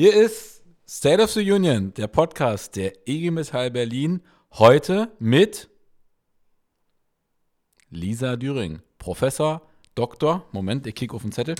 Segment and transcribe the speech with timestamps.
[0.00, 4.22] Hier ist State of the Union, der Podcast der IG Metall Berlin.
[4.52, 5.68] Heute mit
[7.90, 9.60] Lisa Düring, Professor,
[9.96, 10.46] Doktor.
[10.52, 11.56] Moment, ich kicke auf den Zettel.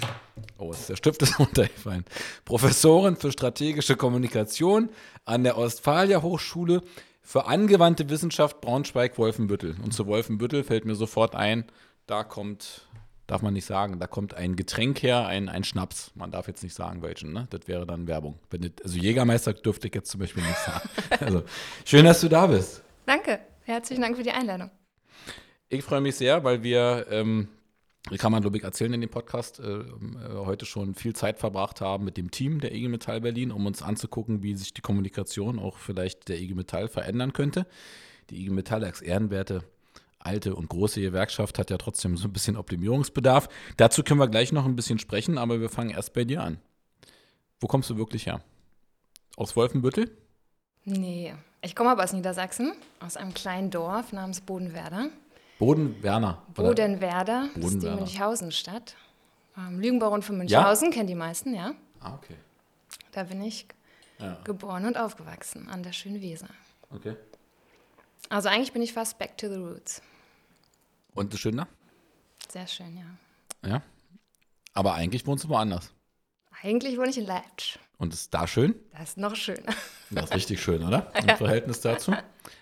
[0.56, 2.04] Oh, der Stift ist runtergefallen.
[2.44, 4.90] Professorin für strategische Kommunikation
[5.24, 6.84] an der Ostfalia Hochschule
[7.20, 9.74] für angewandte Wissenschaft Braunschweig-Wolfenbüttel.
[9.82, 11.64] Und zu Wolfenbüttel fällt mir sofort ein,
[12.06, 12.86] da kommt
[13.28, 14.00] darf man nicht sagen.
[14.00, 16.10] Da kommt ein Getränk her, ein, ein Schnaps.
[16.16, 17.46] Man darf jetzt nicht sagen, welchen, ne?
[17.50, 18.40] Das wäre dann Werbung.
[18.82, 20.88] Also Jägermeister dürfte ich jetzt zum Beispiel nicht sagen.
[21.20, 21.42] also,
[21.84, 22.82] schön, dass du da bist.
[23.06, 23.38] Danke.
[23.62, 24.70] Herzlichen Dank für die Einladung.
[25.68, 27.48] Ich freue mich sehr, weil wir, ähm,
[28.16, 29.84] kann man, ich, erzählen in dem Podcast, äh, äh,
[30.36, 33.82] heute schon viel Zeit verbracht haben mit dem Team der IG Metall Berlin, um uns
[33.82, 37.66] anzugucken, wie sich die Kommunikation auch vielleicht der IG Metall verändern könnte.
[38.30, 39.64] Die IG Metall als ehrenwerte
[40.18, 43.48] alte und große Gewerkschaft hat ja trotzdem so ein bisschen Optimierungsbedarf.
[43.76, 46.58] Dazu können wir gleich noch ein bisschen sprechen, aber wir fangen erst bei dir an.
[47.60, 48.40] Wo kommst du wirklich her?
[49.36, 50.10] Aus Wolfenbüttel?
[50.84, 55.10] Nee, ich komme aber aus Niedersachsen, aus einem kleinen Dorf namens Bodenwerder.
[55.58, 56.42] Bodenwerner?
[56.54, 58.94] Bodenwerder, das ist die Münchhausen-Stadt.
[59.56, 60.94] Ähm, Lügenbaron von Münchhausen, ja?
[60.94, 61.74] kennen die meisten, ja.
[62.00, 62.36] Ah, okay.
[63.12, 63.66] Da bin ich
[64.20, 64.38] ja.
[64.44, 66.48] geboren und aufgewachsen, an der schönen Weser.
[66.90, 67.16] Okay.
[68.28, 70.02] Also eigentlich bin ich fast back to the roots.
[71.14, 71.66] Und ist schön da?
[72.48, 73.68] Sehr schön, ja.
[73.68, 73.82] Ja.
[74.74, 75.92] Aber eigentlich wohnst du woanders.
[76.62, 77.78] Eigentlich wohne ich in Leipzig.
[77.98, 78.74] Und ist da schön?
[78.92, 79.62] Das ist noch schöner.
[80.10, 81.12] Das ist richtig schön, oder?
[81.20, 82.14] Im Verhältnis dazu.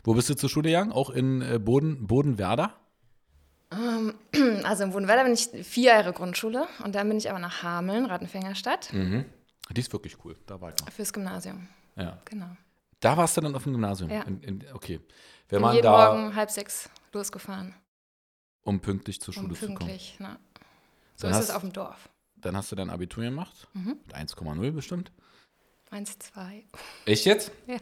[0.03, 0.91] Wo bist du zur Schule gegangen?
[0.91, 2.75] Auch in äh, Boden, Bodenwerder?
[3.71, 4.15] Ähm,
[4.65, 8.07] also in Bodenwerder bin ich vier Jahre Grundschule und dann bin ich aber nach Hameln,
[8.07, 8.93] Rattenfängerstadt.
[8.93, 9.27] Mhm.
[9.71, 10.37] Die ist wirklich cool.
[10.47, 10.91] Da war ich noch.
[10.93, 11.69] Fürs Gymnasium.
[11.95, 12.21] Ja.
[12.25, 12.49] Genau.
[12.99, 14.11] Da warst du dann auf dem Gymnasium?
[14.11, 14.23] Ja.
[14.23, 15.01] In, in, okay.
[15.49, 17.75] Wenn man jeden da, Morgen halb sechs losgefahren.
[18.63, 20.39] Um pünktlich zur Schule um pünktlich, zu kommen.
[20.41, 20.61] Na.
[21.15, 22.09] So dann ist hast, es auf dem Dorf.
[22.37, 23.69] Dann hast du dein Abitur gemacht?
[23.73, 23.99] Mhm.
[24.05, 25.13] Mit 1,0 bestimmt?
[25.91, 26.65] 1,2.
[27.07, 27.53] Echt jetzt?
[27.67, 27.79] Ja.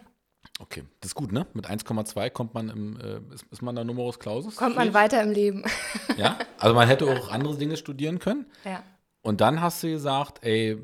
[0.61, 1.47] Okay, das ist gut, ne?
[1.55, 4.57] Mit 1,2 kommt man im, äh, ist, ist, man da Numerus Clausus?
[4.57, 5.65] Kommt man weiter im Leben.
[6.17, 8.47] ja, also man hätte auch andere Dinge studieren können.
[8.65, 8.83] Ja.
[9.23, 10.79] Und dann hast du gesagt, ey,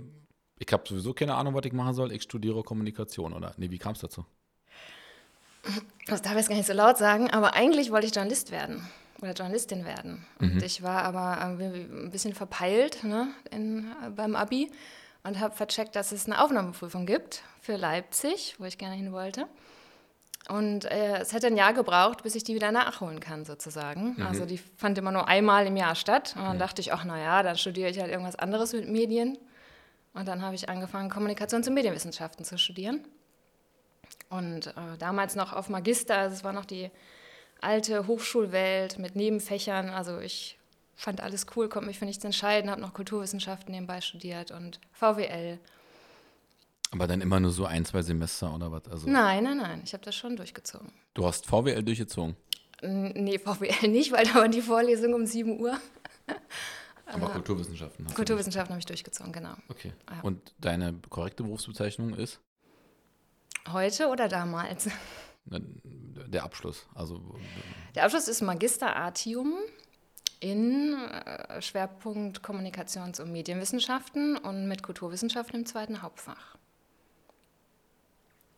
[0.58, 3.52] ich habe sowieso keine Ahnung, was ich machen soll, ich studiere Kommunikation, oder?
[3.58, 4.24] Nee, wie kam es dazu?
[6.06, 8.88] Das darf ich jetzt gar nicht so laut sagen, aber eigentlich wollte ich Journalist werden
[9.20, 10.24] oder Journalistin werden.
[10.38, 10.62] Und mhm.
[10.62, 14.70] ich war aber ein bisschen verpeilt ne, in, beim Abi
[15.22, 19.46] und habe vercheckt, dass es eine Aufnahmeprüfung gibt für Leipzig, wo ich gerne hin wollte.
[20.48, 24.14] Und äh, es hätte ein Jahr gebraucht, bis ich die wieder nachholen kann, sozusagen.
[24.16, 24.26] Mhm.
[24.26, 26.34] Also die fand immer nur einmal im Jahr statt.
[26.36, 26.60] Und dann mhm.
[26.60, 29.38] dachte ich, ach naja, dann studiere ich halt irgendwas anderes mit Medien.
[30.12, 33.04] Und dann habe ich angefangen, Kommunikations- und Medienwissenschaften zu studieren.
[34.30, 36.90] Und äh, damals noch auf Magister, also es war noch die
[37.60, 39.90] alte Hochschulwelt mit Nebenfächern.
[39.90, 40.58] Also ich
[40.94, 45.58] fand alles cool, konnte mich für nichts entscheiden, habe noch Kulturwissenschaften nebenbei studiert und VWL.
[46.92, 48.88] Aber dann immer nur so ein, zwei Semester oder was?
[48.88, 50.92] Also nein, nein, nein, ich habe das schon durchgezogen.
[51.14, 52.36] Du hast VWL durchgezogen?
[52.82, 55.78] Nee, VWL nicht, weil da war die Vorlesung um 7 Uhr.
[57.06, 59.54] Aber Kulturwissenschaften hast Kulturwissenschaften habe ich durchgezogen, genau.
[59.68, 59.92] Okay.
[60.08, 60.20] Ja.
[60.22, 62.40] Und deine korrekte Berufsbezeichnung ist?
[63.68, 64.88] Heute oder damals?
[65.46, 66.86] Der Abschluss.
[66.94, 67.34] Also,
[67.94, 69.54] Der Abschluss ist Magister Artium
[70.40, 76.56] in äh, Schwerpunkt Kommunikations- und Medienwissenschaften und mit Kulturwissenschaften im zweiten Hauptfach.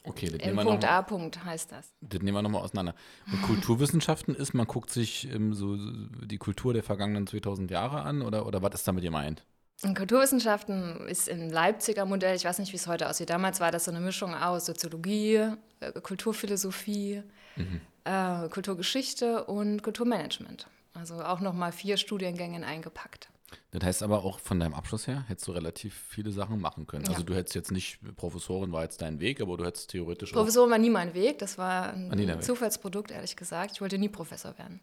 [0.04, 1.02] Okay, das nehmen wir Punkt A.
[1.02, 1.92] Punkt heißt das.
[2.00, 2.94] Das nehmen wir nochmal auseinander.
[3.30, 8.22] Und Kulturwissenschaften ist, man guckt sich ähm, so die Kultur der vergangenen 2000 Jahre an
[8.22, 9.44] oder, oder was ist damit gemeint?
[9.84, 13.72] In Kulturwissenschaften ist im Leipziger Modell, ich weiß nicht, wie es heute aussieht, damals war
[13.72, 15.48] das so eine Mischung aus Soziologie,
[15.81, 17.22] äh, Kulturphilosophie,
[17.56, 17.81] mhm.
[18.04, 20.69] äh, Kulturgeschichte und Kulturmanagement.
[20.94, 23.28] Also auch nochmal vier Studiengänge eingepackt.
[23.72, 27.03] Das heißt aber auch von deinem Abschluss her hättest du relativ viele Sachen machen können.
[27.03, 27.16] Also ja.
[27.16, 30.70] Also du hättest jetzt nicht, Professorin war jetzt dein Weg, aber du hättest theoretisch Professorin
[30.70, 33.72] war nie mein Weg, das war ein Zufallsprodukt, ehrlich gesagt.
[33.72, 34.81] Ich wollte nie Professor werden.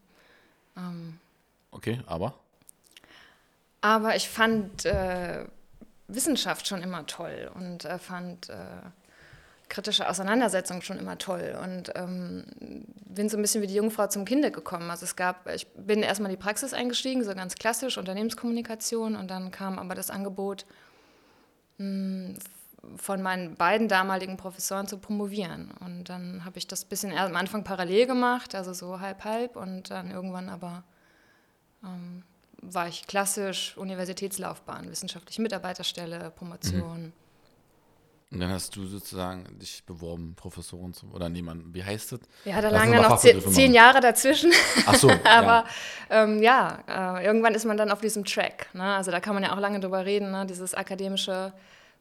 [0.76, 1.20] Ähm,
[1.72, 2.36] okay, aber?
[3.81, 5.45] Aber ich fand äh,
[6.07, 8.56] Wissenschaft schon immer toll und äh, fand äh,
[9.69, 12.44] kritische Auseinandersetzung schon immer toll und ähm,
[13.06, 14.89] bin so ein bisschen wie die Jungfrau zum Kinde gekommen.
[14.89, 19.30] Also es gab, ich bin erstmal in die Praxis eingestiegen, so ganz klassisch Unternehmenskommunikation und
[19.30, 20.65] dann kam aber das Angebot
[21.77, 22.38] mh, hm,
[22.98, 25.71] von meinen beiden damaligen Professoren zu promovieren.
[25.81, 29.92] Und dann habe ich das bisschen am Anfang parallel gemacht, also so halb halb und
[29.92, 30.83] dann irgendwann aber
[31.83, 32.24] ähm,
[32.61, 37.01] war ich klassisch Universitätslaufbahn, wissenschaftliche Mitarbeiterstelle, Promotion.
[37.01, 37.13] Mhm.
[38.31, 42.19] Und dann hast du sozusagen dich beworben, Professorin zu, oder niemand, wie heißt das?
[42.45, 44.51] Ja, da lagen dann noch zehn, zehn, Jahre dazwischen.
[44.85, 45.09] Ach so.
[45.23, 45.65] Aber
[46.09, 48.67] ja, ähm, ja äh, irgendwann ist man dann auf diesem Track.
[48.73, 48.83] Ne?
[48.83, 50.45] Also da kann man ja auch lange drüber reden, ne?
[50.45, 51.53] dieses akademische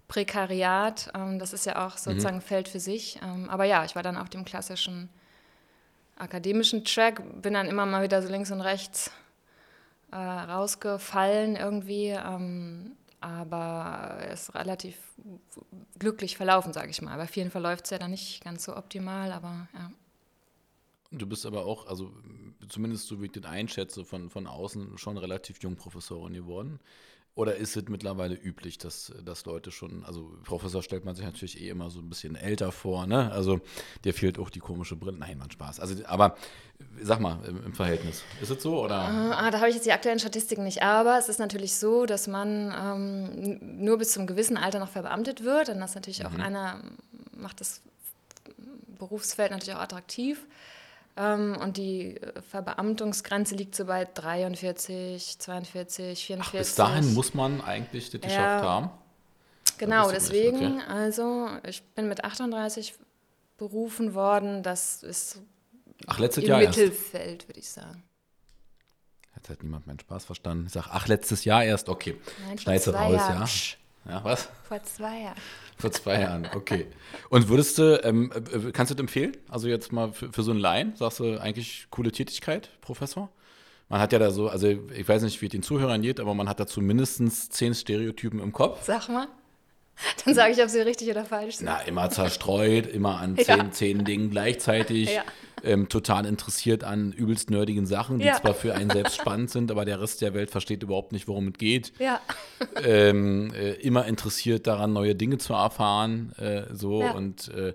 [0.07, 1.11] Prekariat.
[1.15, 3.19] Ähm, das ist ja auch sozusagen ein Feld für sich.
[3.23, 5.09] Ähm, aber ja, ich war dann auf dem klassischen
[6.17, 9.11] akademischen Track, bin dann immer mal wieder so links und rechts
[10.11, 12.09] äh, rausgefallen irgendwie.
[12.09, 14.97] Ähm, aber es ist relativ
[15.99, 17.17] glücklich verlaufen, sage ich mal.
[17.17, 19.91] Bei vielen verläuft es ja dann nicht ganz so optimal, aber ja.
[21.11, 22.13] Du bist aber auch, also
[22.69, 26.81] zumindest so wie ich das einschätze, von, von außen schon relativ jung Professorin geworden.
[27.35, 31.61] Oder ist es mittlerweile üblich, dass, dass Leute schon, also Professor stellt man sich natürlich
[31.61, 33.31] eh immer so ein bisschen älter vor, ne?
[33.31, 33.61] Also
[34.05, 35.19] dir fehlt auch die komische Brille.
[35.19, 35.79] Nein, man Spaß.
[35.79, 36.37] Also, aber
[37.01, 38.25] sag mal, im, im Verhältnis.
[38.41, 38.83] Ist es so?
[38.83, 38.97] Oder?
[38.97, 42.27] Ah, da habe ich jetzt die aktuellen Statistiken nicht, aber es ist natürlich so, dass
[42.27, 45.69] man ähm, nur bis zum gewissen Alter noch verbeamtet wird.
[45.69, 46.41] Und das natürlich auch mhm.
[46.41, 46.83] einer
[47.37, 47.83] macht das
[48.99, 50.45] Berufsfeld natürlich auch attraktiv.
[51.19, 56.41] Ähm, und die äh, Verbeamtungsgrenze liegt so bei 43, 42, 44.
[56.41, 58.91] Ach, bis dahin muss man eigentlich das geschafft ja, haben?
[59.79, 60.89] Genau, deswegen, okay.
[60.89, 62.95] also ich bin mit 38
[63.57, 64.63] berufen worden.
[64.63, 65.41] Das ist
[66.07, 68.05] ach, letztes im Jahr Mittelfeld, würde ich sagen.
[69.35, 70.67] Jetzt hat niemand meinen Spaß verstanden.
[70.67, 72.17] Ich sage, ach, letztes Jahr erst, okay.
[72.47, 73.41] Nein, Schneid's raus, Jahren.
[73.41, 73.79] ja.
[74.09, 74.49] Ja, was?
[74.65, 75.37] Vor zwei Jahren.
[75.79, 76.87] Vor zwei Jahren, okay.
[77.31, 79.37] Und würdest du, ähm, äh, kannst du das empfehlen?
[79.49, 83.31] Also jetzt mal für, für so einen Laien, sagst du eigentlich coole Tätigkeit, Professor?
[83.89, 86.35] Man hat ja da so, also ich weiß nicht, wie es den Zuhörern geht, aber
[86.35, 88.85] man hat dazu mindestens zehn Stereotypen im Kopf.
[88.85, 89.29] Sag mal.
[90.25, 91.67] Dann sage ich, ob sie richtig oder falsch sind.
[91.67, 93.71] Na, immer zerstreut, immer an zehn, ja.
[93.71, 95.15] zehn Dingen gleichzeitig.
[95.15, 95.25] Ja.
[95.65, 98.35] Ähm, total interessiert an übelst nerdigen Sachen, die ja.
[98.35, 101.49] zwar für einen selbst spannend sind, aber der Rest der Welt versteht überhaupt nicht, worum
[101.49, 101.93] es geht.
[101.99, 102.21] Ja.
[102.83, 106.33] Ähm, äh, immer interessiert daran, neue Dinge zu erfahren.
[106.39, 107.75] Äh, so und, äh,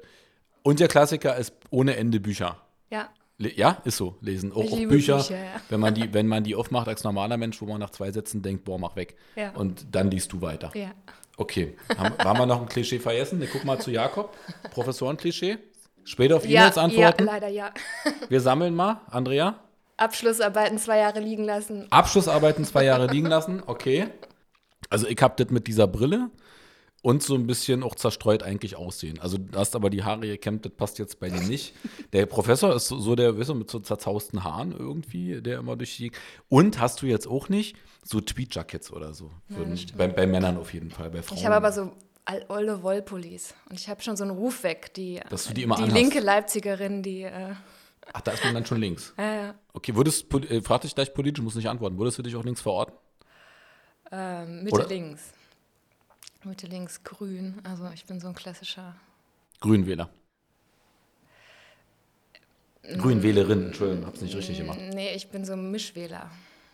[0.62, 2.58] und der Klassiker ist ohne Ende Bücher.
[2.90, 3.10] Ja.
[3.40, 4.52] Ja, ist so, lesen.
[4.54, 5.62] Auch, auch Bücher, Bücher ja.
[5.70, 8.42] wenn, man die, wenn man die aufmacht als normaler Mensch, wo man nach zwei Sätzen
[8.42, 9.18] denkt, boah, mach weg.
[9.36, 9.52] Ja.
[9.52, 10.72] Und dann liest du weiter.
[10.76, 10.92] Ja.
[11.36, 11.76] Okay.
[11.98, 13.40] Haben, haben wir noch ein Klischee vergessen?
[13.40, 14.38] Ne, guck mal zu Jakob.
[14.72, 15.58] Professorenklischee.
[16.06, 17.26] Später auf E-Mails ja, antworten?
[17.26, 17.74] Ja, leider ja.
[18.30, 19.02] Wir sammeln mal.
[19.10, 19.60] Andrea?
[19.98, 21.88] Abschlussarbeiten zwei Jahre liegen lassen.
[21.90, 24.08] Abschlussarbeiten zwei Jahre liegen lassen, okay.
[24.90, 26.30] Also ich habe das mit dieser Brille
[27.04, 29.20] und so ein bisschen auch zerstreut eigentlich aussehen.
[29.20, 31.74] Also du hast aber die Haare gekämmt, das passt jetzt bei dir nicht.
[32.14, 35.76] Der Professor ist so, so der, weißt du, mit so zerzausten Haaren irgendwie, der immer
[35.76, 36.12] durch die.
[36.50, 39.32] Und hast du jetzt auch nicht so Tweet-Jackets oder so.
[39.48, 41.38] Für, ja, bei, bei, Männern auf jeden Fall, bei Frauen.
[41.38, 41.92] Ich habe aber so
[42.48, 43.54] olle Wollpullis.
[43.70, 45.22] Und ich habe schon so einen Ruf weg, die,
[45.54, 47.24] die, die linke Leipzigerin, die.
[47.24, 47.54] Äh
[48.12, 49.14] Ach, da ist man dann schon links.
[49.18, 49.56] Ja, ja.
[49.74, 51.98] Okay, würdest, äh, frag dich gleich politisch, muss nicht antworten.
[51.98, 52.96] Würdest du dich auch links verorten?
[54.12, 54.88] Ähm, Mitte Oder?
[54.88, 55.34] links.
[56.44, 57.62] Mitte links grün.
[57.64, 58.96] Also ich bin so ein klassischer.
[59.62, 60.10] Grünwähler.
[62.98, 64.78] Grünwählerin, Entschuldigung, hab's nicht richtig gemacht.
[64.94, 66.30] Nee, ich bin so ein Mischwähler.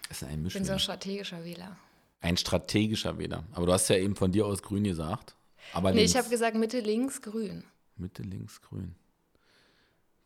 [0.10, 0.48] Ist ein Mischwähler.
[0.48, 1.78] Ich bin so ein strategischer Wähler.
[2.22, 3.44] Ein strategischer Wähler.
[3.54, 5.36] Aber du hast ja eben von dir aus grün gesagt.
[5.74, 6.12] Aber nee, links.
[6.12, 7.64] ich habe gesagt Mitte links grün.
[7.96, 8.96] Mitte links grün.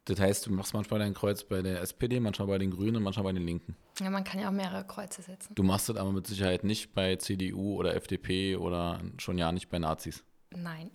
[0.06, 3.04] Das heißt, du machst manchmal dein Kreuz bei der SPD, manchmal bei den Grünen und
[3.04, 3.76] manchmal bei den Linken.
[4.00, 5.56] Ja, man kann ja auch mehrere Kreuze setzen.
[5.56, 9.70] Du machst das aber mit Sicherheit nicht bei CDU oder FDP oder schon ja nicht
[9.70, 10.26] bei Nazis.
[10.52, 10.92] Nein.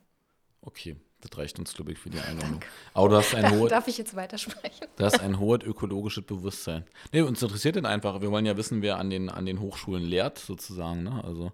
[0.60, 2.60] Okay, das reicht uns, glaube ich, für die Einladung.
[2.92, 3.70] Aber du hast ein hohes.
[3.70, 4.88] Darf ich jetzt weitersprechen?
[4.96, 6.84] Du hast ein hohes ökologisches Bewusstsein.
[7.10, 8.20] Nee, uns interessiert das einfach.
[8.20, 11.04] Wir wollen ja wissen, wer an den, an den Hochschulen lehrt, sozusagen.
[11.04, 11.24] Ne?
[11.24, 11.52] Also.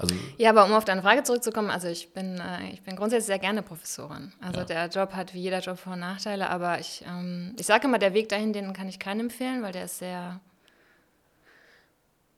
[0.00, 3.26] Also ja, aber um auf deine Frage zurückzukommen, also ich bin, äh, ich bin grundsätzlich
[3.26, 4.32] sehr gerne Professorin.
[4.40, 4.64] Also ja.
[4.64, 7.98] der Job hat wie jeder Job Vor- und Nachteile, aber ich, ähm, ich sage immer,
[7.98, 10.40] der Weg dahin, den kann ich keinen empfehlen, weil der ist sehr,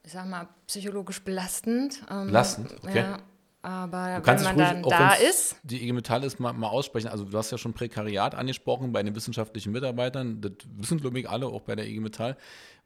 [0.02, 2.02] ich sag mal, psychologisch belastend.
[2.10, 2.98] Ähm, belastend, okay.
[2.98, 3.18] Ja,
[3.62, 5.56] aber wenn man dann da ist.
[5.62, 7.08] Die IG Metall ist mal, mal aussprechen.
[7.08, 10.40] Also, du hast ja schon Prekariat angesprochen bei den wissenschaftlichen Mitarbeitern.
[10.40, 12.36] Das wissen, glaube ich, alle, auch bei der IG Metall.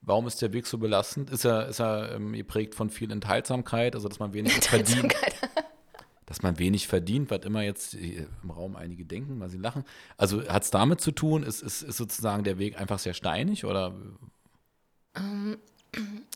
[0.02, 1.30] Warum ist der Weg so belastend?
[1.30, 5.14] Ist er, ist er ähm, geprägt von viel Enthaltsamkeit, also dass man wenig verdient?
[6.26, 9.84] dass man wenig verdient, was immer jetzt im Raum einige denken, weil sie lachen.
[10.18, 11.42] Also hat es damit zu tun?
[11.42, 13.94] Ist, ist, ist sozusagen der Weg einfach sehr steinig oder?
[13.94, 14.18] Um,
[15.16, 15.58] ähm,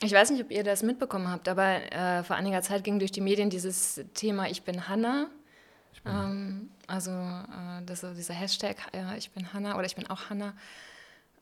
[0.02, 3.12] ich weiß nicht, ob ihr das mitbekommen habt, aber äh, vor einiger Zeit ging durch
[3.12, 5.28] die Medien dieses Thema Ich bin Hanna.
[6.06, 10.54] ähm, also äh, das, dieser Hashtag äh, Ich bin Hanna oder ich bin auch Hanna.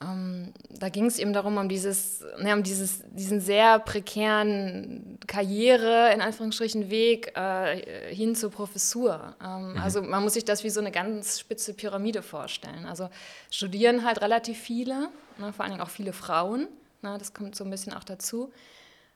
[0.00, 6.12] Ähm, da ging es eben darum, um dieses, ne, um dieses, diesen sehr prekären Karriere,
[6.14, 9.34] in Anführungsstrichen, Weg äh, hin zur Professur.
[9.44, 9.78] Ähm, mhm.
[9.78, 12.86] Also man muss sich das wie so eine ganz spitze Pyramide vorstellen.
[12.86, 13.10] Also
[13.50, 15.08] studieren halt relativ viele,
[15.38, 16.68] ne, vor allen Dingen auch viele Frauen.
[17.02, 18.52] Ne, das kommt so ein bisschen auch dazu.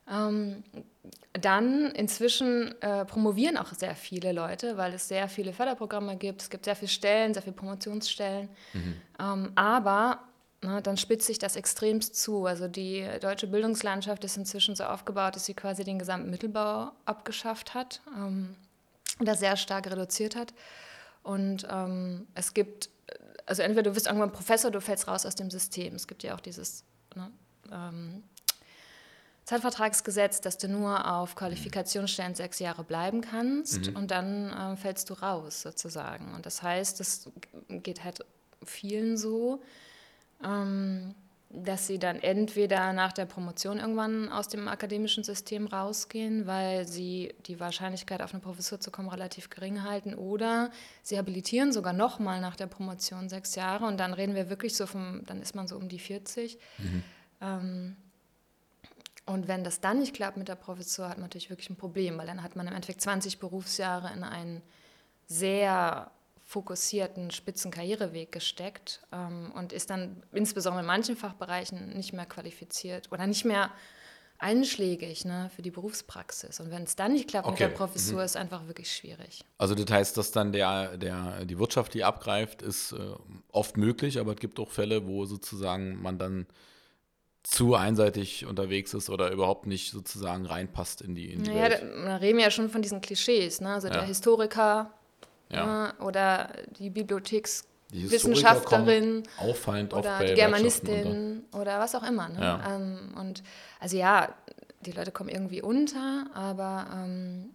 [0.09, 0.65] Ähm,
[1.33, 6.43] dann inzwischen äh, promovieren auch sehr viele Leute, weil es sehr viele Förderprogramme gibt.
[6.43, 8.49] Es gibt sehr viele Stellen, sehr viele Promotionsstellen.
[8.73, 8.95] Mhm.
[9.21, 10.21] Ähm, aber
[10.61, 12.47] na, dann spitzt sich das extremst zu.
[12.47, 17.75] Also die deutsche Bildungslandschaft ist inzwischen so aufgebaut, dass sie quasi den gesamten Mittelbau abgeschafft
[17.75, 18.01] hat.
[18.17, 18.55] Ähm,
[19.19, 20.53] das sehr stark reduziert hat.
[21.23, 22.91] Und ähm, es gibt,
[23.47, 25.95] also entweder du wirst irgendwann Professor, du fällst raus aus dem System.
[25.95, 26.85] Es gibt ja auch dieses
[27.15, 27.31] ne,
[27.73, 28.23] ähm,
[29.45, 33.97] Zeitvertragsgesetz, dass du nur auf Qualifikationsstellen sechs Jahre bleiben kannst mhm.
[33.97, 36.33] und dann äh, fällst du raus sozusagen.
[36.35, 37.31] Und das heißt, das
[37.69, 38.25] geht halt
[38.65, 39.61] vielen so.
[40.45, 41.15] Ähm,
[41.53, 47.35] dass sie dann entweder nach der Promotion irgendwann aus dem akademischen System rausgehen, weil sie
[47.47, 50.71] die Wahrscheinlichkeit auf eine Professur zu kommen relativ gering halten, oder
[51.03, 54.87] sie habilitieren sogar nochmal nach der Promotion sechs Jahre und dann reden wir wirklich so
[54.87, 56.59] vom, dann ist man so um die 40.
[56.79, 57.05] Mhm.
[57.43, 57.97] Ähm,
[59.27, 62.19] und wenn das dann nicht klappt mit der Professur, hat man natürlich wirklich ein Problem,
[62.19, 64.63] weil dann hat man im Endeffekt 20 Berufsjahre in einen
[65.27, 66.11] sehr
[66.45, 73.27] fokussierten Spitzenkarriereweg gesteckt ähm, und ist dann insbesondere in manchen Fachbereichen nicht mehr qualifiziert oder
[73.27, 73.71] nicht mehr
[74.39, 76.59] einschlägig ne, für die Berufspraxis.
[76.59, 77.53] Und wenn es dann nicht klappt okay.
[77.53, 78.25] mit der Professur, mhm.
[78.25, 79.45] ist einfach wirklich schwierig.
[79.57, 82.97] Also das heißt, dass dann der, der, die Wirtschaft, die abgreift, ist äh,
[83.53, 86.47] oft möglich, aber es gibt auch Fälle, wo sozusagen man dann
[87.43, 91.83] zu einseitig unterwegs ist oder überhaupt nicht sozusagen reinpasst in die, in die naja, Welt.
[92.05, 93.61] Da, reden wir ja schon von diesen Klischees.
[93.61, 93.71] Ne?
[93.71, 93.95] Also ja.
[93.95, 94.93] der Historiker
[95.51, 95.89] ja.
[95.89, 102.29] Äh, oder die Bibliothekswissenschaftlerin auffallend oder die Germanistin oder was auch immer.
[102.29, 102.41] Ne?
[102.41, 102.77] Ja.
[102.77, 103.43] Ähm, und
[103.81, 104.35] also ja,
[104.81, 107.51] die Leute kommen irgendwie unter, aber ähm,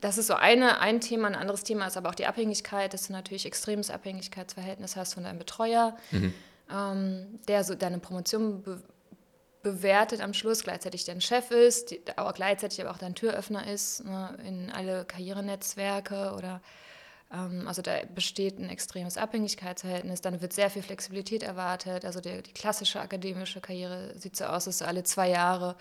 [0.00, 1.28] das ist so eine, ein Thema.
[1.28, 5.24] Ein anderes Thema ist aber auch die Abhängigkeit, dass du natürlich extremes Abhängigkeitsverhältnis hast von
[5.24, 6.34] deinem Betreuer, mhm.
[6.70, 8.82] ähm, der so deine Promotion be
[9.62, 14.04] bewertet am Schluss, gleichzeitig dein Chef ist, die, aber gleichzeitig aber auch dein Türöffner ist
[14.04, 16.60] ne, in alle Karrierenetzwerke oder
[17.66, 22.04] also da besteht ein extremes Abhängigkeitsverhältnis, dann wird sehr viel Flexibilität erwartet.
[22.04, 25.76] Also die, die klassische akademische Karriere sieht so aus, dass du alle zwei Jahre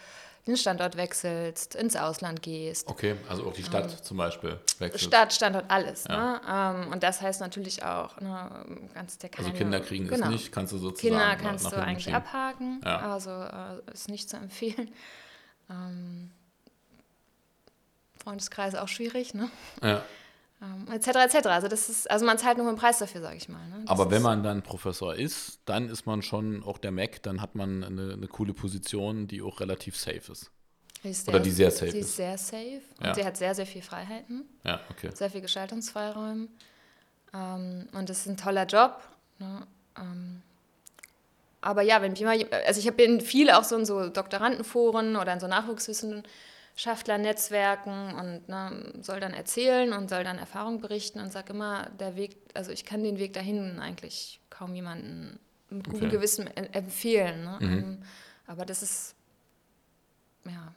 [0.48, 2.88] den Standort wechselst, ins Ausland gehst.
[2.88, 5.06] Okay, also auch die Stadt ähm, zum Beispiel wechselst.
[5.06, 6.06] Stadt, Standort, alles.
[6.06, 6.74] Ja.
[6.74, 6.84] Ne?
[6.84, 10.28] Ähm, und das heißt natürlich auch, ne, ganz der keine, Also Kinder kriegen genau.
[10.28, 12.16] es nicht, kannst du sozusagen Kinder kannst du eigentlich schieben.
[12.16, 13.12] abhaken, ja.
[13.12, 14.92] also äh, ist nicht zu empfehlen.
[15.70, 16.32] Ähm,
[18.22, 19.50] Freundeskreis auch schwierig, ne?
[19.82, 20.04] Ja.
[20.62, 21.48] Ähm, etc.
[21.48, 23.68] Also das ist, also man zahlt nur einen Preis dafür, sage ich mal.
[23.70, 23.84] Ne?
[23.88, 27.56] Aber wenn man dann Professor ist, dann ist man schon auch der Mac, dann hat
[27.56, 30.52] man eine, eine coole Position, die auch relativ safe ist.
[31.02, 32.10] ist Oder die sehr safe sie ist.
[32.10, 33.16] ist sehr safe und ja.
[33.16, 34.46] sie hat sehr, sehr viel Freiheiten.
[34.64, 35.10] Ja, okay.
[35.14, 36.48] Sehr viel Gestaltungsfreiräume.
[37.34, 39.02] Ähm, und das ist ein toller Job.
[39.40, 39.66] Ne?
[39.98, 40.44] Ähm,
[41.62, 42.34] aber ja, wenn ich immer,
[42.66, 46.24] also ich bin viele auch so in so Doktorandenforen oder in so Nachwuchswissen
[46.76, 52.16] Schaffler-Netzwerken und ne, soll dann erzählen und soll dann Erfahrung berichten und sage immer, der
[52.16, 56.16] Weg, also ich kann den Weg dahin eigentlich kaum jemanden mit gutem okay.
[56.18, 57.44] Gewissen empfehlen.
[57.44, 57.58] Ne?
[57.60, 57.78] Mhm.
[57.78, 58.04] Ähm,
[58.48, 59.16] aber das ist,
[60.46, 60.74] ja.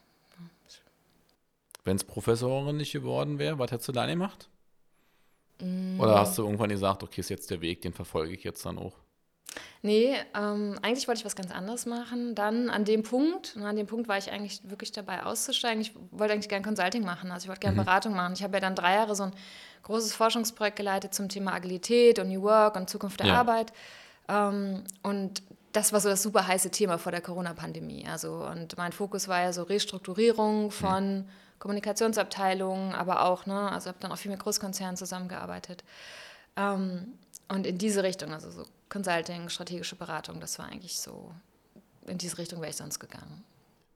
[1.84, 4.48] Wenn es Professorin nicht geworden wäre, was hättest du da gemacht?
[5.60, 6.00] Mhm.
[6.00, 8.78] Oder hast du irgendwann gesagt, okay, ist jetzt der Weg, den verfolge ich jetzt dann
[8.78, 9.03] auch?
[9.82, 12.34] Nee, ähm, eigentlich wollte ich was ganz anderes machen.
[12.34, 15.80] Dann an dem Punkt, an dem Punkt war ich eigentlich wirklich dabei auszusteigen.
[15.82, 17.84] Ich wollte eigentlich gerne Consulting machen, also ich wollte gerne mhm.
[17.84, 18.32] Beratung machen.
[18.32, 19.32] Ich habe ja dann drei Jahre so ein
[19.82, 23.34] großes Forschungsprojekt geleitet zum Thema Agilität und New Work und Zukunft der ja.
[23.40, 23.72] Arbeit.
[24.28, 28.06] Ähm, und das war so das super heiße Thema vor der Corona-Pandemie.
[28.10, 31.28] Also, und mein Fokus war ja so Restrukturierung von mhm.
[31.58, 35.84] Kommunikationsabteilungen, aber auch, ne, also habe dann auch viel mit Großkonzernen zusammengearbeitet.
[36.56, 41.32] Ähm, und in diese Richtung, also so Consulting, strategische Beratung, das war eigentlich so,
[42.06, 43.42] in diese Richtung wäre ich sonst gegangen.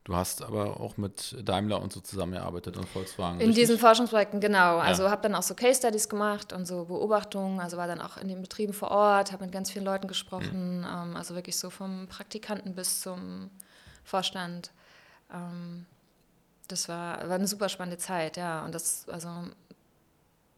[0.03, 3.39] Du hast aber auch mit Daimler und so zusammengearbeitet und Volkswagen.
[3.39, 3.63] In richtig?
[3.63, 4.79] diesen Forschungsprojekten, genau.
[4.79, 5.11] Also ja.
[5.11, 7.61] habe dann auch so Case Studies gemacht und so Beobachtungen.
[7.61, 10.79] Also war dann auch in den Betrieben vor Ort, habe mit ganz vielen Leuten gesprochen.
[10.79, 10.87] Mhm.
[10.87, 13.51] Ähm, also wirklich so vom Praktikanten bis zum
[14.03, 14.73] Vorstand.
[15.33, 15.87] Ähm,
[16.67, 18.65] das war, war eine super spannende Zeit, ja.
[18.65, 19.29] Und das, also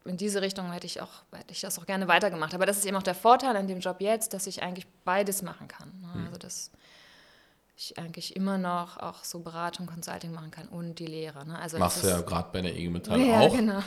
[0.05, 2.53] in diese Richtung hätte ich, auch, hätte ich das auch gerne weitergemacht.
[2.53, 5.41] Aber das ist eben auch der Vorteil an dem Job jetzt, dass ich eigentlich beides
[5.41, 5.91] machen kann.
[6.01, 6.19] Ne?
[6.19, 6.25] Mhm.
[6.27, 6.71] Also dass
[7.77, 11.45] ich eigentlich immer noch auch so Beratung, Consulting machen kann und die Lehre.
[11.47, 11.57] Ne?
[11.57, 13.55] Also Machst du ja gerade bei der IG Metall ja, auch.
[13.55, 13.79] Genau.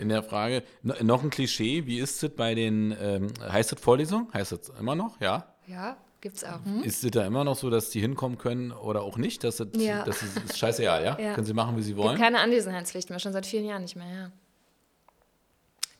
[0.00, 4.28] In der Frage, noch ein Klischee, wie ist es bei den, ähm, heißt es Vorlesung?
[4.32, 5.46] Heißt es immer noch, ja?
[5.66, 6.64] Ja, gibt es auch.
[6.64, 6.82] Hm?
[6.82, 9.44] Ist es da immer noch so, dass die hinkommen können oder auch nicht?
[9.44, 10.04] Das, ist, ja.
[10.04, 11.18] das ist, ist scheißegal, ja?
[11.20, 11.34] ja?
[11.34, 12.10] Können sie machen, wie sie wollen?
[12.10, 14.30] Gibt keine Anwesenheitspflicht mehr, schon seit vielen Jahren nicht mehr, ja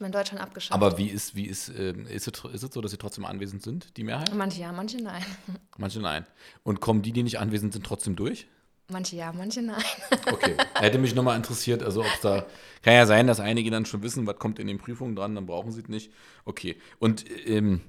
[0.00, 0.72] in Deutschland abgeschafft.
[0.72, 3.62] Aber wie ist, wie ist, äh, ist, es, ist es so, dass sie trotzdem anwesend
[3.62, 4.34] sind, die Mehrheit?
[4.34, 5.24] Manche ja, manche nein.
[5.78, 6.26] Manche nein.
[6.62, 8.46] Und kommen die, die nicht anwesend sind, trotzdem durch?
[8.90, 9.82] Manche ja, manche nein.
[10.32, 10.56] Okay.
[10.74, 12.46] Hätte mich nochmal interessiert, also ob es da,
[12.82, 15.46] kann ja sein, dass einige dann schon wissen, was kommt in den Prüfungen dran, dann
[15.46, 16.12] brauchen sie es nicht.
[16.44, 16.76] Okay.
[16.98, 17.80] Und ähm,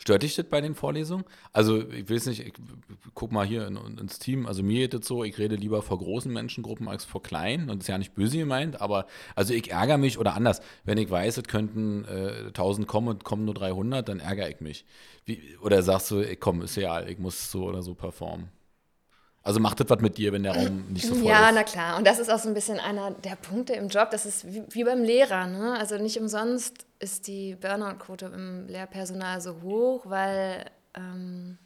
[0.00, 1.26] Stört dich das bei den Vorlesungen?
[1.52, 2.54] Also, ich will es nicht, ich,
[3.12, 5.98] guck mal hier in, ins Team, also mir geht es so, ich rede lieber vor
[5.98, 9.70] großen Menschengruppen als vor kleinen und das ist ja nicht böse gemeint, aber also ich
[9.70, 13.52] ärgere mich oder anders, wenn ich weiß, es könnten äh, 1000 kommen und kommen nur
[13.52, 14.86] 300, dann ärgere ich mich.
[15.26, 18.48] Wie, oder sagst du, ey, komm, ist ja, ich muss so oder so performen?
[19.42, 21.46] Also macht das was mit dir, wenn der Raum nicht so voll ja, ist?
[21.46, 21.98] Ja, na klar.
[21.98, 24.10] Und das ist auch so ein bisschen einer der Punkte im Job.
[24.10, 25.46] Das ist wie, wie beim Lehrer.
[25.46, 25.76] Ne?
[25.78, 31.58] Also nicht umsonst ist die Burnout-Quote im Lehrpersonal so hoch, weil ähm,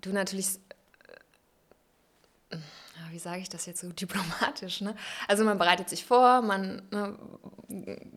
[0.00, 0.58] du natürlich,
[2.50, 2.56] äh,
[3.10, 4.96] wie sage ich das jetzt so diplomatisch, ne?
[5.28, 7.18] Also man bereitet sich vor, man ne,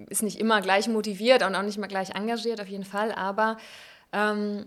[0.10, 3.58] ist nicht immer gleich motiviert und auch nicht immer gleich engagiert, auf jeden Fall, aber
[4.14, 4.66] ähm,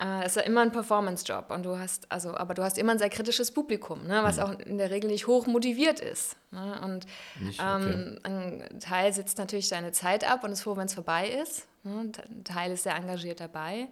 [0.00, 2.92] äh, es ist ja immer ein Performance-Job und du hast, also, aber du hast immer
[2.92, 4.42] ein sehr kritisches Publikum, ne, was mhm.
[4.42, 6.36] auch in der Regel nicht hoch motiviert ist.
[6.50, 7.06] Ne, und
[7.40, 7.92] nicht, okay.
[7.92, 11.66] ähm, ein Teil sitzt natürlich seine Zeit ab und ist froh, wenn es vorbei ist.
[11.84, 13.88] Ne, ein Teil ist sehr engagiert dabei.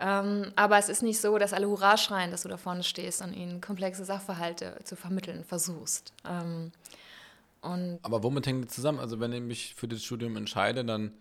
[0.00, 3.20] Ähm, aber es ist nicht so, dass alle Hurra schreien, dass du da vorne stehst
[3.22, 6.12] und ihnen komplexe Sachverhalte zu vermitteln versuchst.
[6.28, 6.72] Ähm,
[7.62, 8.98] aber womit hängt das zusammen?
[8.98, 11.12] Also wenn ich mich für das Studium entscheide, dann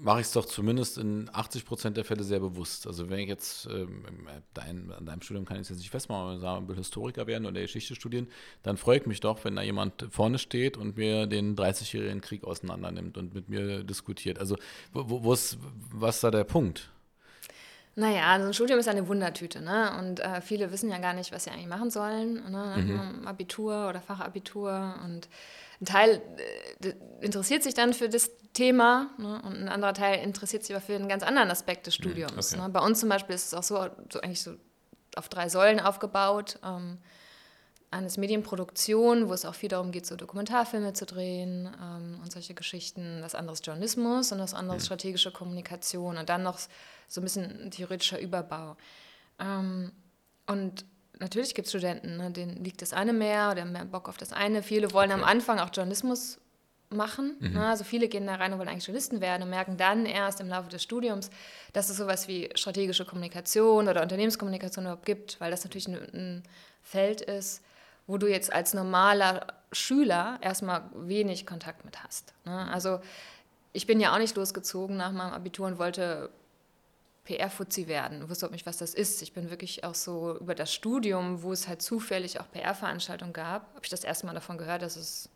[0.00, 2.86] mache ich es doch zumindest in 80 Prozent der Fälle sehr bewusst.
[2.86, 4.04] Also wenn ich jetzt ähm,
[4.54, 7.26] dein, an deinem Studium kann ich es jetzt nicht festmachen, aber sagen, ich will Historiker
[7.26, 8.28] werden oder Geschichte studieren,
[8.62, 12.44] dann freue ich mich doch, wenn da jemand vorne steht und mir den 30-jährigen Krieg
[12.44, 14.38] auseinander nimmt und mit mir diskutiert.
[14.38, 14.56] Also
[14.92, 15.58] wo, wo ist,
[15.92, 16.90] was ist da der Punkt?
[17.98, 19.96] Naja, also ein Studium ist eine Wundertüte, ne?
[19.98, 22.34] Und äh, viele wissen ja gar nicht, was sie eigentlich machen sollen.
[22.50, 22.74] Ne?
[22.76, 23.26] Mhm.
[23.26, 25.30] Abitur oder Fachabitur und
[25.80, 26.22] ein Teil
[26.82, 30.84] äh, interessiert sich dann für das Thema ne, und ein anderer Teil interessiert sich aber
[30.84, 32.52] für einen ganz anderen Aspekt des mhm, Studiums.
[32.52, 32.62] Okay.
[32.62, 32.68] Ne.
[32.70, 34.54] Bei uns zum Beispiel ist es auch so, so eigentlich so
[35.16, 36.58] auf drei Säulen aufgebaut.
[36.64, 36.98] Ähm,
[37.90, 42.54] eines Medienproduktion, wo es auch viel darum geht, so Dokumentarfilme zu drehen ähm, und solche
[42.54, 43.20] Geschichten.
[43.20, 44.86] Das andere ist Journalismus und das andere ist mhm.
[44.86, 46.58] strategische Kommunikation und dann noch
[47.08, 48.76] so ein bisschen theoretischer Überbau.
[49.38, 49.92] Ähm,
[50.46, 50.84] und
[51.18, 54.32] natürlich gibt es Studenten, ne, denen liegt das eine mehr oder mehr Bock auf das
[54.32, 54.62] eine.
[54.62, 55.20] Viele wollen okay.
[55.20, 56.38] am Anfang auch Journalismus
[56.90, 57.36] machen.
[57.40, 57.52] Mhm.
[57.54, 57.66] Ne?
[57.66, 60.48] Also viele gehen da rein und wollen eigentlich Journalisten werden und merken dann erst im
[60.48, 61.30] Laufe des Studiums,
[61.72, 66.42] dass es sowas wie strategische Kommunikation oder Unternehmenskommunikation überhaupt gibt, weil das natürlich ein, ein
[66.82, 67.62] Feld ist,
[68.06, 72.34] wo du jetzt als normaler Schüler erstmal wenig Kontakt mit hast.
[72.44, 72.70] Ne?
[72.70, 73.00] Also
[73.72, 76.30] ich bin ja auch nicht losgezogen nach meinem Abitur und wollte
[77.26, 78.22] PR-Fuzzi werden.
[78.22, 79.20] Ich wusste auch nicht, was das ist.
[79.20, 83.68] Ich bin wirklich auch so über das Studium, wo es halt zufällig auch PR-Veranstaltungen gab,
[83.74, 85.28] habe ich das erste Mal davon gehört, dass es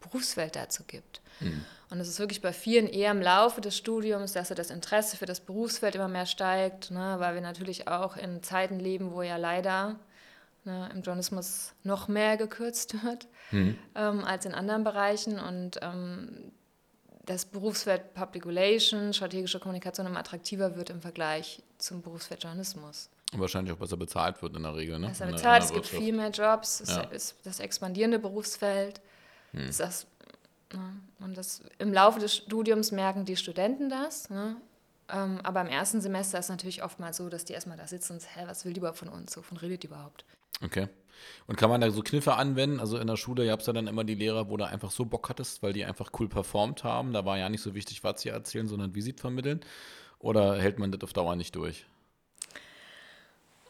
[0.00, 1.22] Berufswelt dazu gibt.
[1.40, 1.64] Mhm.
[1.90, 5.26] Und es ist wirklich bei vielen eher im Laufe des Studiums, dass das Interesse für
[5.26, 9.36] das Berufsfeld immer mehr steigt, ne, weil wir natürlich auch in Zeiten leben, wo ja
[9.36, 9.98] leider
[10.64, 13.78] ne, im Journalismus noch mehr gekürzt wird mhm.
[13.94, 15.38] ähm, als in anderen Bereichen.
[15.38, 16.52] Und ähm,
[17.26, 23.08] das Berufsfeld Public Relations, strategische Kommunikation immer attraktiver wird im Vergleich zum Berufsfeld Journalismus.
[23.32, 24.98] Und wahrscheinlich auch besser bezahlt wird in der Regel.
[24.98, 25.08] Ne?
[25.08, 27.02] Besser bezahlt, es gibt viel mehr Jobs, es ja.
[27.02, 29.00] ist das expandierende Berufsfeld.
[29.52, 29.68] Hm.
[29.68, 30.06] Ist das,
[30.72, 31.00] ne?
[31.20, 34.28] Und das, im Laufe des Studiums merken die Studenten das.
[34.30, 34.56] Ne?
[35.08, 38.14] Ähm, aber im ersten Semester ist es natürlich oftmals so, dass die erstmal da sitzen
[38.14, 39.36] und sagen, hä, was will die überhaupt von uns?
[39.36, 40.24] Wovon redet die überhaupt?
[40.62, 40.88] Okay.
[41.46, 42.80] Und kann man da so Kniffe anwenden?
[42.80, 45.04] Also in der Schule gab es ja dann immer die Lehrer, wo du einfach so
[45.04, 47.12] Bock hattest, weil die einfach cool performt haben.
[47.12, 49.60] Da war ja nicht so wichtig, was sie erzählen, sondern wie sie vermitteln.
[50.18, 51.86] Oder hält man das auf Dauer nicht durch?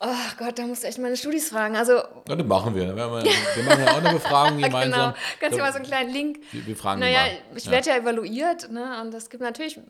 [0.06, 1.76] Ach Gott, da musst du echt meine Studis fragen.
[1.76, 2.94] Also, ja, das machen wir.
[2.94, 5.14] Wir, wir machen ja auch eine Befragung gemeinsam.
[5.14, 6.40] genau, kannst du mal so einen kleinen Link.
[6.52, 7.20] Wir, wir fragen Naja,
[7.54, 7.70] ich ja.
[7.70, 9.00] werde ja evaluiert ne?
[9.00, 9.80] und es gibt natürlich äh,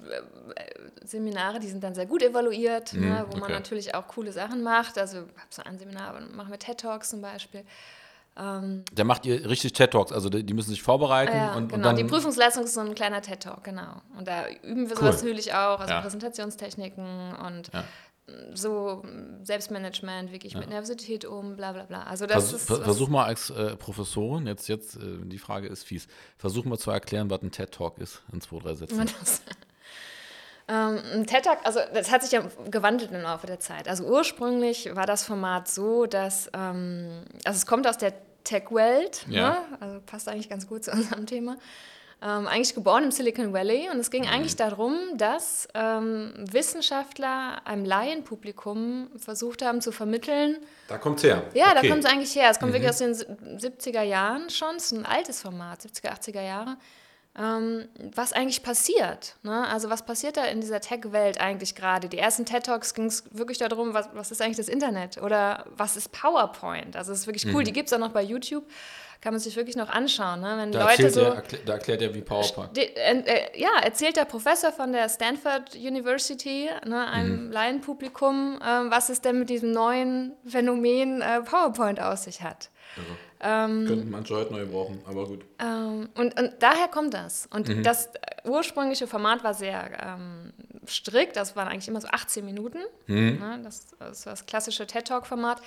[1.05, 3.25] Seminare, die sind dann sehr gut evaluiert, mhm, ne?
[3.27, 3.41] wo okay.
[3.41, 4.99] man natürlich auch coole Sachen macht.
[4.99, 7.65] Also, ich habe so ein Seminar, machen wir TED Talks zum Beispiel.
[8.37, 11.37] Ähm, da macht ihr richtig TED Talks, also die, müssen sich vorbereiten.
[11.37, 11.75] Ja, und, genau.
[11.75, 14.01] Und dann die Prüfungsleistung ist so ein kleiner TED Talk, genau.
[14.17, 15.07] Und da üben wir cool.
[15.07, 16.01] sowas natürlich auch, also ja.
[16.01, 17.83] Präsentationstechniken und ja
[18.55, 19.03] so
[19.43, 20.61] Selbstmanagement, wie gehe ich ja.
[20.61, 22.05] mit Nervosität um, bla bla bla.
[22.05, 25.85] Also das Vers, ist, versuch mal als äh, Professorin, jetzt, jetzt, äh, die Frage ist
[25.85, 26.07] fies,
[26.39, 29.01] versuch mal zu erklären, was ein TED-Talk ist in zwei, drei Sätzen.
[30.69, 33.89] ähm, ein TED-Talk, also das hat sich ja gewandelt im Laufe der Zeit.
[33.89, 39.51] Also ursprünglich war das Format so, dass, ähm, also es kommt aus der Tech-Welt, ja.
[39.51, 39.59] ne?
[39.81, 41.59] also passt eigentlich ganz gut zu unserem Thema
[42.25, 44.31] ähm, eigentlich geboren im Silicon Valley und es ging mhm.
[44.31, 50.57] eigentlich darum, dass ähm, Wissenschaftler einem Laienpublikum versucht haben zu vermitteln.
[50.89, 51.43] Da kommt es her.
[51.53, 51.81] Ja, okay.
[51.83, 52.49] da kommt es eigentlich her.
[52.51, 52.77] Es kommt mhm.
[52.77, 56.79] wirklich aus den 70er Jahren schon, es ist ein altes Format, 70er, 80er Jahre.
[57.37, 59.35] Ähm, was eigentlich passiert.
[59.43, 59.67] Ne?
[59.69, 62.09] Also was passiert da in dieser Tech-Welt eigentlich gerade?
[62.09, 65.97] Die ersten TED-Talks ging es wirklich darum, was, was ist eigentlich das Internet oder was
[65.97, 66.97] ist PowerPoint?
[66.97, 67.65] Also es ist wirklich cool, mhm.
[67.65, 68.65] die gibt es auch noch bei YouTube
[69.25, 70.43] kann man sich wirklich noch anschauen.
[70.43, 70.55] Ne?
[70.59, 72.77] Wenn da, Leute so, er, da erklärt er, wie PowerPoint.
[72.77, 77.51] Äh, ja, erzählt der Professor von der Stanford University, ne, einem mhm.
[77.51, 82.69] Laienpublikum, äh, was es denn mit diesem neuen Phänomen äh, PowerPoint aus sich hat.
[82.99, 83.09] Also.
[83.41, 85.47] Ähm, Könnten manche heute neu brauchen, aber gut.
[85.59, 87.49] Ähm, und, und, daher kommt das.
[87.51, 87.83] Und mhm.
[87.83, 88.11] das
[88.45, 90.53] ursprüngliche Format war sehr ähm,
[90.87, 92.81] strikt, das waren eigentlich immer so 18 Minuten.
[93.07, 93.39] Mhm.
[93.41, 95.63] Ne, das, das war das klassische TED-Talk-Format.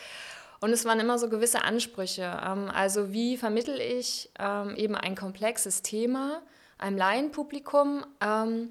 [0.60, 2.40] Und es waren immer so gewisse Ansprüche.
[2.46, 6.42] Ähm, also wie vermittel ich ähm, eben ein komplexes Thema
[6.78, 8.70] einem Laienpublikum ähm,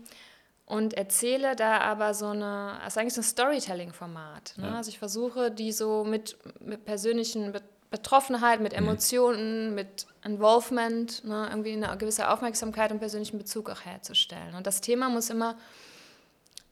[0.64, 4.55] und erzähle da aber so eine, das ist eigentlich so ein Storytelling-Format.
[4.57, 4.68] Ne?
[4.68, 4.75] Ja.
[4.77, 7.53] Also ich versuche, die so mit, mit persönlichen
[7.90, 8.79] Betroffenheit, mit mhm.
[8.79, 9.75] Emotionen, mhm.
[9.75, 11.46] mit Involvement, ne?
[11.51, 14.55] irgendwie eine gewisse Aufmerksamkeit und persönlichen Bezug auch herzustellen.
[14.55, 15.57] Und das Thema muss immer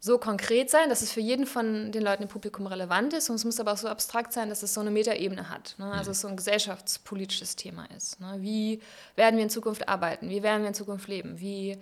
[0.04, 3.36] so konkret sein, dass es für jeden von den Leuten im Publikum relevant ist und
[3.36, 5.76] es muss aber auch so abstrakt sein, dass es so eine Metaebene hat.
[5.78, 5.90] Ne?
[5.90, 6.12] Also mhm.
[6.12, 8.20] es so ein gesellschaftspolitisches Thema ist.
[8.20, 8.36] Ne?
[8.40, 8.82] Wie
[9.16, 10.28] werden wir in Zukunft arbeiten?
[10.28, 11.40] Wie werden wir in Zukunft leben?
[11.40, 11.78] Wie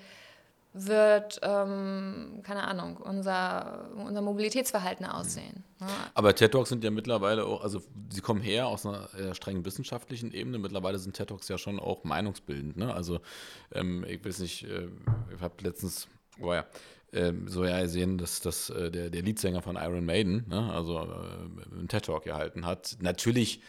[0.72, 5.64] wird, ähm, keine Ahnung, unser, unser Mobilitätsverhalten aussehen.
[5.80, 5.86] Mhm.
[5.88, 6.10] Ja.
[6.14, 10.32] Aber TED Talks sind ja mittlerweile auch, also sie kommen her aus einer strengen wissenschaftlichen
[10.32, 10.58] Ebene.
[10.58, 12.76] Mittlerweile sind TED Talks ja schon auch meinungsbildend.
[12.76, 12.94] Ne?
[12.94, 13.18] Also
[13.72, 14.88] ähm, ich weiß nicht, äh,
[15.34, 16.06] ich habe letztens,
[16.40, 16.66] oh ja,
[17.12, 20.98] ähm, so ja sehen, dass, dass äh, der, der Leadsänger von Iron Maiden, ne, also
[20.98, 22.96] äh, einen TED-Talk gehalten hat.
[23.00, 23.60] Natürlich,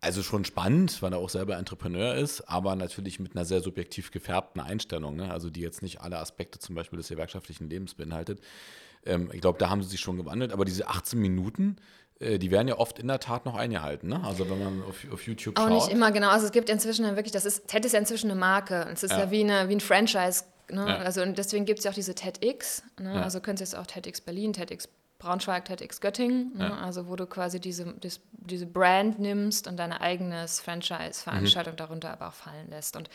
[0.00, 4.10] also schon spannend, weil er auch selber Entrepreneur ist, aber natürlich mit einer sehr subjektiv
[4.10, 8.40] gefärbten Einstellung, ne, also die jetzt nicht alle Aspekte zum Beispiel des gewerkschaftlichen Lebens beinhaltet.
[9.04, 11.76] Ähm, ich glaube, da haben sie sich schon gewandelt, aber diese 18 Minuten,
[12.18, 14.08] äh, die werden ja oft in der Tat noch eingehalten.
[14.08, 14.22] Ne?
[14.24, 15.70] Also wenn man auf, auf YouTube Auch schaut.
[15.70, 16.30] Auch nicht immer, genau.
[16.30, 18.88] Also es gibt inzwischen wirklich, das ist, TED ist ja inzwischen eine Marke.
[18.92, 20.86] Es ist ja, ja wie, eine, wie ein Franchise Ne?
[20.86, 20.98] Ja.
[20.98, 22.82] Also und deswegen gibt es ja auch diese TEDx.
[22.98, 23.14] Ne?
[23.14, 23.22] Ja.
[23.22, 24.88] Also könnt ihr jetzt auch TEDx Berlin, TEDx
[25.20, 26.56] Braunschweig, TEDx Göttingen.
[26.56, 26.64] Ne?
[26.64, 26.78] Ja.
[26.78, 31.78] Also wo du quasi diese, das, diese Brand nimmst und deine eigenes Franchise-Veranstaltung mhm.
[31.78, 32.96] darunter aber auch fallen lässt.
[32.96, 33.08] Und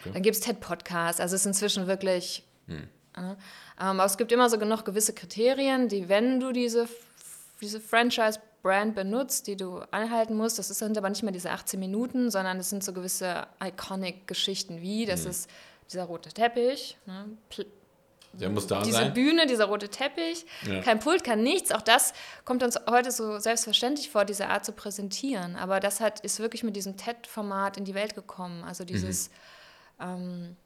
[0.00, 0.10] okay.
[0.12, 1.20] dann gibt es TED-Podcasts.
[1.20, 2.44] Also es ist inzwischen wirklich...
[2.66, 2.88] Mhm.
[3.16, 3.36] Ähm,
[3.76, 6.88] aber es gibt immer so noch gewisse Kriterien, die, wenn du diese,
[7.60, 12.30] diese Franchise-Brand benutzt, die du einhalten musst, das sind aber nicht mehr diese 18 Minuten,
[12.30, 15.30] sondern es sind so gewisse Iconic-Geschichten wie, das mhm.
[15.30, 15.50] ist
[15.92, 17.36] dieser rote Teppich, ne,
[18.32, 19.14] der muss da diese sein.
[19.14, 20.80] Bühne, dieser rote Teppich, ja.
[20.80, 21.70] kein Pult, kann nichts.
[21.70, 25.56] Auch das kommt uns heute so selbstverständlich vor, diese Art zu präsentieren.
[25.56, 28.64] Aber das hat, ist wirklich mit diesem TED-Format in die Welt gekommen.
[28.64, 29.30] Also dieses,
[30.00, 30.56] mhm.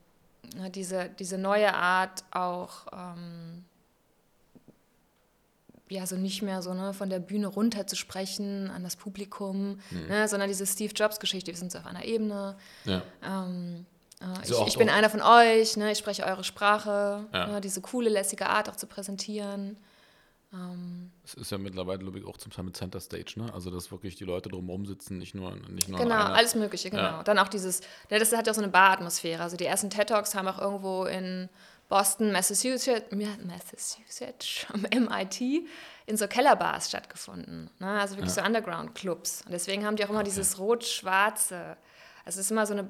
[0.55, 3.65] ähm, diese, diese neue Art auch, ähm,
[5.89, 9.81] ja, so nicht mehr so ne, von der Bühne runter zu sprechen an das Publikum,
[9.91, 10.07] mhm.
[10.09, 12.57] ne, sondern diese Steve Jobs-Geschichte, wir sind so auf einer Ebene.
[12.85, 13.03] Ja.
[13.25, 13.87] Ähm,
[14.43, 17.47] ich, so ich bin einer von euch, ne, ich spreche eure Sprache, ja.
[17.47, 19.77] ne, diese coole, lässige Art auch zu präsentieren.
[20.53, 23.53] Ähm, es ist ja mittlerweile, glaube ich, auch zum Teil mit Center Stage, ne?
[23.53, 27.03] Also, dass wirklich die Leute drumherum sitzen, nicht nur, nicht nur Genau, alles Mögliche, genau.
[27.03, 27.23] Ja.
[27.25, 29.43] Dann auch dieses, ne, das hat ja auch so eine Bar-Atmosphäre.
[29.43, 31.49] Also, die ersten TED Talks haben auch irgendwo in
[31.89, 35.41] Boston, Massachusetts, Massachusetts, MIT,
[36.07, 37.71] in so Kellerbars stattgefunden.
[37.79, 38.01] Ne?
[38.01, 38.43] Also wirklich ja.
[38.43, 39.43] so Underground-Clubs.
[39.47, 40.29] Und deswegen haben die auch immer okay.
[40.29, 41.77] dieses rot-schwarze.
[42.25, 42.89] Also, es ist immer so eine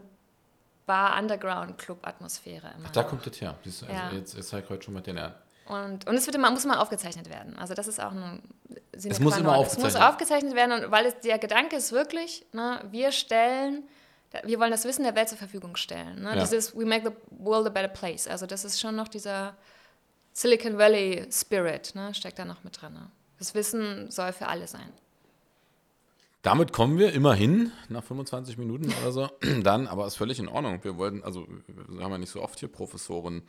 [0.87, 2.73] Bar-Underground-Club-Atmosphäre.
[2.85, 3.57] Ach, da kommt das her.
[3.65, 4.11] Also ja.
[4.13, 5.35] Jetzt, jetzt zeige ich heute schon mal den Erd.
[5.67, 7.59] Und, und es wird immer, muss immer aufgezeichnet werden.
[7.59, 8.41] Also das ist auch ein
[8.95, 9.89] Sinn Es muss immer aufgezeichnet.
[9.89, 13.83] Es muss aufgezeichnet werden, weil es, der Gedanke ist wirklich, ne, wir stellen,
[14.45, 16.23] wir wollen das Wissen der Welt zur Verfügung stellen.
[16.23, 16.37] Ne?
[16.37, 16.41] Ja.
[16.41, 18.29] Dieses We make the world a better place.
[18.29, 19.57] Also das ist schon noch dieser
[20.33, 22.93] Silicon Valley Spirit, ne, steckt da noch mit drin.
[22.93, 23.11] Ne?
[23.39, 24.93] Das Wissen soll für alle sein.
[26.47, 29.29] Damit kommen wir immerhin nach 25 Minuten oder so.
[29.65, 30.79] Dann, aber ist völlig in Ordnung.
[30.85, 31.49] Wir wollten, also
[31.89, 33.43] wir haben ja nicht so oft hier Professoren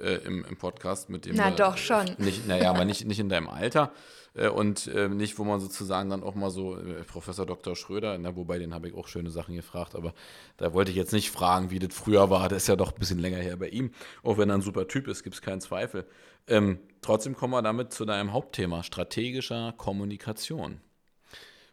[0.00, 1.36] äh, im, im Podcast mit dem.
[1.36, 2.06] Na wir, doch schon.
[2.16, 3.92] Nicht, naja, aber nicht, nicht in deinem Alter.
[4.32, 7.76] Äh, und äh, nicht, wo man sozusagen dann auch mal so, äh, Professor Dr.
[7.76, 10.14] Schröder, na, wobei den habe ich auch schöne Sachen gefragt, aber
[10.56, 12.48] da wollte ich jetzt nicht fragen, wie das früher war.
[12.48, 13.90] Das ist ja doch ein bisschen länger her bei ihm.
[14.22, 16.06] Auch wenn er ein super Typ ist, gibt es keinen Zweifel.
[16.46, 20.80] Ähm, trotzdem kommen wir damit zu deinem Hauptthema, strategischer Kommunikation.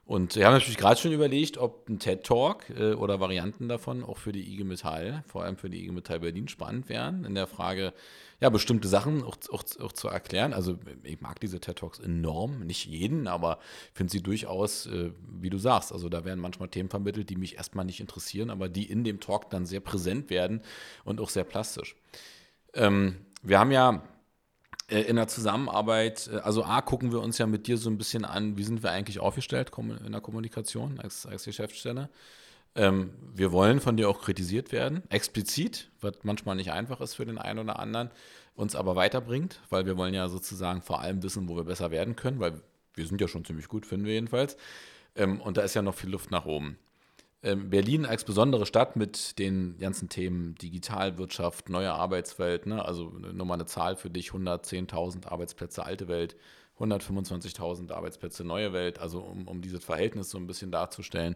[0.09, 4.17] Und wir haben natürlich gerade schon überlegt, ob ein TED-Talk äh, oder Varianten davon auch
[4.17, 7.45] für die IG Metall, vor allem für die IG Metall Berlin, spannend wären, in der
[7.45, 7.93] Frage,
[8.39, 10.51] ja, bestimmte Sachen auch, auch, auch zu erklären.
[10.51, 13.59] Also ich mag diese TED-Talks enorm, nicht jeden, aber
[13.93, 17.57] finde sie durchaus, äh, wie du sagst, also da werden manchmal Themen vermittelt, die mich
[17.57, 20.63] erstmal nicht interessieren, aber die in dem Talk dann sehr präsent werden
[21.03, 21.95] und auch sehr plastisch.
[22.73, 24.01] Ähm, wir haben ja
[24.89, 28.25] in der Zusammenarbeit, äh, also A, gucken wir uns ja mit dir so ein bisschen
[28.25, 32.09] an, wie sind wir eigentlich aufgestellt in der Kommunikation als, als Geschäftsstelle.
[32.75, 37.25] Ähm, wir wollen von dir auch kritisiert werden, explizit, was manchmal nicht einfach ist für
[37.25, 38.11] den einen oder anderen,
[38.55, 42.15] uns aber weiterbringt, weil wir wollen ja sozusagen vor allem wissen, wo wir besser werden
[42.15, 42.61] können, weil
[42.93, 44.57] wir sind ja schon ziemlich gut, finden wir jedenfalls.
[45.15, 46.77] Ähm, und da ist ja noch viel Luft nach oben.
[47.41, 52.83] Ähm, Berlin als besondere Stadt mit den ganzen Themen Digitalwirtschaft, neue Arbeitswelt, ne?
[52.83, 56.35] also nochmal eine Zahl für dich, 110.000 Arbeitsplätze alte Welt,
[56.79, 61.35] 125.000 Arbeitsplätze neue Welt, also um, um dieses Verhältnis so ein bisschen darzustellen.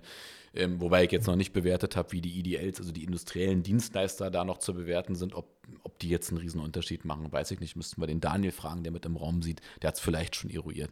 [0.53, 4.29] Ähm, wobei ich jetzt noch nicht bewertet habe, wie die IDLs, also die industriellen Dienstleister
[4.29, 5.47] da noch zu bewerten sind, ob,
[5.83, 7.75] ob die jetzt einen Riesenunterschied machen, weiß ich nicht.
[7.75, 10.49] Müssten wir den Daniel fragen, der mit im Raum sieht, der hat es vielleicht schon
[10.49, 10.91] eruiert,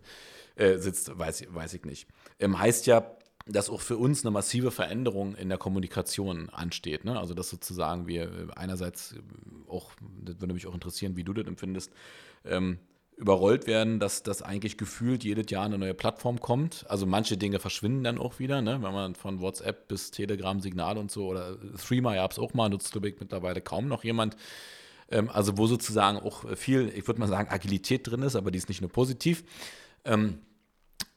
[0.56, 2.08] äh, sitzt, weiß, weiß ich nicht.
[2.40, 3.16] Ähm, heißt ja,
[3.52, 7.06] dass auch für uns eine massive Veränderung in der Kommunikation ansteht.
[7.06, 7.20] Ne?
[7.20, 9.16] Also dass sozusagen wir äh, einerseits
[9.68, 9.92] auch,
[10.24, 11.92] das würde mich auch interessieren, wie du das empfindest,
[12.46, 12.80] ähm,
[13.18, 16.86] überrollt werden, dass das eigentlich gefühlt jedes Jahr eine neue Plattform kommt.
[16.90, 18.82] Also manche Dinge verschwinden dann auch wieder, ne?
[18.82, 22.70] wenn man von WhatsApp bis Telegram, Signal und so oder Threema gab es auch mal,
[22.70, 24.38] nutzt ich mittlerweile kaum noch jemand.
[25.10, 28.58] Ähm, also wo sozusagen auch viel, ich würde mal sagen, Agilität drin ist, aber die
[28.58, 29.44] ist nicht nur positiv.
[30.04, 30.40] Ähm,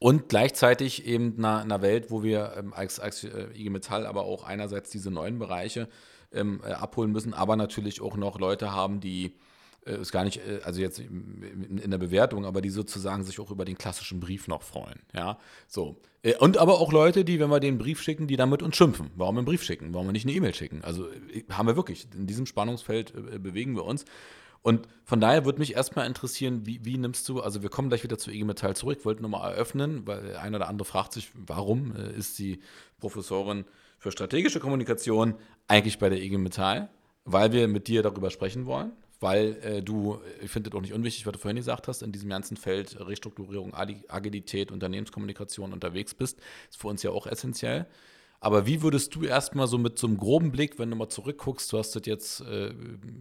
[0.05, 4.27] und gleichzeitig eben einer, einer Welt, wo wir ähm, als, als äh, IG Metall aber
[4.27, 5.89] auch einerseits diese neuen Bereiche
[6.31, 9.35] ähm, äh, abholen müssen, aber natürlich auch noch Leute haben, die
[9.87, 13.51] äh, ist gar nicht, äh, also jetzt in der Bewertung, aber die sozusagen sich auch
[13.51, 15.01] über den klassischen Brief noch freuen.
[15.15, 15.39] Ja,
[15.69, 15.97] so.
[16.23, 19.11] Äh, und aber auch Leute, die, wenn wir den Brief schicken, die damit uns schimpfen.
[19.17, 19.95] Warum einen Brief schicken?
[19.95, 20.85] Warum wir nicht eine E-Mail schicken?
[20.85, 21.09] Also
[21.49, 24.05] haben wir wirklich, in diesem Spannungsfeld bewegen wir uns.
[24.65, 28.03] Und von daher würde mich erstmal interessieren, wie, wie, nimmst du, also wir kommen gleich
[28.03, 31.95] wieder zu IG Metall zurück, wollten nochmal eröffnen, weil einer oder andere fragt sich, warum
[31.95, 32.61] ist die
[32.99, 33.67] Professorin
[33.99, 35.35] für strategische Kommunikation
[35.69, 36.89] eigentlich bei der IG Metall?
[37.27, 40.93] Weil wir mit dir darüber sprechen wollen weil äh, du, ich finde das auch nicht
[40.93, 46.41] unwichtig, was du vorhin gesagt hast, in diesem ganzen Feld Restrukturierung, Agilität, Unternehmenskommunikation unterwegs bist,
[46.69, 47.87] ist für uns ja auch essentiell.
[48.41, 51.73] Aber wie würdest du erstmal so mit so einem groben Blick, wenn du mal zurückguckst,
[51.73, 52.75] du hast das jetzt äh,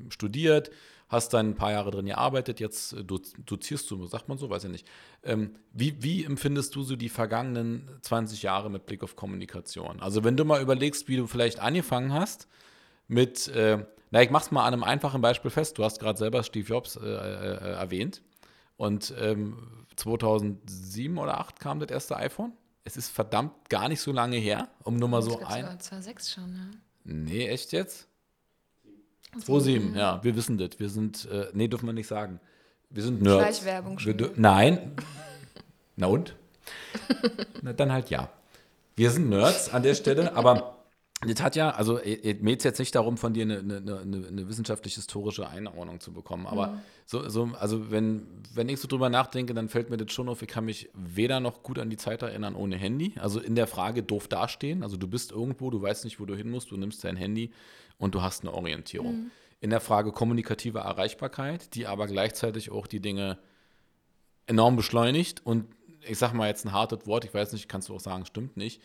[0.10, 0.71] studiert,
[1.13, 4.65] hast dann ein paar Jahre drin gearbeitet, jetzt äh, dozierst du, sagt man so, weiß
[4.65, 4.88] ich nicht.
[5.23, 10.02] Ähm, wie, wie empfindest du so die vergangenen 20 Jahre mit Blick auf Kommunikation?
[10.02, 12.47] Also wenn du mal überlegst, wie du vielleicht angefangen hast
[13.08, 15.78] mit, äh, na, ich mach's mal an einem einfachen Beispiel fest.
[15.78, 18.21] Du hast gerade selber Steve Jobs äh, äh, erwähnt.
[18.76, 22.54] Und ähm, 2007 oder 2008 kam das erste iPhone.
[22.84, 25.80] Es ist verdammt gar nicht so lange her, um nur mal so ein.
[25.80, 26.78] 2006 schon, ja.
[27.06, 28.10] Nee, echt jetzt?
[29.39, 30.72] 2007, ja, wir wissen das.
[30.78, 32.39] Wir sind, äh, nee, dürfen wir nicht sagen.
[32.89, 33.60] Wir sind Nerds.
[33.60, 34.32] Schleichwerbung schon.
[34.36, 34.91] nein.
[35.96, 36.36] Na und?
[37.62, 38.30] Na, dann halt ja.
[38.96, 40.74] Wir sind Nerds an der Stelle, aber
[41.28, 44.28] das hat ja, also mir geht es jetzt nicht darum, von dir eine, eine, eine,
[44.28, 46.80] eine wissenschaftlich-historische Einordnung zu bekommen, aber mhm.
[47.06, 50.41] so, so, also wenn, wenn ich so drüber nachdenke, dann fällt mir das schon auf,
[50.41, 53.67] ich kann mich weder noch gut an die Zeit erinnern ohne Handy, also in der
[53.67, 56.78] Frage doof dastehen, also du bist irgendwo, du weißt nicht, wo du hin musst, du
[56.78, 57.52] nimmst dein Handy
[58.04, 59.16] und du hast eine Orientierung.
[59.16, 59.32] Mhm.
[59.62, 63.39] In der Frage kommunikative Erreichbarkeit, die aber gleichzeitig auch die Dinge
[64.46, 65.68] enorm beschleunigt und
[66.02, 68.58] ich sage mal jetzt ein hartes Wort, ich weiß nicht, kannst du auch sagen, stimmt
[68.58, 68.82] nicht,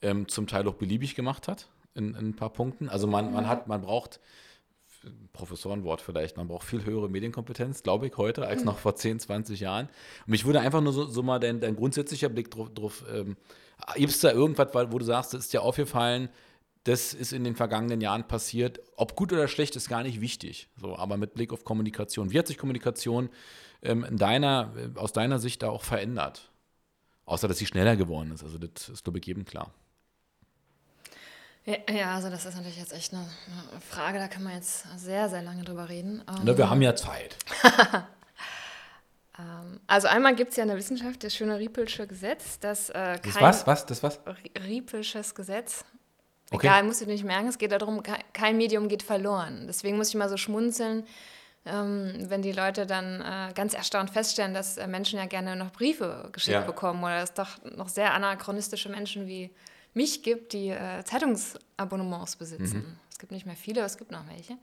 [0.00, 2.88] ähm, zum Teil auch beliebig gemacht hat in, in ein paar Punkten.
[2.88, 4.20] Also man, man hat, man braucht,
[5.34, 9.60] Professorenwort vielleicht, man braucht viel höhere Medienkompetenz, glaube ich, heute, als noch vor 10, 20
[9.60, 9.88] Jahren.
[10.26, 13.36] Und mich würde einfach nur so, so mal dein, dein grundsätzlicher Blick drauf, drauf ähm,
[13.96, 16.30] gibt es da irgendwas, wo du sagst, das ist dir aufgefallen,
[16.84, 18.80] das ist in den vergangenen Jahren passiert.
[18.96, 20.68] Ob gut oder schlecht, ist gar nicht wichtig.
[20.76, 22.32] So, aber mit Blick auf Kommunikation.
[22.32, 23.30] Wie hat sich Kommunikation
[23.82, 26.50] ähm, in deiner, äh, aus deiner Sicht da auch verändert?
[27.24, 28.42] Außer, dass sie schneller geworden ist.
[28.42, 29.72] Also, das ist, glaube ich, jedem klar.
[31.64, 33.24] Ja, also das ist natürlich jetzt echt eine,
[33.88, 36.20] Frage, da kann man jetzt sehr, sehr lange drüber reden.
[36.42, 37.36] Ne, wir haben ja Zeit.
[39.38, 42.92] Ähm, also einmal gibt es ja in der Wissenschaft das schöne Riepelsche Gesetz, dass äh,
[42.92, 43.20] kein...
[43.22, 43.66] Das was?
[43.66, 43.86] Was?
[43.86, 44.20] Das was?
[44.66, 45.86] Riepelsches Gesetz.
[46.52, 46.66] Okay.
[46.66, 49.64] Egal, musst du nicht merken, es geht darum, kein Medium geht verloren.
[49.66, 51.04] Deswegen muss ich mal so schmunzeln,
[51.64, 55.72] ähm, wenn die Leute dann äh, ganz erstaunt feststellen, dass äh, Menschen ja gerne noch
[55.72, 56.60] Briefe geschickt ja.
[56.60, 59.50] bekommen oder es doch noch sehr anachronistische Menschen wie
[59.94, 62.78] mich gibt, die äh, Zeitungsabonnements besitzen.
[62.78, 62.96] Mhm.
[63.10, 64.58] Es gibt nicht mehr viele, aber es gibt noch welche.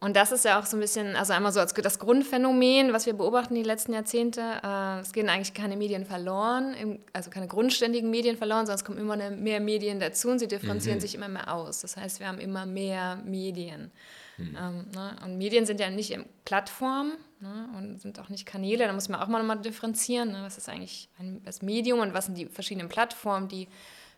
[0.00, 3.06] Und das ist ja auch so ein bisschen, also einmal so als das Grundphänomen, was
[3.06, 4.42] wir beobachten die letzten Jahrzehnte.
[4.62, 8.84] Äh, es gehen eigentlich keine Medien verloren, im, also keine grundständigen Medien verloren, sondern es
[8.84, 11.00] kommen immer mehr Medien dazu und sie differenzieren mhm.
[11.00, 11.80] sich immer mehr aus.
[11.80, 13.92] Das heißt, wir haben immer mehr Medien.
[14.36, 14.58] Mhm.
[14.60, 15.16] Ähm, ne?
[15.24, 17.68] Und Medien sind ja nicht Plattformen ne?
[17.78, 18.86] und sind auch nicht Kanäle.
[18.86, 20.32] Da muss man auch mal nochmal differenzieren.
[20.32, 20.42] Ne?
[20.42, 23.68] Was ist eigentlich ein, das Medium und was sind die verschiedenen Plattformen, die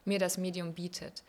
[0.04, 1.22] mir das Medium bietet.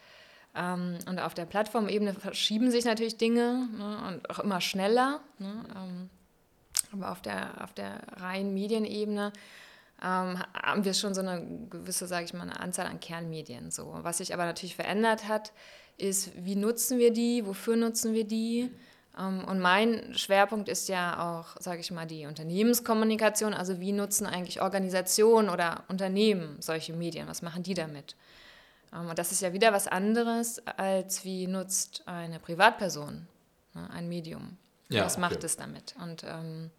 [0.57, 3.97] Ähm, und auf der Plattformebene verschieben sich natürlich Dinge ne?
[4.07, 5.21] und auch immer schneller.
[5.37, 5.63] Ne?
[5.75, 6.09] Ähm,
[6.91, 9.31] aber auf der, auf der reinen Medienebene
[10.01, 13.71] ähm, haben wir schon so eine gewisse, sage ich mal, eine Anzahl an Kernmedien.
[13.71, 13.99] So.
[14.01, 15.53] Was sich aber natürlich verändert hat,
[15.97, 18.71] ist, wie nutzen wir die, wofür nutzen wir die.
[19.19, 23.53] Ähm, und mein Schwerpunkt ist ja auch, sage ich mal, die Unternehmenskommunikation.
[23.53, 27.27] Also wie nutzen eigentlich Organisationen oder Unternehmen solche Medien?
[27.27, 28.15] Was machen die damit?
[28.97, 33.27] Ähm, und das ist ja wieder was anderes, als wie nutzt eine Privatperson
[33.73, 34.57] ne, ein Medium.
[34.89, 35.45] Ja, was macht okay.
[35.45, 35.95] es damit?
[36.01, 36.71] Und, ähm,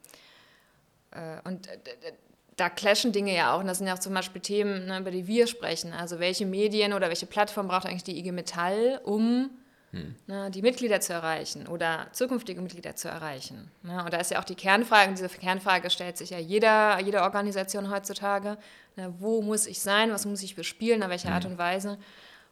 [1.11, 1.69] äh, und
[2.57, 3.61] da clashen Dinge ja auch.
[3.61, 5.93] Und das sind ja auch zum Beispiel Themen, ne, über die wir sprechen.
[5.93, 9.51] Also welche Medien oder welche Plattform braucht eigentlich die IG Metall, um
[9.93, 10.15] hm.
[10.27, 13.71] ne, die Mitglieder zu erreichen oder zukünftige Mitglieder zu erreichen.
[13.83, 14.05] Ne?
[14.05, 17.23] Und da ist ja auch die Kernfrage, und diese Kernfrage stellt sich ja jeder, jede
[17.23, 18.59] Organisation heutzutage.
[18.97, 20.11] Ne, wo muss ich sein?
[20.11, 21.03] Was muss ich bespielen?
[21.03, 21.35] Auf welche hm.
[21.35, 21.99] Art und Weise?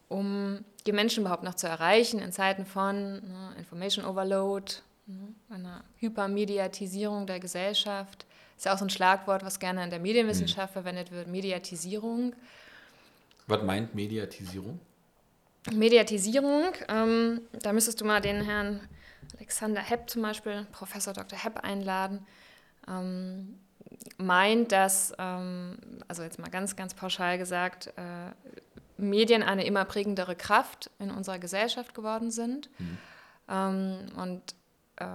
[0.09, 4.75] um die Menschen überhaupt noch zu erreichen in Zeiten von ne, Information Overload,
[5.07, 8.27] ne, einer Hypermediatisierung der Gesellschaft.
[8.55, 10.81] Das ist ja auch so ein Schlagwort, was gerne in der Medienwissenschaft mhm.
[10.81, 12.35] verwendet wird, Mediatisierung.
[13.46, 14.81] Was meint Mediatisierung?
[15.72, 18.81] Mediatisierung, ähm, da müsstest du mal den Herrn
[19.37, 21.38] Alexander Hepp zum Beispiel, Professor Dr.
[21.38, 22.26] Hepp einladen,
[22.88, 23.59] ähm,
[24.18, 28.33] meint, dass, ähm, also jetzt mal ganz, ganz pauschal gesagt, äh,
[28.98, 32.70] Medien eine immer prägendere Kraft in unserer Gesellschaft geworden sind.
[32.79, 32.98] Mhm.
[33.48, 34.42] Ähm, und
[34.96, 35.07] äh,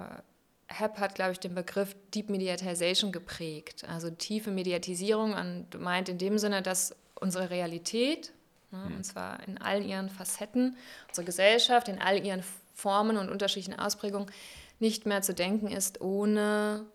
[0.68, 6.18] Hepp hat, glaube ich, den Begriff Deep Mediatization geprägt, also tiefe Mediatisierung und meint in
[6.18, 8.32] dem Sinne, dass unsere Realität,
[8.72, 8.96] ne, mhm.
[8.98, 10.76] und zwar in all ihren Facetten,
[11.08, 14.32] unsere Gesellschaft in all ihren Formen und unterschiedlichen Ausprägungen,
[14.80, 16.86] nicht mehr zu denken ist, ohne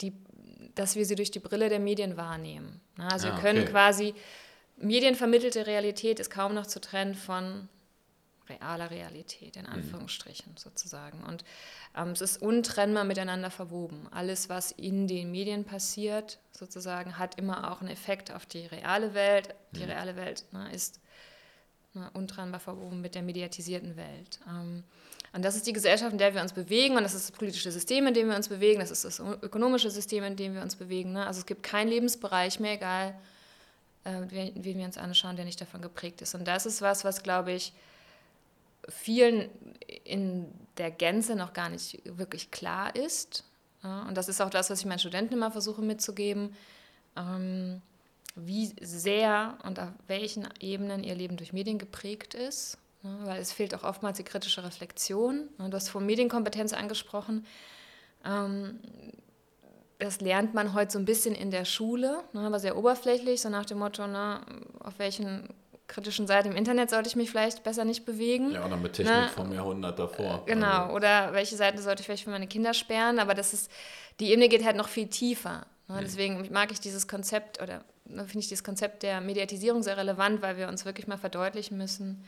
[0.00, 0.14] die,
[0.74, 2.80] dass wir sie durch die Brille der Medien wahrnehmen.
[2.96, 3.70] Also ah, wir können okay.
[3.70, 4.14] quasi
[4.78, 7.68] medienvermittelte Realität ist kaum noch zu trennen von
[8.50, 9.72] realer Realität, in mhm.
[9.72, 10.56] Anführungsstrichen mhm.
[10.56, 11.22] sozusagen.
[11.24, 11.44] Und
[11.96, 14.08] ähm, es ist untrennbar miteinander verwoben.
[14.10, 19.14] Alles, was in den Medien passiert, sozusagen, hat immer auch einen Effekt auf die reale
[19.14, 19.54] Welt.
[19.72, 19.90] Die mhm.
[19.90, 21.00] reale Welt ne, ist
[21.94, 24.40] ne, untrennbar verwoben mit der mediatisierten Welt.
[24.48, 24.84] Ähm,
[25.32, 27.70] und das ist die Gesellschaft, in der wir uns bewegen und das ist das politische
[27.70, 30.74] System, in dem wir uns bewegen, das ist das ökonomische System, in dem wir uns
[30.74, 31.12] bewegen.
[31.12, 31.24] Ne?
[31.24, 33.14] Also es gibt keinen Lebensbereich mehr, egal
[34.04, 36.34] äh, wen, wir uns anschauen, der nicht davon geprägt ist.
[36.34, 37.72] Und das ist was, was, glaube ich,
[38.88, 39.48] vielen
[40.04, 40.46] in
[40.78, 43.44] der Gänze noch gar nicht wirklich klar ist.
[43.82, 46.54] und das ist auch das, was ich meinen Studenten immer versuche mitzugeben,
[47.16, 47.82] ähm,
[48.36, 52.78] wie sehr und auf welchen Ebenen ihr Leben durch Medien geprägt ist.
[53.02, 55.48] weil es fehlt auch oftmals die kritische Reflexion.
[55.56, 57.46] du hast von Medienkompetenz angesprochen.
[58.26, 58.78] Ähm,
[59.98, 63.48] das lernt man heute so ein bisschen in der Schule, ne, aber sehr oberflächlich, so
[63.48, 65.48] nach dem Motto, auf welchen
[65.90, 68.52] kritischen Seiten im Internet sollte ich mich vielleicht besser nicht bewegen.
[68.52, 69.28] Ja, oder mit Technik ne?
[69.34, 70.44] vom Jahrhundert davor.
[70.46, 70.94] Genau, also.
[70.94, 73.70] oder welche Seiten sollte ich vielleicht für meine Kinder sperren, aber das ist,
[74.20, 75.66] die Ebene geht halt noch viel tiefer.
[75.88, 75.96] Ne?
[75.96, 76.00] Mhm.
[76.00, 80.42] Deswegen mag ich dieses Konzept oder ne, finde ich dieses Konzept der Mediatisierung sehr relevant,
[80.42, 82.24] weil wir uns wirklich mal verdeutlichen müssen,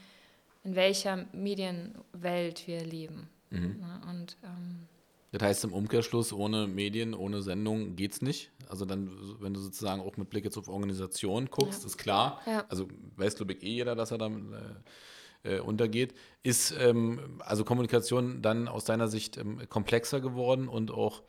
[0.65, 3.29] in welcher Medienwelt wir leben.
[3.51, 3.79] Mhm.
[3.81, 4.01] Ne?
[4.11, 4.89] Und ähm,
[5.33, 8.51] das heißt im Umkehrschluss, ohne Medien, ohne Sendung geht es nicht.
[8.69, 11.87] Also dann, wenn du sozusagen auch mit Blick jetzt auf Organisation guckst, ja.
[11.87, 12.65] ist klar, ja.
[12.69, 17.65] also weiß glaube ich eh jeder, dass er da äh, äh, untergeht, ist ähm, also
[17.65, 21.23] Kommunikation dann aus deiner Sicht ähm, komplexer geworden und auch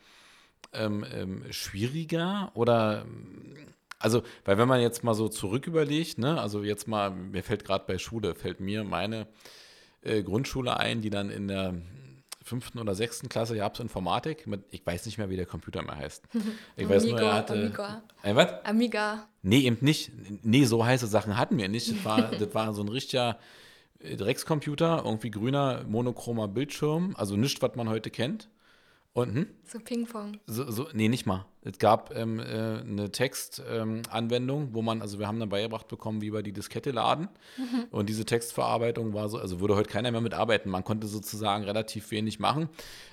[0.74, 3.06] ähm, ähm schwieriger oder
[4.04, 7.63] also, weil wenn man jetzt mal so zurück überlegt, ne, also jetzt mal, mir fällt
[7.63, 9.28] gerade bei Schule, fällt mir meine
[10.02, 11.76] äh, Grundschule ein, die dann in der
[12.43, 14.47] fünften oder sechsten Klasse gab es Informatik.
[14.47, 16.23] Mit, ich weiß nicht mehr, wie der Computer mehr heißt.
[16.75, 17.53] Ich weiß Amigo, nur, er hatte.
[17.53, 18.03] Amiga.
[18.23, 18.65] Äh, was?
[18.65, 19.27] Amiga.
[19.41, 20.12] Nee, eben nicht.
[20.43, 21.91] Nee, so heiße Sachen hatten wir nicht.
[21.91, 23.38] Das war, das war so ein richtiger
[23.99, 27.15] äh, Dreckscomputer, irgendwie grüner, monochromer Bildschirm.
[27.17, 28.49] Also nichts, was man heute kennt.
[29.15, 29.47] Und, hm?
[29.63, 30.39] So Ping-Pong.
[30.47, 31.45] So, so, nee, nicht mal.
[31.62, 36.21] Es gab ähm, äh, eine Textanwendung, ähm, wo man, also wir haben dann beigebracht bekommen,
[36.23, 37.30] wie wir die Diskette laden.
[37.58, 37.86] Mhm.
[37.91, 40.71] Und diese Textverarbeitung war so, also würde heute keiner mehr mitarbeiten.
[40.71, 42.69] Man konnte sozusagen relativ wenig machen.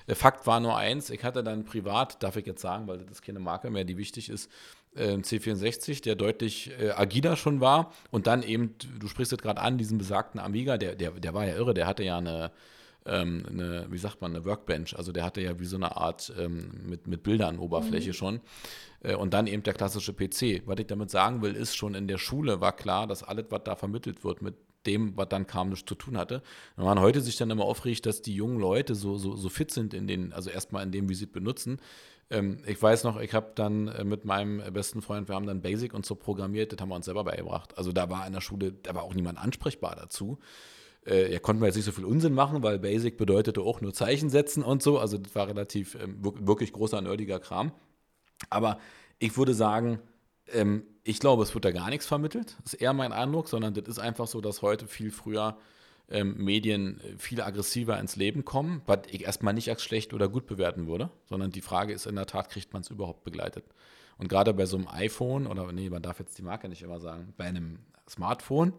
[0.07, 3.11] Der Fakt war nur eins, ich hatte dann privat, darf ich jetzt sagen, weil das
[3.11, 4.49] ist keine Marke mehr, die wichtig ist,
[4.95, 7.93] äh, C64, der deutlich äh, agiler schon war.
[8.09, 11.45] Und dann eben, du sprichst jetzt gerade an, diesen besagten Amiga, der, der, der war
[11.45, 12.51] ja irre, der hatte ja eine
[13.05, 14.97] ähm, eine, wie sagt man, eine Workbench.
[14.97, 18.13] Also der hatte ja wie so eine Art ähm, mit, mit Bildern Oberfläche mhm.
[18.13, 18.41] schon.
[19.01, 20.63] Äh, und dann eben der klassische PC.
[20.65, 23.61] Was ich damit sagen will, ist, schon in der Schule war klar, dass alles, was
[23.63, 26.41] da vermittelt wird, mit dem, was dann kam, nichts zu tun hatte.
[26.75, 29.71] Wenn man heute sich dann immer aufregt, dass die jungen Leute so, so, so fit
[29.71, 31.79] sind in den, also erstmal in dem, wie sie es benutzen.
[32.29, 35.61] Ähm, ich weiß noch, ich habe dann äh, mit meinem besten Freund, wir haben dann
[35.61, 37.77] Basic und so programmiert, das haben wir uns selber beigebracht.
[37.77, 40.39] Also da war in der Schule, da war auch niemand ansprechbar dazu.
[41.05, 43.93] Äh, ja, konnten wir jetzt nicht so viel Unsinn machen, weil Basic bedeutete auch nur
[43.93, 44.99] Zeichen setzen und so.
[44.99, 47.71] Also das war relativ ähm, wirklich großer, nerdiger Kram.
[48.49, 48.79] Aber
[49.19, 49.99] ich würde sagen,
[50.53, 52.57] ähm, ich glaube, es wird da gar nichts vermittelt.
[52.63, 55.57] Das ist eher mein Eindruck, sondern das ist einfach so, dass heute viel früher
[56.09, 60.27] ähm, Medien äh, viel aggressiver ins Leben kommen, was ich erstmal nicht als schlecht oder
[60.27, 63.65] gut bewerten würde, sondern die Frage ist in der Tat, kriegt man es überhaupt begleitet?
[64.17, 66.99] Und gerade bei so einem iPhone, oder nee, man darf jetzt die Marke nicht immer
[66.99, 68.73] sagen, bei einem Smartphone,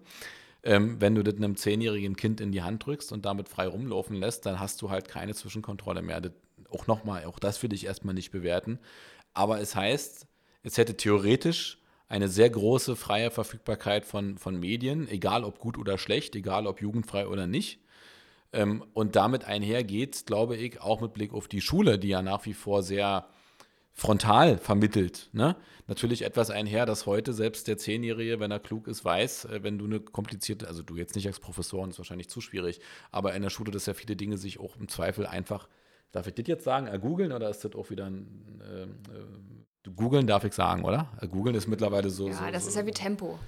[0.65, 4.17] Ähm, wenn du das einem zehnjährigen Kind in die Hand drückst und damit frei rumlaufen
[4.17, 6.21] lässt, dann hast du halt keine Zwischenkontrolle mehr.
[6.21, 6.33] Das,
[6.71, 8.79] auch nochmal, auch das würde ich erstmal nicht bewerten.
[9.35, 10.27] Aber es heißt,
[10.63, 15.99] es hätte theoretisch eine sehr große freie Verfügbarkeit von, von Medien, egal ob gut oder
[15.99, 17.81] schlecht, egal ob jugendfrei oder nicht.
[18.53, 22.45] Ähm, und damit einhergeht, glaube ich, auch mit Blick auf die Schule, die ja nach
[22.45, 23.27] wie vor sehr
[23.95, 25.29] frontal vermittelt.
[25.33, 25.57] Ne?
[25.87, 29.79] Natürlich etwas einher, dass heute selbst der Zehnjährige, wenn er klug ist, weiß, äh, wenn
[29.79, 32.81] du eine komplizierte, also du jetzt nicht als Professor, ist wahrscheinlich zu schwierig,
[33.11, 35.69] aber in der Schule, dass ja viele Dinge sich auch im Zweifel einfach,
[36.11, 40.27] darf ich das jetzt sagen, ergoogeln oder ist das auch wieder ein, äh, äh, googeln
[40.27, 41.11] darf ich sagen, oder?
[41.31, 42.29] Googeln ist mittlerweile so.
[42.29, 43.39] Ja, so, das so, ist ja wie Tempo.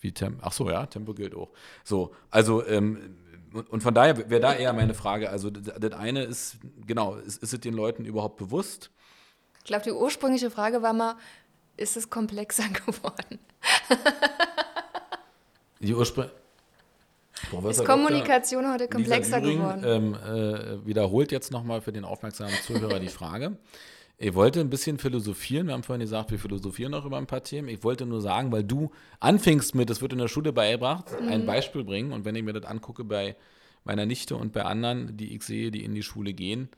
[0.00, 1.50] Wie Tempo, ach so, ja, Tempo gilt auch.
[1.84, 3.16] So, also, ähm,
[3.52, 7.52] und von daher wäre da eher meine Frage, also das eine ist, genau, ist, ist
[7.52, 8.92] es den Leuten überhaupt bewusst?
[9.68, 11.16] Ich glaube, die ursprüngliche Frage war mal,
[11.76, 13.38] ist es komplexer geworden?
[15.78, 16.34] die ursprüngliche.
[17.68, 18.72] Ist Kommunikation Dr.
[18.72, 19.82] heute komplexer Lüring, geworden?
[19.84, 23.58] Ähm, äh, wiederholt jetzt nochmal für den aufmerksamen Zuhörer die Frage.
[24.16, 25.66] Ich wollte ein bisschen philosophieren.
[25.66, 27.68] Wir haben vorhin gesagt, wir philosophieren noch über ein paar Themen.
[27.68, 28.90] Ich wollte nur sagen, weil du
[29.20, 31.28] anfingst mit, das wird in der Schule beigebracht, mhm.
[31.28, 32.12] ein Beispiel bringen.
[32.12, 33.36] Und wenn ich mir das angucke bei
[33.84, 36.70] meiner Nichte und bei anderen, die ich sehe, die in die Schule gehen,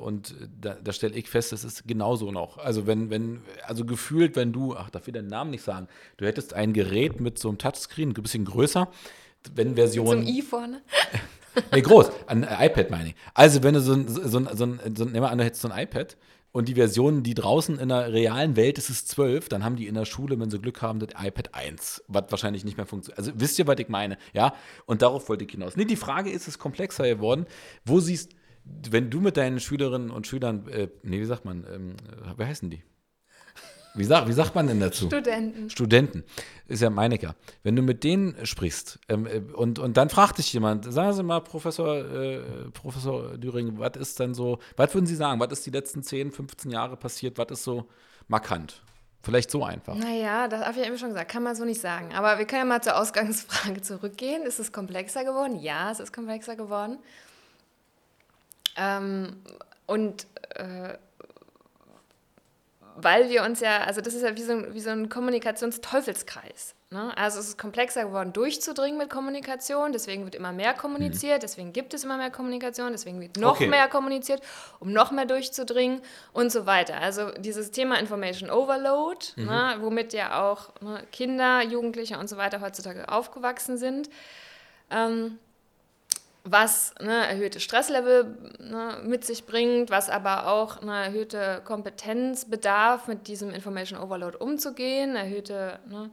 [0.00, 2.58] und da, da stelle ich fest, das ist genauso noch.
[2.58, 5.86] Also wenn, wenn, also gefühlt, wenn du, ach, darf ich den Namen nicht sagen,
[6.16, 8.88] du hättest ein Gerät mit so einem Touchscreen, ein bisschen größer,
[9.54, 10.18] wenn Version.
[10.18, 10.82] Einem i vorne.
[11.72, 13.14] nee, groß, ein äh, iPad meine ich.
[13.34, 15.44] Also wenn du so ein, so ein, so ein, so ein, nehmen wir an, du
[15.44, 16.16] hättest so ein iPad
[16.52, 19.86] und die Version, die draußen in der realen Welt ist, ist 12, dann haben die
[19.86, 23.18] in der Schule, wenn sie Glück haben, das iPad 1, was wahrscheinlich nicht mehr funktioniert.
[23.18, 24.18] Also wisst ihr, was ich meine?
[24.32, 24.54] Ja,
[24.86, 25.76] und darauf wollte ich hinaus.
[25.76, 27.46] Nee, die Frage ist, es ist komplexer geworden.
[27.84, 28.32] Wo siehst,
[28.64, 32.44] wenn du mit deinen Schülerinnen und Schülern, äh, nee, wie sagt man, ähm, äh, wie
[32.44, 32.82] heißen die?
[33.96, 35.06] Wie, sag, wie sagt man denn dazu?
[35.06, 35.70] Studenten.
[35.70, 36.24] Studenten.
[36.66, 37.36] Ist ja Meinecker.
[37.62, 41.22] Wenn du mit denen sprichst ähm, äh, und, und dann fragt dich jemand, sagen Sie
[41.22, 42.40] mal, Professor, äh,
[42.72, 46.32] Professor Düring, was ist denn so, was würden Sie sagen, was ist die letzten 10,
[46.32, 47.88] 15 Jahre passiert, was ist so
[48.26, 48.82] markant?
[49.22, 49.94] Vielleicht so einfach.
[49.94, 52.12] Naja, das habe ich ja eben schon gesagt, kann man so nicht sagen.
[52.14, 54.42] Aber wir können ja mal zur Ausgangsfrage zurückgehen.
[54.42, 55.58] Ist es komplexer geworden?
[55.60, 56.98] Ja, es ist komplexer geworden.
[58.76, 59.42] Ähm,
[59.86, 60.98] und äh,
[62.96, 66.74] weil wir uns ja, also das ist ja wie so ein, wie so ein Kommunikationsteufelskreis.
[66.90, 67.16] Ne?
[67.16, 71.40] Also es ist komplexer geworden, durchzudringen mit Kommunikation, deswegen wird immer mehr kommuniziert, mhm.
[71.40, 73.66] deswegen gibt es immer mehr Kommunikation, deswegen wird noch okay.
[73.66, 74.42] mehr kommuniziert,
[74.78, 76.02] um noch mehr durchzudringen
[76.32, 77.00] und so weiter.
[77.00, 79.46] Also dieses Thema Information Overload, mhm.
[79.46, 84.08] ne, womit ja auch ne, Kinder, Jugendliche und so weiter heutzutage aufgewachsen sind.
[84.90, 85.38] Ähm,
[86.44, 93.08] was ne, erhöhte Stresslevel ne, mit sich bringt, was aber auch eine erhöhte Kompetenz bedarf,
[93.08, 96.10] mit diesem Information Overload umzugehen, erhöhte ne,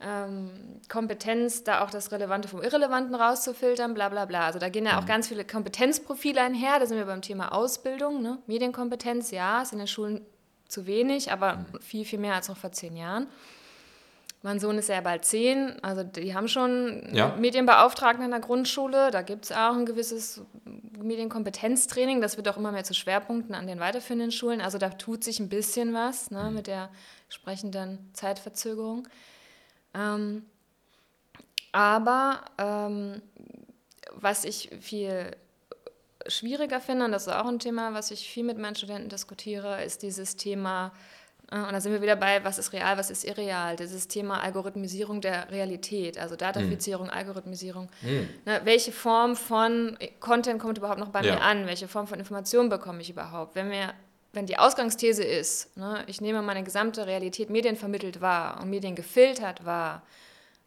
[0.00, 4.46] ähm, Kompetenz, da auch das Relevante vom Irrelevanten rauszufiltern, bla bla bla.
[4.46, 5.08] Also da gehen ja auch mhm.
[5.08, 8.38] ganz viele Kompetenzprofile einher, da sind wir beim Thema Ausbildung, ne?
[8.46, 10.24] Medienkompetenz, ja, ist in den Schulen
[10.68, 11.80] zu wenig, aber mhm.
[11.80, 13.26] viel, viel mehr als noch vor zehn Jahren.
[14.42, 17.34] Mein Sohn ist ja bald zehn, also die haben schon ja.
[17.36, 19.10] Medienbeauftragten in der Grundschule.
[19.10, 20.42] Da gibt es auch ein gewisses
[21.02, 22.20] Medienkompetenztraining.
[22.20, 24.60] Das wird auch immer mehr zu Schwerpunkten an den weiterführenden Schulen.
[24.60, 26.54] Also da tut sich ein bisschen was ne, mhm.
[26.54, 26.88] mit der
[27.24, 29.08] entsprechenden Zeitverzögerung.
[29.92, 30.44] Ähm,
[31.72, 33.20] aber ähm,
[34.12, 35.36] was ich viel
[36.28, 39.82] schwieriger finde, und das ist auch ein Thema, was ich viel mit meinen Studenten diskutiere,
[39.84, 40.92] ist dieses Thema
[41.50, 43.76] und da sind wir wieder bei, was ist real, was ist irreal.
[43.76, 47.12] Dieses Thema Algorithmisierung der Realität, also Datafizierung, mhm.
[47.12, 47.88] Algorithmisierung.
[48.02, 48.28] Mhm.
[48.44, 51.34] Ne, welche Form von Content kommt überhaupt noch bei ja.
[51.34, 51.66] mir an?
[51.66, 53.54] Welche Form von Information bekomme ich überhaupt?
[53.54, 53.94] Wenn, wir,
[54.34, 59.64] wenn die Ausgangsthese ist, ne, ich nehme meine gesamte Realität medienvermittelt wahr und Medien gefiltert
[59.64, 60.02] wahr,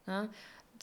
[0.08, 0.30] ne,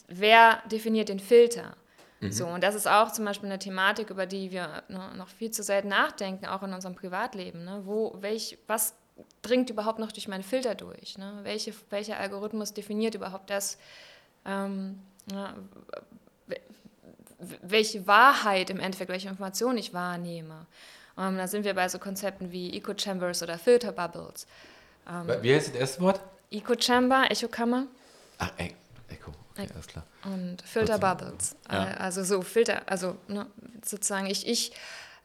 [0.07, 1.75] wer definiert den Filter?
[2.21, 2.31] Mhm.
[2.31, 5.51] So, und das ist auch zum Beispiel eine Thematik, über die wir ne, noch viel
[5.51, 7.65] zu selten nachdenken, auch in unserem Privatleben.
[7.65, 7.81] Ne?
[7.83, 8.93] Wo, welch, was
[9.41, 11.17] dringt überhaupt noch durch meinen Filter durch?
[11.17, 11.39] Ne?
[11.43, 13.77] Welche, welcher Algorithmus definiert überhaupt das,
[14.45, 14.99] ähm,
[15.31, 15.53] ja,
[17.61, 20.65] welche Wahrheit im Endeffekt, welche Information ich wahrnehme?
[21.17, 24.47] Ähm, da sind wir bei so Konzepten wie Echo Chambers oder Filter Bubbles.
[25.07, 26.21] Ähm, wie heißt das erste Wort?
[26.51, 27.87] Echo Chamber, Echokammer.
[28.37, 28.75] Ach, ey,
[29.09, 30.05] Echo, okay, alles klar.
[30.23, 31.55] Und Filter Bubbles.
[31.71, 31.91] Ja.
[31.95, 33.45] Also so Filter, also ne,
[33.83, 34.71] sozusagen ich, ich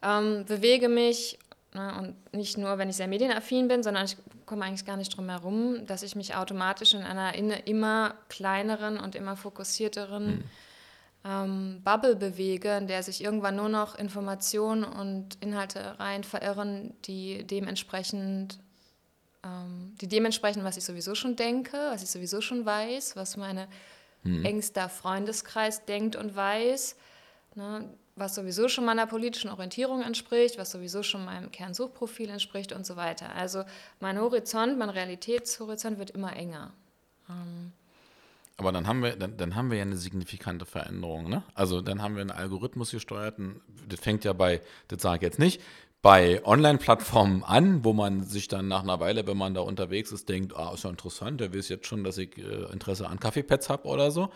[0.03, 1.39] ähm, bewege mich
[1.75, 1.93] Ne?
[1.99, 4.17] Und nicht nur, wenn ich sehr medienaffin bin, sondern ich
[4.47, 7.35] komme eigentlich gar nicht drum herum, dass ich mich automatisch in einer
[7.67, 10.45] immer kleineren und immer fokussierteren mhm.
[11.25, 17.45] ähm, Bubble bewege, in der sich irgendwann nur noch Informationen und Inhalte rein verirren, die
[17.45, 18.61] dementsprechend,
[19.45, 23.67] ähm, die dementsprechend, was ich sowieso schon denke, was ich sowieso schon weiß, was meine
[24.23, 24.45] hm.
[24.45, 26.95] engster Freundeskreis denkt und weiß,
[27.57, 32.87] ne, was sowieso schon meiner politischen Orientierung entspricht, was sowieso schon meinem Kernsuchprofil entspricht und
[32.87, 33.35] so weiter.
[33.35, 33.65] Also
[34.01, 36.73] mein Horizont, mein Realitätshorizont wird immer enger.
[37.29, 37.73] Ähm,
[38.57, 41.43] aber dann haben wir, dann, dann haben wir ja eine signifikante Veränderung, ne?
[41.55, 45.39] Also dann haben wir einen Algorithmus gesteuerten, das fängt ja bei, das sage ich jetzt
[45.41, 45.61] nicht,
[46.03, 50.29] bei Online-Plattformen an, wo man sich dann nach einer Weile, wenn man da unterwegs ist,
[50.29, 53.71] denkt, ah, ist ja interessant, der weiß jetzt schon, dass ich äh, Interesse an Kaffeepads
[53.71, 54.31] habe oder so.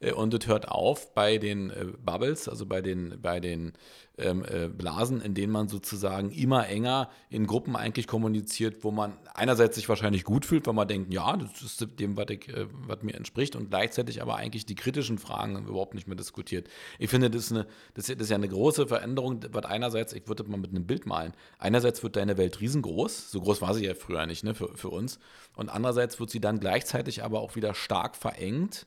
[0.00, 3.72] Äh, und es hört auf bei den äh, Bubbles, also bei den, bei den
[4.18, 9.16] ähm, äh, Blasen, in denen man sozusagen immer enger in Gruppen eigentlich kommuniziert, wo man
[9.34, 12.66] einerseits sich wahrscheinlich gut fühlt, weil man denkt, ja, das ist dem, was, ich, äh,
[12.70, 16.68] was mir entspricht und gleichzeitig aber eigentlich die kritischen Fragen überhaupt nicht mehr diskutiert.
[16.98, 20.44] Ich finde, das ist, eine, das ist ja eine große Veränderung, was einerseits, ich würde
[20.44, 23.94] mal mit einem Bild malen, einerseits wird deine Welt riesengroß, so groß war sie ja
[23.94, 25.18] früher nicht ne, für, für uns,
[25.56, 28.86] und andererseits wird sie dann gleichzeitig aber auch wieder stark verengt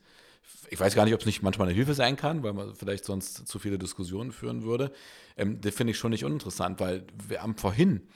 [0.70, 3.04] ich weiß gar nicht, ob es nicht manchmal eine Hilfe sein kann, weil man vielleicht
[3.04, 4.92] sonst zu viele Diskussionen führen würde.
[5.36, 8.08] Ähm, das finde ich schon nicht uninteressant, weil wir haben vorhin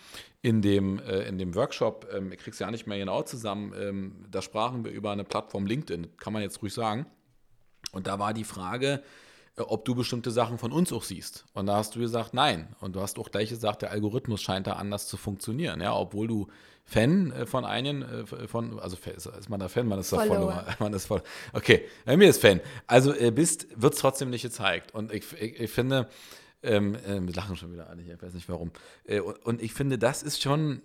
[0.43, 4.27] in dem, äh, in dem Workshop, ähm, ich krieg's ja nicht mehr genau zusammen, ähm,
[4.31, 7.07] da sprachen wir über eine Plattform LinkedIn, kann man jetzt ruhig sagen.
[7.93, 9.03] Und da war die Frage,
[9.57, 11.45] äh, ob du bestimmte Sachen von uns auch siehst.
[11.55, 12.75] Und da hast du gesagt, nein.
[12.81, 15.81] Und du hast auch gleich gesagt, der Algorithmus scheint da anders zu funktionieren.
[15.81, 16.49] Ja, obwohl du
[16.89, 20.65] Fan äh, von einem, äh, von, also ist man da Fan, man ist da Follower.
[20.79, 21.23] Man ist voll,
[21.53, 22.61] okay, bei mir ist Fan.
[22.87, 24.95] Also bist, wird es trotzdem nicht gezeigt.
[24.95, 26.09] Und ich, ich, ich finde,
[26.63, 28.73] ähm, äh, wir lachen schon wieder alle hier, ich weiß nicht warum.
[29.05, 30.81] Äh, und, und, ich finde, das ist schon,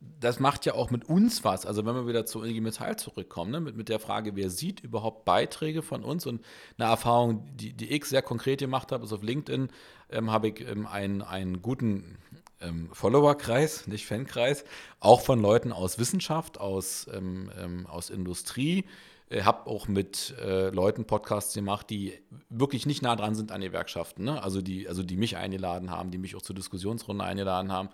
[0.00, 1.66] das macht ja auch mit uns was.
[1.66, 3.60] Also wenn wir wieder zu IG Metall zurückkommen, ne?
[3.60, 6.42] mit, mit der Frage, wer sieht überhaupt Beiträge von uns und
[6.78, 9.68] eine Erfahrung, die, die ich sehr konkret gemacht habe, ist auf LinkedIn,
[10.10, 12.16] ähm, habe ich ähm, einen, einen guten
[12.60, 14.64] ähm, Followerkreis, nicht Fankreis,
[15.00, 18.84] auch von Leuten aus Wissenschaft, aus, ähm, ähm, aus Industrie.
[19.30, 22.14] Ich habe auch mit äh, Leuten Podcasts gemacht, die
[22.48, 24.24] wirklich nicht nah dran sind an Gewerkschaften.
[24.24, 24.42] Ne?
[24.42, 27.90] Also, die, also die mich eingeladen haben, die mich auch zur Diskussionsrunde eingeladen haben.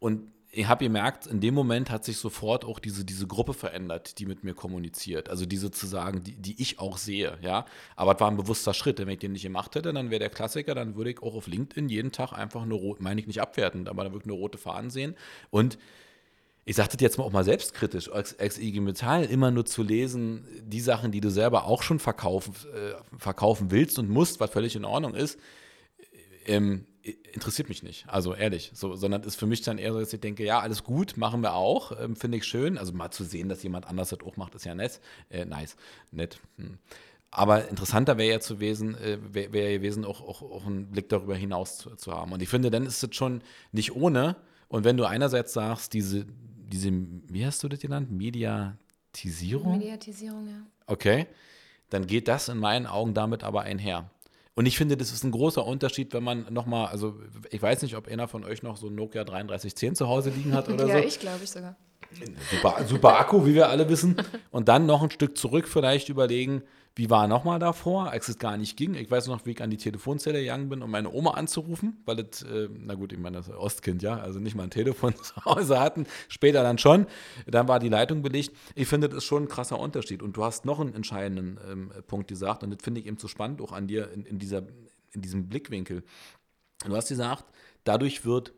[0.00, 4.18] Und ich habe gemerkt, in dem Moment hat sich sofort auch diese, diese Gruppe verändert,
[4.18, 5.28] die mit mir kommuniziert.
[5.28, 7.66] Also die sozusagen, die, die ich auch sehe, ja.
[7.96, 8.98] Aber es war ein bewusster Schritt.
[8.98, 11.48] Wenn ich den nicht gemacht hätte, dann wäre der Klassiker, dann würde ich auch auf
[11.48, 14.58] LinkedIn jeden Tag einfach eine rote, meine ich nicht abwertend, aber dann wirklich eine rote
[14.58, 15.16] Fahnen sehen.
[15.50, 15.76] Und
[16.66, 20.46] ich das jetzt mal auch mal selbstkritisch, als, als IG Metall immer nur zu lesen,
[20.62, 24.74] die Sachen, die du selber auch schon verkaufen, äh, verkaufen willst und musst, was völlig
[24.76, 25.38] in Ordnung ist,
[26.46, 28.06] ähm, interessiert mich nicht.
[28.08, 30.84] Also ehrlich, so, sondern ist für mich dann eher so, dass ich denke, ja, alles
[30.84, 32.78] gut, machen wir auch, ähm, finde ich schön.
[32.78, 35.00] Also mal zu sehen, dass jemand anders das auch macht, ist ja nett,
[35.30, 35.76] äh, nice,
[36.10, 36.38] nett.
[36.56, 36.78] Hm.
[37.30, 41.08] Aber interessanter wäre ja zu gewesen, äh, wäre wär gewesen, auch, auch, auch einen Blick
[41.08, 42.32] darüber hinaus zu, zu haben.
[42.32, 43.42] Und ich finde, dann ist es schon
[43.72, 44.36] nicht ohne.
[44.68, 46.90] Und wenn du einerseits sagst, diese, diese,
[47.28, 48.10] wie hast du das genannt?
[48.10, 49.78] Mediatisierung?
[49.78, 50.62] Mediatisierung, ja.
[50.86, 51.26] Okay.
[51.90, 54.10] Dann geht das in meinen Augen damit aber einher.
[54.56, 57.18] Und ich finde, das ist ein großer Unterschied, wenn man nochmal, also
[57.50, 60.54] ich weiß nicht, ob einer von euch noch so ein Nokia 3310 zu Hause liegen
[60.54, 60.98] hat oder ja, so.
[61.00, 61.76] Ja, ich glaube ich sogar.
[62.50, 64.16] Super, super Akku, wie wir alle wissen.
[64.52, 66.62] Und dann noch ein Stück zurück vielleicht überlegen,
[66.96, 68.94] wie war nochmal davor, als es gar nicht ging.
[68.94, 72.20] Ich weiß noch, wie ich an die Telefonzelle gegangen bin, um meine Oma anzurufen, weil
[72.20, 75.44] es, äh, na gut, ich meine, das Ostkind, ja, also nicht mal ein Telefon zu
[75.44, 77.06] Hause hatten, später dann schon.
[77.46, 78.52] Dann war die Leitung belegt.
[78.76, 80.22] Ich finde, das ist schon ein krasser Unterschied.
[80.22, 83.26] Und du hast noch einen entscheidenden ähm, Punkt gesagt, und das finde ich eben so
[83.26, 84.62] spannend, auch an dir in, in, dieser,
[85.12, 86.04] in diesem Blickwinkel.
[86.86, 87.44] Du hast gesagt,
[87.82, 88.52] dadurch wird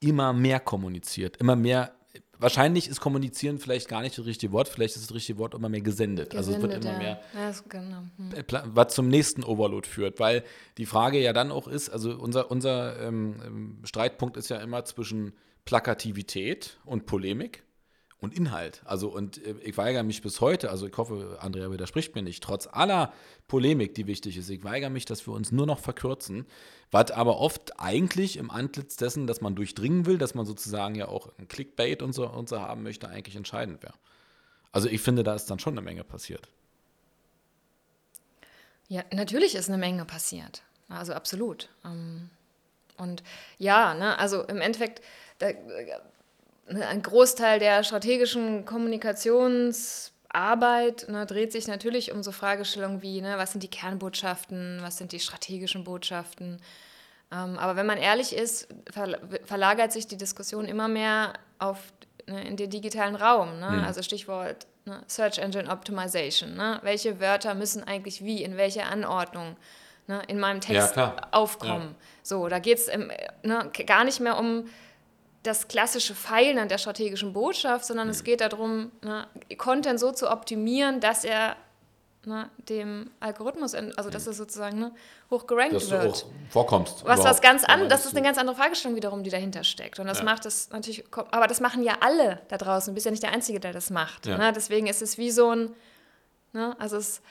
[0.00, 1.92] immer mehr kommuniziert, immer mehr
[2.40, 5.68] wahrscheinlich ist kommunizieren vielleicht gar nicht das richtige Wort, vielleicht ist das richtige Wort immer
[5.68, 6.30] mehr gesendet.
[6.30, 6.98] gesendet also es wird immer ja.
[6.98, 8.02] mehr, ja, genau.
[8.16, 8.70] hm.
[8.74, 10.42] was zum nächsten Overload führt, weil
[10.78, 14.84] die Frage ja dann auch ist, also unser, unser ähm, ähm Streitpunkt ist ja immer
[14.84, 15.32] zwischen
[15.64, 17.62] Plakativität und Polemik
[18.20, 18.82] und Inhalt.
[18.84, 22.42] Also, und äh, ich weigere mich bis heute, also ich hoffe, Andrea widerspricht mir nicht,
[22.42, 23.12] trotz aller
[23.48, 26.46] Polemik, die wichtig ist, ich weigere mich, dass wir uns nur noch verkürzen,
[26.90, 31.08] was aber oft eigentlich im Antlitz dessen, dass man durchdringen will, dass man sozusagen ja
[31.08, 33.94] auch ein Clickbait und so, und so haben möchte, eigentlich entscheidend wäre.
[34.72, 36.48] Also ich finde, da ist dann schon eine Menge passiert.
[38.88, 40.62] Ja, natürlich ist eine Menge passiert.
[40.88, 41.68] Also absolut.
[41.84, 42.28] Ähm,
[42.98, 43.22] und
[43.58, 45.00] ja, ne, also im Endeffekt,
[45.38, 45.50] da,
[46.70, 53.52] ein Großteil der strategischen Kommunikationsarbeit ne, dreht sich natürlich um so Fragestellungen wie, ne, was
[53.52, 56.60] sind die Kernbotschaften, was sind die strategischen Botschaften.
[57.32, 58.68] Ähm, aber wenn man ehrlich ist,
[59.44, 61.78] verlagert sich die Diskussion immer mehr auf,
[62.26, 63.58] ne, in den digitalen Raum.
[63.58, 63.70] Ne?
[63.70, 63.84] Mhm.
[63.84, 66.54] Also Stichwort ne, Search Engine Optimization.
[66.54, 66.78] Ne?
[66.82, 69.56] Welche Wörter müssen eigentlich wie, in welcher Anordnung
[70.06, 71.88] ne, in meinem Text ja, aufkommen?
[71.88, 72.06] Ja.
[72.22, 72.90] So, da geht es
[73.42, 74.66] ne, gar nicht mehr um
[75.42, 78.12] das klassische Feilen an der strategischen Botschaft, sondern mhm.
[78.12, 79.26] es geht darum, ne,
[79.56, 81.56] Content so zu optimieren, dass er
[82.26, 84.92] ne, dem Algorithmus, also dass es sozusagen ne,
[85.30, 86.24] hoch gerankt Dass du wird.
[86.24, 87.04] auch vorkommst.
[87.04, 89.98] Was was ganz Aber an, das ist eine ganz andere Fragestellung wiederum, die dahinter steckt.
[89.98, 90.24] Und das Ja.
[90.24, 92.92] macht es natürlich, aber das machen ja alle da draußen.
[92.92, 94.26] Du bist ja nicht der Einzige, der das macht.
[94.26, 94.36] Ja.
[94.36, 94.52] Ne?
[94.52, 95.74] Deswegen ist es wie so ein,
[96.52, 96.76] ne?
[96.78, 97.22] also es,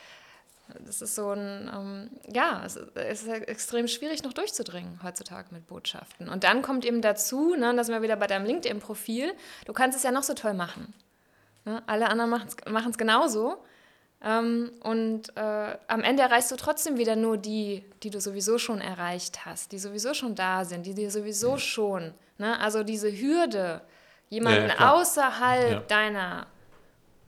[0.86, 6.30] das ist so ein, ähm, ja, es, ist extrem schwierig noch durchzudringen heutzutage mit Botschaften.
[6.30, 9.34] Und dann kommt eben dazu, ne, da sind wir wieder bei deinem LinkedIn-Profil,
[9.66, 10.94] du kannst es ja noch so toll machen.
[11.66, 11.82] Ne?
[11.88, 13.58] Alle anderen machen es genauso.
[14.22, 18.82] Ähm, und äh, am Ende erreichst du trotzdem wieder nur die, die du sowieso schon
[18.82, 22.60] erreicht hast, die sowieso schon da sind, die dir sowieso schon, ne?
[22.60, 23.82] also diese Hürde,
[24.28, 25.80] jemanden Ja, ja, außerhalb Ja.
[25.88, 26.48] deiner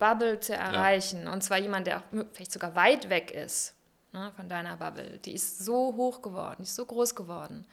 [0.01, 3.75] Bubble zu erreichen, und zwar jemand, der auch vielleicht sogar weit weg ist
[4.13, 7.67] ne, von deiner Bubble, die ist so hoch geworden, die ist so groß geworden.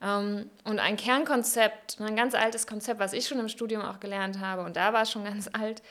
[0.00, 4.38] Ähm, und ein Kernkonzept, ein ganz altes Konzept, was ich schon im Studium auch gelernt
[4.38, 5.82] habe, und da war es schon ganz alt,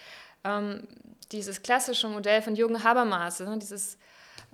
[0.45, 0.87] ähm,
[1.33, 3.97] dieses klassische Modell von Jürgen Habermas, ne, dieses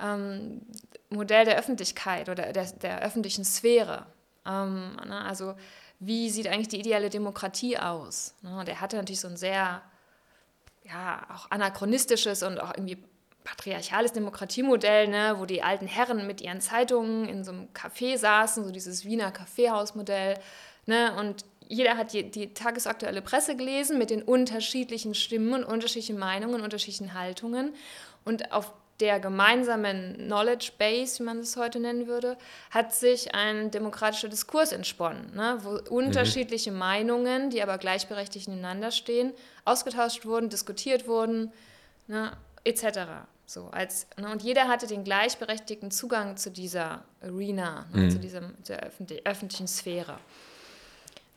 [0.01, 0.61] ähm,
[1.09, 4.07] Modell der Öffentlichkeit oder der, der öffentlichen Sphäre.
[4.43, 5.53] Ne, also
[5.99, 8.33] wie sieht eigentlich die ideale Demokratie aus?
[8.41, 8.57] Ne?
[8.57, 9.83] Und er hatte natürlich so ein sehr,
[10.91, 12.97] ja, auch anachronistisches und auch irgendwie
[13.43, 18.63] patriarchales Demokratiemodell, ne, wo die alten Herren mit ihren Zeitungen in so einem Café saßen,
[18.63, 20.37] so dieses Wiener Kaffeehausmodell.
[20.85, 26.19] Ne, und jeder hat die, die tagesaktuelle Presse gelesen mit den unterschiedlichen Stimmen und unterschiedlichen
[26.19, 27.73] Meinungen, unterschiedlichen Haltungen.
[28.25, 32.37] Und auf der gemeinsamen Knowledge Base, wie man es heute nennen würde,
[32.69, 39.33] hat sich ein demokratischer Diskurs entsponnen, ne, wo unterschiedliche Meinungen, die aber gleichberechtigt nebeneinander stehen,
[39.65, 41.51] ausgetauscht wurden, diskutiert wurden,
[42.07, 42.31] ne,
[42.63, 42.99] etc.
[43.47, 48.53] So, als, ne, und jeder hatte den gleichberechtigten Zugang zu dieser Arena, ne, zu diesem,
[48.67, 50.17] der öffentlich, öffentlichen Sphäre.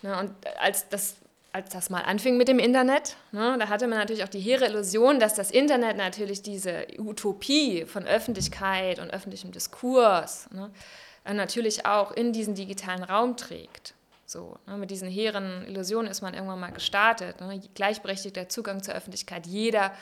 [0.02, 1.16] Ne, und als das,
[1.54, 4.66] als das mal anfing mit dem Internet, ne, da hatte man natürlich auch die hehre
[4.66, 10.72] Illusion, dass das Internet natürlich diese Utopie von Öffentlichkeit und öffentlichem Diskurs ne,
[11.32, 13.94] natürlich auch in diesen digitalen Raum trägt.
[14.26, 17.40] So, ne, mit diesen hehren Illusionen ist man irgendwann mal gestartet.
[17.40, 19.46] Ne, gleichberechtigter Zugang zur Öffentlichkeit.
[19.46, 19.92] Jeder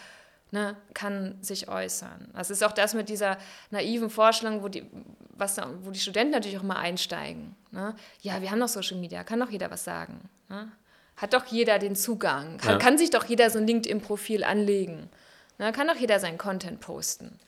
[0.52, 2.30] ne, kann sich äußern.
[2.34, 3.36] Das ist auch das mit dieser
[3.70, 4.86] naiven Vorstellung, wo die,
[5.32, 7.54] was wo die Studenten natürlich auch mal einsteigen.
[7.72, 7.94] Ne?
[8.22, 10.30] Ja, wir haben doch Social Media, kann doch jeder was sagen.
[11.16, 12.78] Hat doch jeder den Zugang, kann, Ja.
[12.78, 15.08] kann sich doch jeder so ein LinkedIn-Profil anlegen.
[15.58, 15.70] Ne?
[15.72, 17.38] Kann doch jeder seinen Content posten.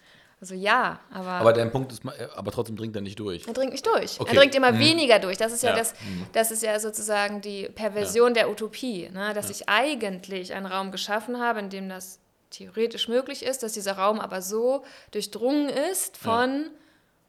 [0.40, 3.46] Also ja, aber, Aber dein Punkt ist, mal- aber trotzdem dringt er nicht durch.
[3.46, 4.20] er dringt nicht durch.
[4.20, 4.30] Okay.
[4.30, 5.38] Er dringt immer weniger durch.
[5.38, 5.76] Das ist ja, Ja.
[5.76, 5.94] das,
[6.32, 9.32] das ist ja sozusagen die Perversion der Utopie, ne?
[9.32, 12.18] dass ich eigentlich einen Raum geschaffen habe, in dem das
[12.50, 16.66] theoretisch möglich ist, dass dieser Raum aber so durchdrungen ist von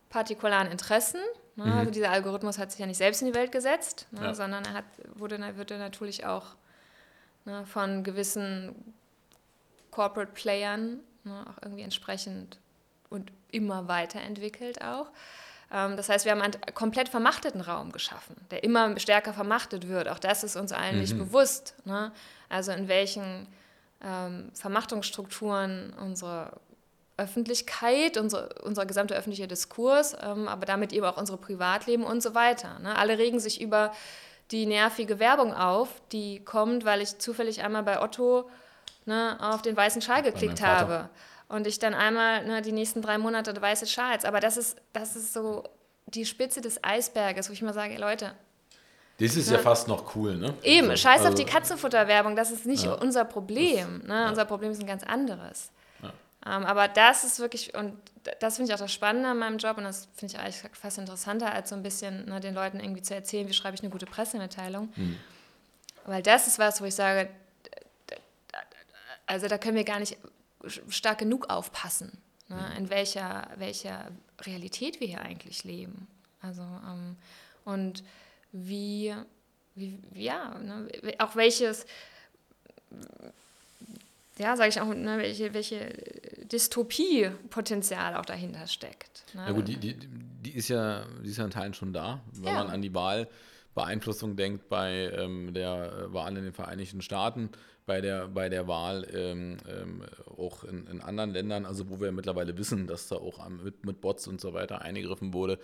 [0.10, 1.20] partikularen Interessen.
[1.56, 1.74] Ne?
[1.74, 4.24] Also dieser Algorithmus hat sich ja nicht selbst in die Welt gesetzt, ne?
[4.24, 4.34] Ja.
[4.34, 6.56] sondern er hat, wurde, wird er natürlich auch
[7.46, 8.94] ne, von gewissen
[9.92, 12.60] Corporate Playern ne, auch irgendwie entsprechend
[13.10, 15.08] und immer weiterentwickelt auch.
[15.72, 20.10] Ähm, das heißt, wir haben einen komplett vermachteten Raum geschaffen, der immer stärker vermachtet wird.
[20.10, 21.76] Auch das ist uns allen nicht bewusst.
[21.86, 22.12] Ne?
[22.50, 23.48] Also in welchen
[24.02, 26.52] ähm, Vermachtungsstrukturen unsere
[27.18, 32.36] Öffentlichkeit, unsere, unser gesamter öffentlicher Diskurs, ähm, aber damit eben auch unsere Privatleben und so
[32.36, 32.80] weiter.
[32.80, 32.96] Ne?
[32.98, 33.92] Alle regen sich über
[34.52, 38.50] die nervige Werbung auf, die kommt, weil ich zufällig einmal bei Otto
[39.06, 41.10] ne, auf den weißen Schal geklickt habe.
[41.48, 44.26] Und ich dann einmal ne, die nächsten drei Monate weiße Schals.
[44.26, 45.64] Aber das ist, das ist so
[46.08, 48.34] die Spitze des Eisberges, wo ich mal sage, ey, Leute,
[49.20, 50.54] Das ist ja, fast noch cool, ne?
[50.64, 52.94] Eben, Also, scheiß auf also, die Katzenfutterwerbung, das ist nicht Ja.
[52.94, 54.04] unser Problem.
[54.06, 54.28] Ne?
[54.28, 55.72] Unser Problem ist ein ganz anderes.
[56.46, 57.98] Ähm, aber das ist wirklich, und
[58.40, 60.98] das finde ich auch das Spannende an meinem Job, und das finde ich eigentlich fast
[60.98, 63.90] interessanter, als so ein bisschen ne, den Leuten irgendwie zu erzählen, wie schreibe ich eine
[63.90, 64.90] gute Pressemitteilung.
[64.96, 65.18] Hm.
[66.06, 67.30] Weil das ist was, wo ich sage,
[69.26, 70.18] also da können wir gar nicht
[70.90, 72.78] stark genug aufpassen, ne, Hm.
[72.78, 76.08] in welcher, welcher Realität wir hier eigentlich leben.
[76.42, 77.18] Also, ähm,
[77.64, 78.04] und
[78.52, 79.16] wie,
[79.74, 80.88] wie ja, ne,
[81.18, 81.88] auch welches,
[84.40, 85.90] ja, sage ich auch, ne, welche, welche
[86.52, 89.24] Dystopie-Potenzial auch dahinter steckt.
[89.34, 89.44] Ne?
[89.48, 92.54] Ja gut, die, die, die, ist ja, die ist ja in Teilen schon da, wenn
[92.54, 92.64] Ja.
[92.64, 97.50] man an die Wahlbeeinflussung denkt bei ähm, der Wahl in den Vereinigten Staaten,
[97.86, 100.04] bei der, bei der Wahl ähm, ähm,
[100.38, 104.02] auch in, in anderen Ländern, also wo wir mittlerweile wissen, dass da auch mit, mit
[104.02, 105.60] Bots und so weiter eingegriffen wurde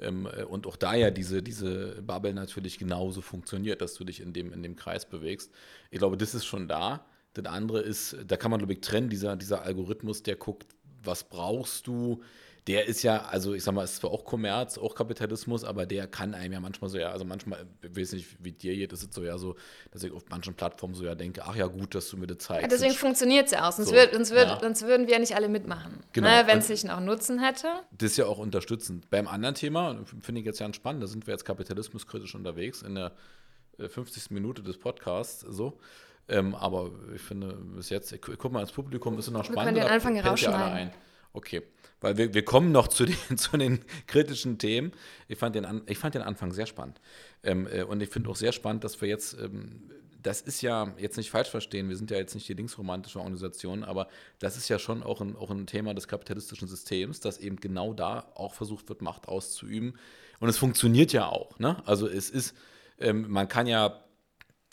[0.00, 4.20] ähm, äh, und auch da ja diese, diese Bubble natürlich genauso funktioniert, dass du dich
[4.20, 5.52] in dem, in dem Kreis bewegst.
[5.90, 7.04] Ich glaube, das ist schon da.
[7.36, 10.66] Das andere ist, da kann man, glaube ich, trennen, dieser, dieser Algorithmus, der guckt,
[11.02, 12.22] was brauchst du,
[12.66, 15.86] der ist ja, also ich sag mal, es ist zwar auch Kommerz, auch Kapitalismus, aber
[15.86, 18.92] der kann einem ja manchmal so, ja, also manchmal, ich weiß nicht, wie dir geht,
[18.92, 19.54] ist es so ja so,
[19.92, 22.38] dass ich auf manchen Plattformen so ja denke, ach ja, gut, dass du mir das
[22.38, 22.62] zeigst.
[22.62, 24.58] Ja, deswegen funktioniert es ja auch, sonst, so, wird, sonst, wird, ja.
[24.60, 26.28] sonst würden wir ja nicht alle mitmachen, genau.
[26.28, 27.68] ne, wenn es nicht noch Nutzen hätte.
[27.92, 29.10] Das ist ja auch unterstützend.
[29.10, 32.96] Beim anderen Thema, finde ich jetzt ganz spannend, da sind wir jetzt kapitalismuskritisch unterwegs in
[32.96, 33.12] der
[33.78, 34.30] 50.
[34.30, 35.78] Äh, Minute des Podcasts, so.
[36.28, 39.76] Ähm, aber ich finde, bis jetzt, ich, guck mal, ins Publikum ist es noch spannend.
[39.76, 40.92] Wir können den Anfang rausschneiden.
[41.32, 41.62] Okay,
[42.00, 44.92] weil wir, wir kommen noch zu den, zu den kritischen Themen.
[45.28, 47.00] Ich fand den, ich fand den Anfang sehr spannend.
[47.42, 49.90] Ähm, äh, und ich finde auch sehr spannend, dass wir jetzt, ähm,
[50.22, 53.84] das ist ja, jetzt nicht falsch verstehen, wir sind ja jetzt nicht die linksromantische Organisation,
[53.84, 54.08] aber
[54.40, 57.92] das ist ja schon auch ein, auch ein Thema des kapitalistischen Systems, dass eben genau
[57.92, 59.96] da auch versucht wird, Macht auszuüben.
[60.40, 61.58] Und es funktioniert ja auch.
[61.58, 61.76] Ne?
[61.86, 62.56] Also es ist,
[62.98, 64.02] ähm, man kann ja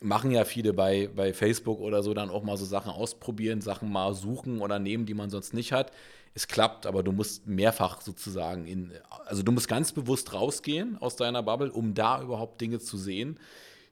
[0.02, 3.92] machen ja viele bei, bei Facebook oder so dann auch mal so Sachen ausprobieren, Sachen
[3.92, 5.92] mal suchen oder nehmen, die man sonst nicht hat
[6.36, 8.92] es klappt, aber du musst mehrfach sozusagen in,
[9.26, 13.40] also du musst ganz bewusst rausgehen aus deiner Bubble, um da überhaupt Dinge zu sehen,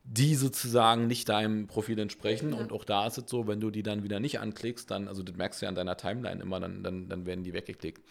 [0.04, 2.54] die sozusagen nicht deinem Profil entsprechen.
[2.54, 2.60] Ja.
[2.60, 5.22] Und auch da ist es so, wenn du die dann wieder nicht anklickst, dann, also
[5.22, 8.04] das merkst du ja an deiner Timeline immer, dann, dann, dann werden die weggeklickt.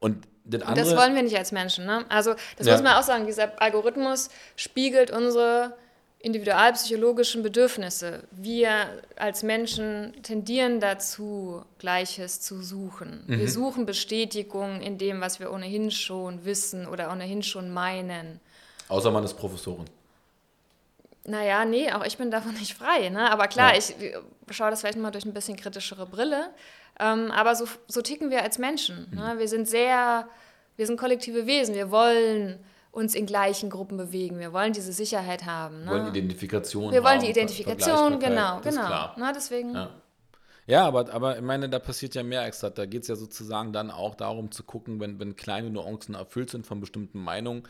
[0.00, 1.84] Und das, andere, das wollen wir nicht als Menschen.
[1.84, 2.06] Ne?
[2.08, 2.72] Also das ja.
[2.72, 5.76] muss man auch sagen, dieser Algorithmus spiegelt unsere
[6.20, 8.24] individualpsychologischen Bedürfnisse.
[8.32, 13.24] Wir als Menschen tendieren dazu, Gleiches zu suchen.
[13.26, 13.38] Mhm.
[13.38, 18.40] Wir suchen Bestätigung in dem, was wir ohnehin schon wissen oder ohnehin schon meinen.
[18.88, 19.84] Außer man ist Professorin.
[21.24, 23.10] Naja, nee, auch ich bin davon nicht frei.
[23.10, 23.30] Ne?
[23.30, 23.78] Aber klar, ja.
[23.78, 23.94] ich
[24.50, 26.50] schaue das vielleicht mal durch ein bisschen kritischere Brille.
[26.98, 29.08] Ähm, aber so, so ticken wir als Menschen.
[29.12, 29.20] Ne?
[29.20, 29.28] Mhm.
[29.34, 29.38] Ne?
[29.38, 30.28] Wir sind sehr,
[30.76, 31.74] wir sind kollektive Wesen.
[31.74, 32.58] Wir wollen
[32.90, 34.38] uns in gleichen Gruppen bewegen.
[34.38, 35.84] Wir wollen diese Sicherheit haben.
[35.84, 35.86] Ne?
[35.86, 36.92] Wir wollen Identifikation.
[36.92, 39.10] Wir wollen die Identifikation, genau, genau.
[39.16, 39.74] Na, deswegen.
[39.74, 39.90] Ja.
[40.68, 42.68] Ja, aber, aber ich meine, da passiert ja mehr extra.
[42.68, 46.50] Da geht es ja sozusagen dann auch darum zu gucken, wenn, wenn kleine Nuancen erfüllt
[46.50, 47.62] sind von bestimmten Meinungen,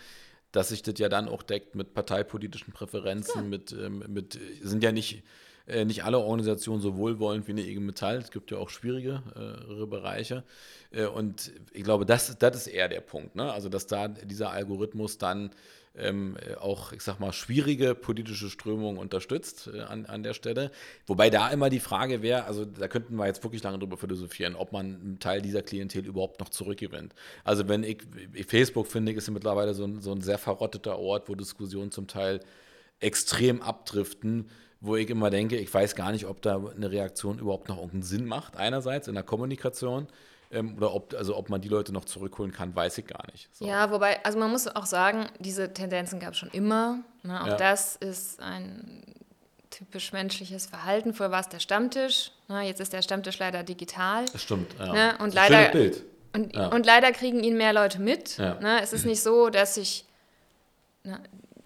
[0.50, 3.48] dass sich das ja dann auch deckt mit parteipolitischen Präferenzen, ja.
[3.48, 5.22] mit, ähm, mit, sind ja nicht,
[5.68, 8.16] äh, nicht alle Organisationen so wohlwollend wie eine IG Metall.
[8.18, 9.22] Es gibt ja auch schwierigere
[9.68, 10.44] äh, Bereiche.
[10.90, 13.36] Äh, und ich glaube, das, das ist eher der Punkt.
[13.36, 13.52] Ne?
[13.52, 15.50] Also, dass da dieser Algorithmus dann
[15.96, 20.70] ähm, auch, ich sag mal, schwierige politische Strömungen unterstützt äh, an, an der Stelle.
[21.06, 24.54] Wobei da immer die Frage wäre, also da könnten wir jetzt wirklich lange drüber philosophieren,
[24.54, 27.14] ob man einen Teil dieser Klientel überhaupt noch zurückgewinnt.
[27.44, 27.98] Also wenn ich,
[28.46, 31.90] Facebook finde ich, ist ja mittlerweile so ein, so ein sehr verrotteter Ort, wo Diskussionen
[31.90, 32.40] zum Teil
[33.00, 34.48] extrem abdriften
[34.80, 38.02] wo ich immer denke, ich weiß gar nicht, ob da eine Reaktion überhaupt noch irgendeinen
[38.02, 40.06] Sinn macht, einerseits in der Kommunikation.
[40.50, 43.54] Ähm, oder ob, also ob man die Leute noch zurückholen kann, weiß ich gar nicht.
[43.54, 43.66] So.
[43.66, 47.00] Ja, wobei, also man muss auch sagen, diese Tendenzen gab es schon immer.
[47.22, 47.42] Ne?
[47.42, 47.56] Auch ja.
[47.56, 49.02] das ist ein
[49.68, 51.12] typisch menschliches Verhalten.
[51.12, 52.62] Vorher war es der Stammtisch, ne?
[52.62, 54.24] jetzt ist der Stammtisch leider digital.
[54.32, 54.92] Das stimmt, ja.
[54.92, 55.18] Ne?
[55.18, 56.04] Und, leider, Bild.
[56.32, 56.68] Und, ja.
[56.68, 58.38] und leider kriegen ihn mehr Leute mit.
[58.38, 58.54] Ja.
[58.54, 58.80] Ne?
[58.82, 60.06] Es ist nicht so, dass sich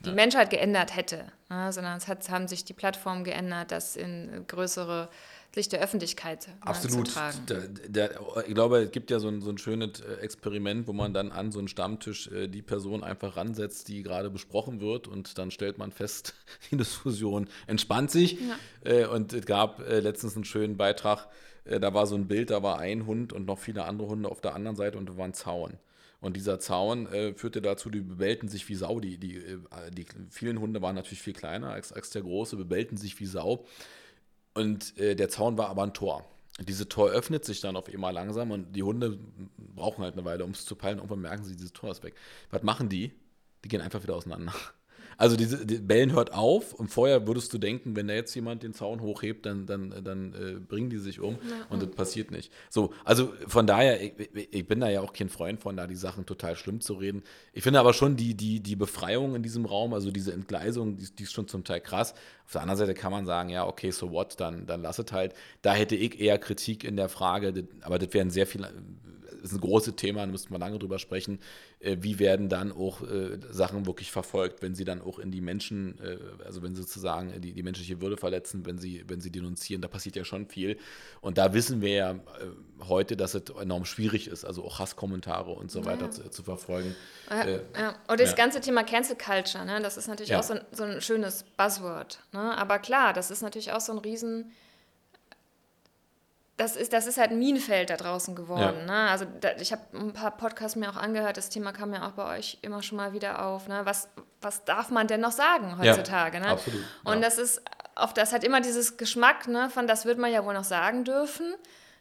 [0.05, 1.73] die Menschheit geändert hätte, ne?
[1.73, 5.09] sondern es hat, haben sich die Plattformen geändert, dass in größere
[5.55, 7.09] Licht der Öffentlichkeit Absolut.
[7.09, 7.47] zu tragen.
[7.47, 10.93] Der, der, ich glaube, es gibt ja so ein, so ein schönes äh, Experiment, wo
[10.93, 15.09] man dann an so einen Stammtisch äh, die Person einfach ransetzt, die gerade besprochen wird
[15.09, 16.35] und dann stellt man fest,
[16.71, 18.39] die Diskussion entspannt sich.
[18.41, 18.57] Ja.
[18.91, 21.29] Äh, und es gab letztens einen schönen Beitrag,
[21.65, 24.41] da war so ein Bild, da war ein Hund und noch viele andere Hunde auf
[24.41, 25.79] der anderen Seite und da war ein Zaun.
[26.23, 29.01] Und dieser Zaun äh, führte dazu, die bebellten sich wie Sau.
[29.01, 29.59] Die, die, äh,
[29.91, 33.66] die vielen Hunde waren natürlich viel kleiner als, als der große, bebellten sich wie Sau.
[34.55, 36.25] Und äh, der Zaun war aber ein Tor.
[36.61, 39.18] Und diese Tor öffnet sich dann auf einmal langsam und die Hunde
[39.75, 40.99] brauchen halt eine Weile, um es zu peilen.
[40.99, 42.14] Irgendwann merken sie, dieses Tor ist weg.
[42.51, 43.12] Was machen die?
[43.64, 44.53] Die gehen einfach wieder auseinander.
[45.17, 48.63] Also diese die Bellen hört auf und vorher würdest du denken, wenn da jetzt jemand
[48.63, 52.31] den Zaun hochhebt, dann, dann, dann äh, bringen die sich um ja, und das passiert
[52.31, 52.53] nicht.
[52.71, 54.13] So, also von daher, ich,
[54.51, 57.23] ich, bin da ja auch kein Freund von, da die Sachen total schlimm zu reden.
[57.53, 61.07] Ich finde aber schon die, die, die Befreiung in diesem Raum, also diese Entgleisung, die,
[61.15, 62.15] die ist schon zum Teil krass.
[62.47, 65.13] Auf der anderen Seite kann man sagen, ja, okay, so what, dann, dann lass es
[65.13, 65.35] halt.
[65.63, 68.71] Da hätte ich eher Kritik in der Frage, aber das wären sehr viele
[69.43, 71.38] ist ein großes Thema, da müssten wir lange drüber sprechen.
[71.80, 75.40] Äh, wie werden dann auch äh, Sachen wirklich verfolgt, wenn sie dann auch in die
[75.40, 79.30] Menschen, äh, also wenn sie sozusagen die, die menschliche Würde verletzen, wenn sie, wenn sie
[79.30, 80.78] denunzieren, da passiert ja schon viel.
[81.20, 82.20] Und da wissen wir ja
[82.88, 86.11] heute, dass es enorm schwierig ist, also auch Hasskommentare und so weiter ja.
[86.11, 86.95] zu, zu, verfolgen.
[87.30, 87.95] Ja, ja.
[88.09, 88.36] Und das ja.
[88.36, 92.20] ganze Thema Cancel Culture, ne, das ist natürlich auch so ein, so ein schönes Buzzword.
[92.32, 92.57] Ne?
[92.57, 94.53] Aber klar, das ist natürlich auch so ein riesen
[96.57, 98.87] das ist, das ist halt ein Minenfeld da draußen geworden.
[98.87, 99.07] Ja.
[99.07, 99.11] Ne?
[99.11, 102.13] Also da, ich habe ein paar Podcasts mir auch angehört, das Thema kam ja auch
[102.13, 103.69] bei euch immer schon mal wieder auf.
[103.69, 103.81] Ne?
[103.85, 104.09] Was,
[104.41, 106.39] was darf man denn noch sagen heutzutage?
[106.39, 106.51] Ja, ne?
[106.51, 106.83] Absolut.
[107.05, 107.21] Und ja.
[107.21, 107.63] das ist,
[107.95, 111.05] auf das hat immer dieses Geschmack, ne, von das wird man ja wohl noch sagen
[111.05, 111.55] dürfen.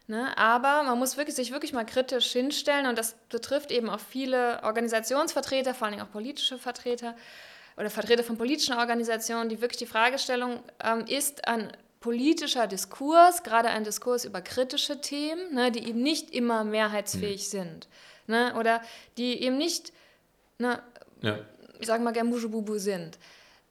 [0.06, 0.36] Ne?
[0.36, 4.62] Aber man muss wirklich, sich wirklich mal kritisch hinstellen und das betrifft eben auch viele
[4.62, 7.14] Organisationsvertreter, vor allem auch politische Vertreter
[7.76, 11.72] oder Vertreter von politischen Organisationen, die wirklich die Fragestellung ähm, ist an
[12.02, 17.50] politischer Diskurs, gerade ein Diskurs über kritische Themen, ne, die eben nicht immer mehrheitsfähig mhm.
[17.50, 17.88] sind.
[18.26, 18.82] Ne, oder
[19.16, 19.92] die eben nicht,
[20.58, 20.82] ne,
[21.22, 21.38] ja.
[21.80, 23.18] ich sage mal, Germujububu sind.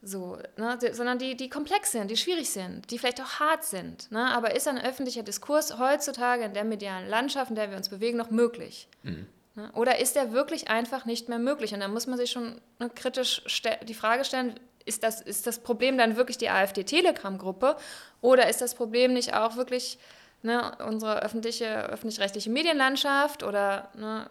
[0.01, 4.11] So, ne, sondern die, die komplex sind, die schwierig sind, die vielleicht auch hart sind.
[4.11, 7.89] Ne, aber ist ein öffentlicher Diskurs heutzutage in der medialen Landschaft, in der wir uns
[7.89, 8.87] bewegen, noch möglich?
[9.03, 9.27] Mhm.
[9.55, 11.73] Ne, oder ist der wirklich einfach nicht mehr möglich?
[11.73, 13.43] Und da muss man sich schon ne, kritisch
[13.87, 17.77] die Frage stellen, ist das, ist das Problem dann wirklich die AfD-Telegram-Gruppe
[18.21, 19.97] oder ist das Problem nicht auch wirklich
[20.43, 24.29] ne, unsere öffentliche, öffentlich-rechtliche Medienlandschaft oder ne,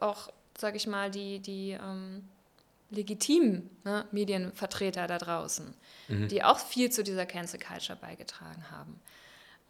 [0.00, 2.28] auch, sage ich mal, die, die ähm,
[2.90, 5.74] legitimen ne, Medienvertreter da draußen,
[6.08, 6.28] mhm.
[6.28, 9.00] die auch viel zu dieser Cancel Culture beigetragen haben.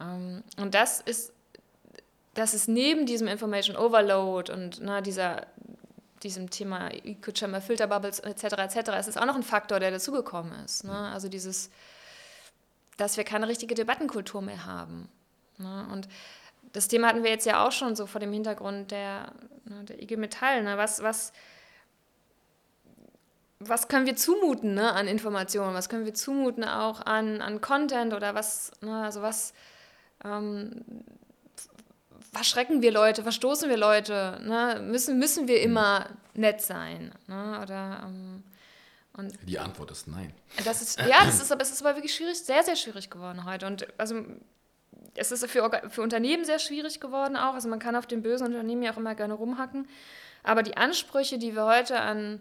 [0.00, 1.32] Ähm, und das ist,
[2.34, 5.46] das ist neben diesem Information Overload und na, ne, dieser,
[6.22, 8.44] diesem Thema Echo Chamber, Filterbubbles etc.
[8.44, 8.90] etc.
[8.98, 10.84] Es ist auch noch ein Faktor, der dazugekommen ist.
[10.84, 10.92] Ne?
[10.92, 11.70] Also dieses,
[12.96, 15.08] dass wir keine richtige Debattenkultur mehr haben.
[15.58, 15.86] Ne?
[15.92, 16.08] Und
[16.72, 19.32] das Thema hatten wir jetzt ja auch schon so vor dem Hintergrund der,
[19.64, 20.62] ne, der IG Metall.
[20.62, 20.76] Ne?
[20.76, 21.32] Was, was,
[23.58, 25.74] was können wir zumuten ne, an Informationen?
[25.74, 29.54] Was können wir zumuten auch an, an Content oder was, ne, also was
[30.24, 30.84] ähm,
[32.32, 34.40] verschrecken wir Leute, verstoßen wir Leute?
[34.42, 34.80] Ne?
[34.82, 37.12] Müssen, müssen wir immer nett sein?
[37.26, 37.60] Ne?
[37.62, 38.42] Oder, ähm,
[39.16, 40.32] und Die Antwort ist nein.
[40.64, 43.44] Das ist, ja, das ist, aber, es ist aber wirklich schwierig, sehr, sehr schwierig geworden
[43.44, 43.66] heute.
[43.66, 44.22] Und also
[45.14, 47.54] es ist für, für Unternehmen sehr schwierig geworden auch.
[47.54, 49.88] Also man kann auf den bösen Unternehmen ja auch immer gerne rumhacken.
[50.42, 52.40] Aber die Ansprüche, die wir heute an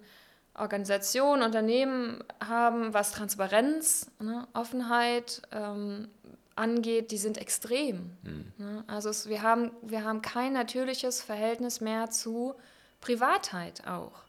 [0.53, 6.07] Organisationen, Unternehmen haben, was Transparenz, ne, Offenheit, ähm,
[6.55, 8.11] angeht, die sind extrem.
[8.23, 8.83] Mhm.
[8.87, 12.55] Also es, wir, haben, wir haben kein natürliches Verhältnis mehr zu
[13.01, 14.24] Privatheit auch.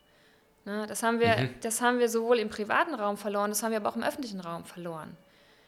[0.67, 0.87] Ne?
[0.87, 1.55] Das, haben wir, mhm.
[1.63, 4.41] das haben wir sowohl im privaten Raum verloren, das haben wir aber auch im öffentlichen
[4.41, 5.17] Raum verloren.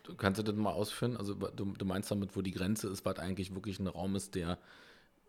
[0.03, 1.16] Du kannst du das mal ausführen?
[1.16, 4.34] Also du, du meinst damit, wo die Grenze ist, was eigentlich wirklich ein Raum ist,
[4.34, 4.59] der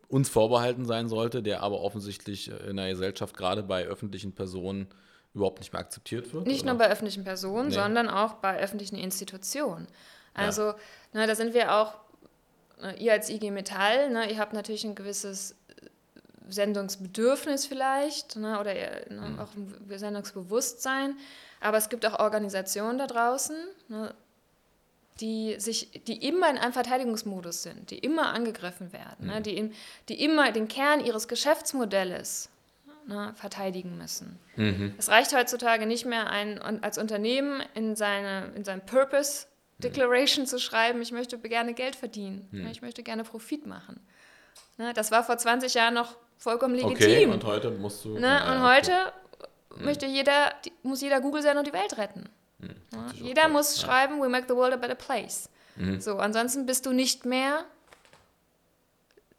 [0.08, 4.88] uns vorbehalten sein sollte, der aber offensichtlich in der Gesellschaft gerade bei öffentlichen Personen
[5.34, 6.48] überhaupt nicht mehr akzeptiert wird?
[6.48, 6.72] Nicht oder?
[6.72, 7.76] nur bei öffentlichen Personen, nee.
[7.76, 9.88] sondern auch bei öffentlichen Institutionen.
[10.34, 10.76] Also, ja.
[11.14, 11.96] ne, da sind wir auch,
[12.82, 15.56] ne, ihr als IG Metall, ne, ihr habt natürlich ein gewisses
[16.52, 19.40] Sendungsbedürfnis vielleicht ne, oder ne, mhm.
[19.40, 21.16] auch ein Sendungsbewusstsein.
[21.62, 23.56] Aber es gibt auch Organisationen da draußen,
[23.88, 24.14] ne,
[25.20, 29.38] die, sich, die immer in einem Verteidigungsmodus sind, die immer angegriffen werden, ne, mhm.
[29.38, 29.74] ne, die, in,
[30.08, 32.50] die immer den Kern ihres Geschäftsmodells
[33.08, 34.40] ne, verteidigen müssen.
[34.56, 34.94] Mhm.
[34.98, 39.48] Es reicht heutzutage nicht mehr, ein, als Unternehmen in, seine, in seinen Purpose
[39.80, 42.68] Declaration zu schreiben, ich möchte gerne Geld verdienen, hm.
[42.68, 44.00] ich möchte gerne Profit machen.
[44.78, 46.96] Ne, das war vor 20 Jahren noch vollkommen legitim.
[46.96, 48.18] Okay, und heute musst du.
[48.18, 49.14] Ne, ja, und heute
[49.76, 49.86] hm.
[49.86, 52.30] möchte jeder, muss jeder Google sein und die Welt retten.
[52.60, 53.86] Hm, ne, jeder muss ja.
[53.86, 55.50] schreiben, we make the world a better place.
[55.76, 56.02] Mhm.
[56.02, 57.64] So, ansonsten bist du nicht mehr,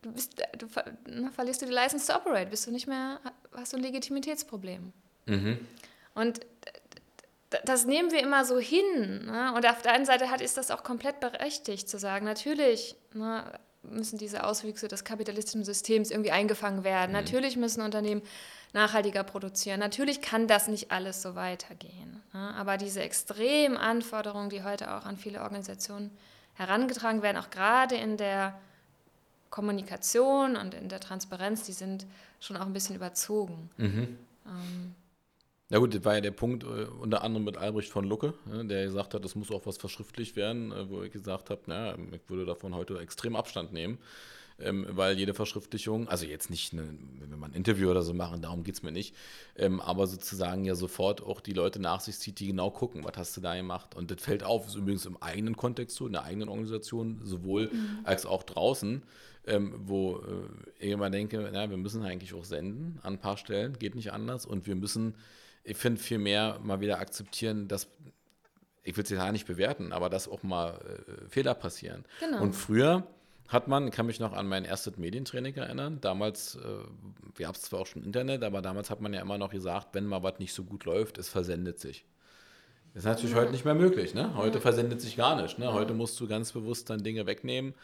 [0.02, 0.66] du, bist, du
[1.10, 3.20] ne, verlierst du die License to operate, bist du nicht mehr,
[3.54, 4.92] hast du ein Legitimitätsproblem.
[5.26, 5.58] Mhm.
[6.14, 6.40] Und
[7.64, 9.26] das nehmen wir immer so hin.
[9.26, 9.52] Ne?
[9.54, 13.44] Und auf der einen Seite hat, ist das auch komplett berechtigt zu sagen, natürlich ne,
[13.82, 17.10] müssen diese Auswüchse des kapitalistischen Systems irgendwie eingefangen werden.
[17.10, 17.16] Mhm.
[17.16, 18.22] Natürlich müssen Unternehmen
[18.72, 19.80] nachhaltiger produzieren.
[19.80, 22.22] Natürlich kann das nicht alles so weitergehen.
[22.32, 22.54] Ne?
[22.54, 26.10] Aber diese extremen Anforderungen, die heute auch an viele Organisationen
[26.54, 28.58] herangetragen werden, auch gerade in der
[29.48, 32.06] Kommunikation und in der Transparenz, die sind
[32.38, 33.70] schon auch ein bisschen überzogen.
[33.78, 34.18] Mhm.
[34.46, 34.94] Ähm,
[35.70, 38.62] ja gut, das war ja der Punkt, äh, unter anderem mit Albrecht von Lucke, ja,
[38.64, 41.94] der gesagt hat, es muss auch was verschriftlicht werden, äh, wo ich gesagt habe, ja,
[41.94, 43.98] ich würde davon heute extrem Abstand nehmen,
[44.58, 48.12] ähm, weil jede Verschriftlichung, also jetzt nicht, eine, wenn wir mal ein Interview oder so
[48.12, 49.14] machen, darum geht es mir nicht,
[49.56, 53.16] ähm, aber sozusagen ja sofort auch die Leute nach sich zieht, die genau gucken, was
[53.16, 53.94] hast du da gemacht.
[53.94, 57.70] Und das fällt auf, ist übrigens im eigenen Kontext so, in der eigenen Organisation, sowohl
[57.72, 58.00] mhm.
[58.02, 59.02] als auch draußen.
[59.46, 63.38] Ähm, wo äh, ich immer denke, na, wir müssen eigentlich auch senden an ein paar
[63.38, 65.14] Stellen, geht nicht anders und wir müssen
[65.64, 67.88] ich finde vielmehr mal wieder akzeptieren, dass
[68.82, 72.04] ich will es ja nicht bewerten, aber dass auch mal äh, Fehler passieren.
[72.18, 72.42] Genau.
[72.42, 73.06] Und früher
[73.48, 76.60] hat man, ich kann mich noch an mein erstes Medientraining erinnern, damals, äh,
[77.36, 79.88] wir haben es zwar auch schon Internet, aber damals hat man ja immer noch gesagt,
[79.92, 82.06] wenn mal was nicht so gut läuft, es versendet sich.
[82.94, 83.42] Das ist natürlich ja.
[83.42, 84.14] heute nicht mehr möglich.
[84.14, 84.34] Ne?
[84.34, 84.60] Heute ja.
[84.60, 85.58] versendet sich gar nicht.
[85.58, 85.72] Ne?
[85.72, 87.74] Heute musst du ganz bewusst dann Dinge wegnehmen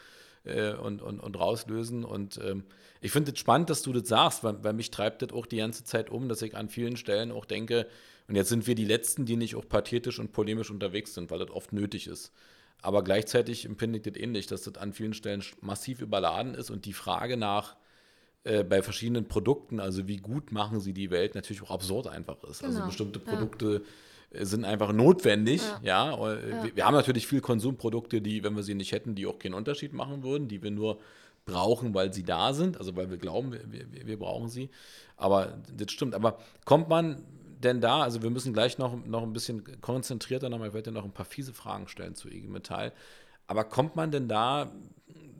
[0.47, 2.03] äh, und, und, und rauslösen.
[2.03, 2.63] Und ähm,
[3.01, 5.57] ich finde es spannend, dass du das sagst, weil, weil mich treibt das auch die
[5.57, 7.87] ganze Zeit um, dass ich an vielen Stellen auch denke,
[8.27, 11.39] und jetzt sind wir die Letzten, die nicht auch pathetisch und polemisch unterwegs sind, weil
[11.39, 12.33] das oft nötig ist.
[12.81, 16.85] Aber gleichzeitig empfinde ich das ähnlich, dass das an vielen Stellen massiv überladen ist und
[16.85, 17.77] die Frage nach
[18.43, 22.43] äh, bei verschiedenen Produkten, also wie gut machen sie die Welt, natürlich auch absurd einfach
[22.43, 22.63] ist.
[22.63, 22.75] Also genau.
[22.75, 23.79] Also bestimmte Produkte ja.
[24.31, 26.11] Sind einfach notwendig, ja.
[26.11, 26.33] ja.
[26.33, 26.63] Äh, ja.
[26.63, 29.53] Wir, wir, haben natürlich viele Konsumprodukte, die, wenn wir sie nicht hätten, die auch keinen
[29.53, 30.99] Unterschied machen würden, die wir nur
[31.45, 34.69] brauchen, weil sie da sind, also weil wir glauben, wir, wir, wir brauchen sie.
[35.15, 36.13] Aber das stimmt.
[36.13, 37.23] Aber kommt man
[37.63, 40.97] denn da, also wir müssen gleich noch, noch ein bisschen konzentrierter nochmal, ich werde dir
[40.97, 42.93] noch ein paar fiese Fragen stellen zu IG Metall.
[43.47, 44.71] Aber kommt man denn da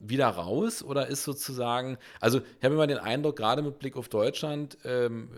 [0.02, 4.10] wieder raus oder ist sozusagen, also ich habe immer den Eindruck, gerade mit Blick auf
[4.10, 5.30] Deutschland, ähm,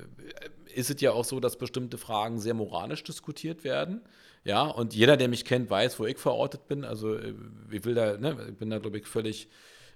[0.71, 4.01] ist es ja auch so, dass bestimmte Fragen sehr moralisch diskutiert werden.
[4.43, 6.85] Ja, und jeder, der mich kennt, weiß, wo ich verortet bin.
[6.85, 7.33] Also äh,
[7.71, 9.49] ich will da, ne, ich bin da, glaube ich, völlig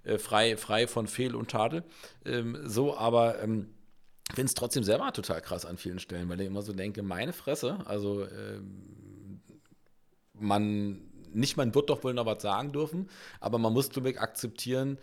[0.04, 1.84] äh, frei, frei von Fehl und Tadel.
[2.26, 3.70] Ähm, so, aber ähm,
[4.30, 7.04] ich finde es trotzdem selber total krass an vielen Stellen, weil ich immer so denke,
[7.04, 8.60] meine Fresse, also äh,
[10.34, 11.02] man,
[11.34, 13.10] nicht man wird doch wohl noch was sagen dürfen,
[13.40, 15.02] aber man muss, glaube ich, akzeptieren, ähm,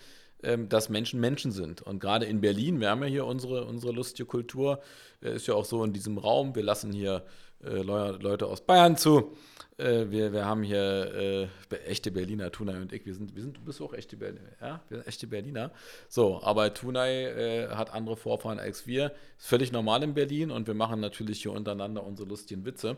[0.69, 1.83] dass Menschen Menschen sind.
[1.83, 4.81] Und gerade in Berlin, wir haben ja hier unsere, unsere lustige Kultur,
[5.23, 7.25] äh, ist ja auch so in diesem Raum, wir lassen hier
[7.63, 9.37] äh, Leute aus Bayern zu,
[9.77, 13.05] äh, wir, wir haben hier äh, echte Berliner, Tunay und ich.
[13.07, 14.83] Wir sind, wir sind, du bist auch echte Berliner, ja?
[14.89, 15.73] Wir sind echte Berliner.
[16.09, 19.13] So, aber Tunay äh, hat andere Vorfahren als wir.
[19.39, 22.97] Ist völlig normal in Berlin und wir machen natürlich hier untereinander unsere lustigen Witze.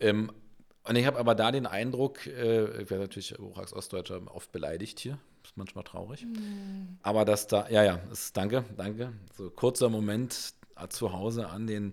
[0.00, 0.32] Ähm,
[0.84, 4.50] und ich habe aber da den Eindruck, äh, ich werde natürlich auch als Ostdeutscher oft
[4.50, 5.18] beleidigt hier.
[5.52, 6.24] Ist manchmal traurig.
[6.24, 6.96] Mhm.
[7.02, 9.12] Aber dass da, ja, ja, ist, danke, danke.
[9.36, 11.92] So kurzer Moment äh, zu Hause an den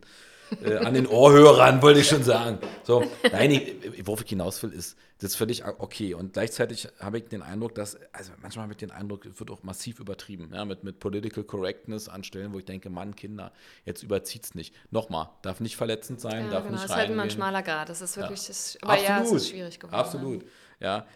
[0.64, 2.60] äh, an den Ohrhörern, wollte ich schon sagen.
[2.84, 6.14] So, nein, ich, worauf ich hinaus will, ist, das ist völlig okay.
[6.14, 9.52] Und gleichzeitig habe ich den Eindruck, dass, also manchmal habe ich den Eindruck, es wird
[9.52, 13.52] auch massiv übertrieben, ja, mit, mit Political Correctness an Stellen, wo ich denke, Mann, Kinder,
[13.84, 14.74] jetzt überzieht es nicht.
[14.90, 17.62] Nochmal, darf nicht verletzend sein, ja, darf genau, nicht Das ist halt immer ein schmaler
[17.62, 18.48] Grad, das ist wirklich, ja.
[18.48, 19.10] das, aber Absolut.
[19.10, 20.00] ja, es ist schwierig geworden.
[20.00, 20.44] Absolut.
[20.44, 20.50] Ja,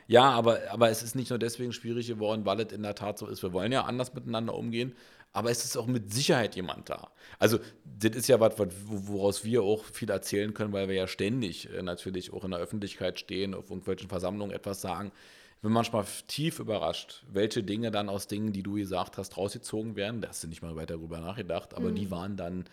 [0.08, 3.18] ja aber, aber es ist nicht nur deswegen schwierig geworden, weil es in der Tat
[3.18, 3.44] so ist.
[3.44, 4.94] Wir wollen ja anders miteinander umgehen,
[5.32, 7.10] aber es ist auch mit Sicherheit jemand da.
[7.40, 7.60] Also,
[8.00, 8.54] das ist ja was,
[8.86, 12.60] woraus wir auch viel erzählen können, weil wir ja ständig äh, natürlich auch in der
[12.60, 15.12] Öffentlichkeit stehen, auf irgendwelchen Versammlungen etwas sagen.
[15.56, 19.96] Ich bin manchmal tief überrascht, welche Dinge dann aus Dingen, die du gesagt hast, rausgezogen
[19.96, 20.20] werden.
[20.20, 21.96] Da hast du nicht mal weiter darüber nachgedacht, aber mhm.
[21.96, 22.66] die waren dann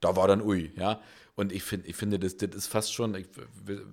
[0.00, 1.00] da war dann ui, ja.
[1.38, 3.28] Und ich, find, ich finde, das, das ist fast schon, ich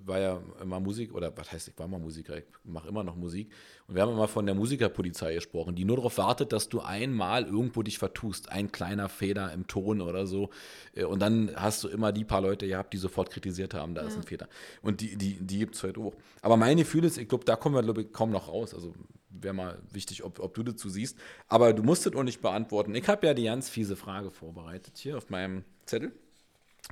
[0.04, 3.14] war ja immer Musik, oder was heißt, ich war mal Musiker, ich mache immer noch
[3.14, 3.52] Musik.
[3.86, 7.44] Und wir haben immer von der Musikerpolizei gesprochen, die nur darauf wartet, dass du einmal
[7.44, 10.50] irgendwo dich vertust, ein kleiner Feder im Ton oder so.
[10.92, 14.02] Äh, und dann hast du immer die paar Leute gehabt, die sofort kritisiert haben, da
[14.02, 14.08] ja.
[14.08, 14.48] ist ein Feder.
[14.82, 16.16] Und die, die, die gibt es halt auch.
[16.42, 18.74] Aber mein Gefühl ist, ich glaube, da kommen wir, glaube ich, kaum noch raus.
[18.74, 18.92] Also
[19.30, 21.16] wäre mal wichtig, ob, ob du dazu siehst.
[21.46, 22.92] Aber du musst es auch nicht beantworten.
[22.96, 26.10] Ich habe ja die ganz fiese Frage vorbereitet hier auf meinem Zettel.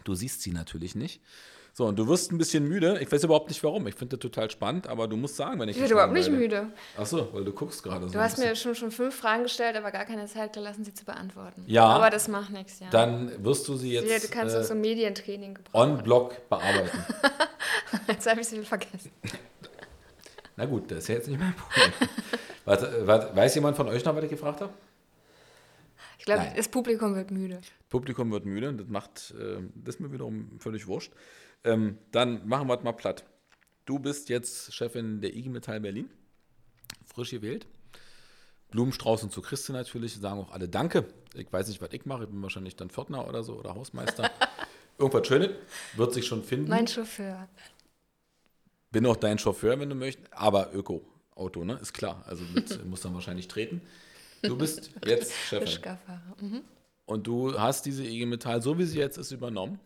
[0.02, 1.20] Du siehst sie natürlich nicht.
[1.76, 3.00] So, und du wirst ein bisschen müde.
[3.00, 3.88] Ich weiß überhaupt nicht warum.
[3.88, 5.74] Ich finde das total spannend, aber du musst sagen, wenn ich.
[5.74, 6.68] Ich werde überhaupt nicht müde.
[6.96, 8.12] Ach so, weil du guckst gerade so.
[8.12, 11.04] Du hast mir schon, schon fünf Fragen gestellt, aber gar keine Zeit gelassen, sie zu
[11.04, 11.64] beantworten.
[11.66, 11.86] Ja.
[11.86, 12.88] Aber das macht nichts, ja.
[12.90, 14.08] Dann wirst du sie jetzt.
[14.08, 15.90] Ja, du kannst äh, auch so Medientraining gebrauchen.
[15.90, 17.04] On-Block bearbeiten.
[18.06, 19.10] jetzt habe ich sie vergessen.
[20.56, 21.92] Na gut, das ist ja jetzt nicht mein Problem.
[22.64, 24.72] warte, warte, weiß jemand von euch noch, was ich gefragt habe?
[26.24, 27.60] Ich glaube, das Publikum wird müde.
[27.90, 31.12] Publikum wird müde, das macht, äh, das ist mir wiederum völlig wurscht.
[31.64, 33.24] Ähm, dann machen wir es mal platt.
[33.84, 36.08] Du bist jetzt Chefin der IG Metall Berlin,
[37.04, 37.66] frisch gewählt.
[38.70, 41.04] Blumenstrauß und zu Christi natürlich, sagen auch alle Danke.
[41.34, 44.30] Ich weiß nicht, was ich mache, ich bin wahrscheinlich dann Pförtner oder so oder Hausmeister.
[44.98, 45.50] Irgendwas Schönes
[45.94, 46.70] wird sich schon finden.
[46.70, 47.50] Mein Chauffeur.
[48.92, 51.78] Bin auch dein Chauffeur, wenn du möchtest, aber Öko-Auto, ne?
[51.82, 52.24] Ist klar.
[52.26, 53.82] Also mit, muss dann wahrscheinlich treten.
[54.48, 55.96] Du bist jetzt Chefin.
[56.40, 56.62] Mhm.
[57.06, 59.78] Und du hast diese IG Metall, so wie sie jetzt ist, übernommen.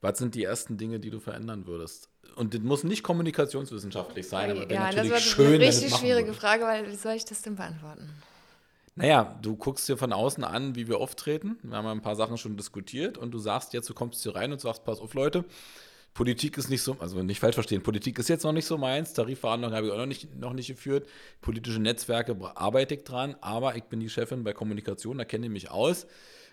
[0.00, 2.08] Was sind die ersten Dinge, die du verändern würdest?
[2.36, 6.40] Und das muss nicht kommunikationswissenschaftlich sein, aber ja, natürlich das schön, eine richtig schwierige würde.
[6.40, 8.08] Frage, weil wie soll ich das denn beantworten?
[8.94, 11.58] Naja, du guckst dir von außen an, wie wir auftreten.
[11.62, 14.52] Wir haben ein paar Sachen schon diskutiert und du sagst jetzt, du kommst hier rein
[14.52, 15.44] und sagst, pass auf, Leute,
[16.14, 19.12] Politik ist nicht so, also nicht falsch verstehen, Politik ist jetzt noch nicht so meins,
[19.12, 21.08] Tarifverhandlungen habe ich auch noch nicht, noch nicht geführt,
[21.40, 25.52] politische Netzwerke arbeite ich dran, aber ich bin die Chefin bei Kommunikation, da kenne ich
[25.52, 26.06] mich aus.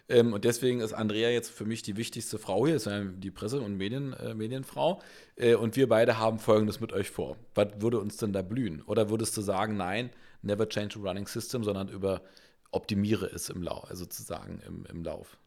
[0.09, 3.31] Ähm, und deswegen ist Andrea jetzt für mich die wichtigste Frau hier, ist ja die
[3.31, 5.01] Presse- und Medien, äh, Medienfrau.
[5.35, 7.37] Äh, und wir beide haben Folgendes mit euch vor.
[7.55, 8.81] Was würde uns denn da blühen?
[8.83, 10.09] Oder würdest du sagen, nein,
[10.41, 12.21] never change a running system, sondern über
[12.71, 15.37] optimiere es im Lauf, also sozusagen im, im Lauf?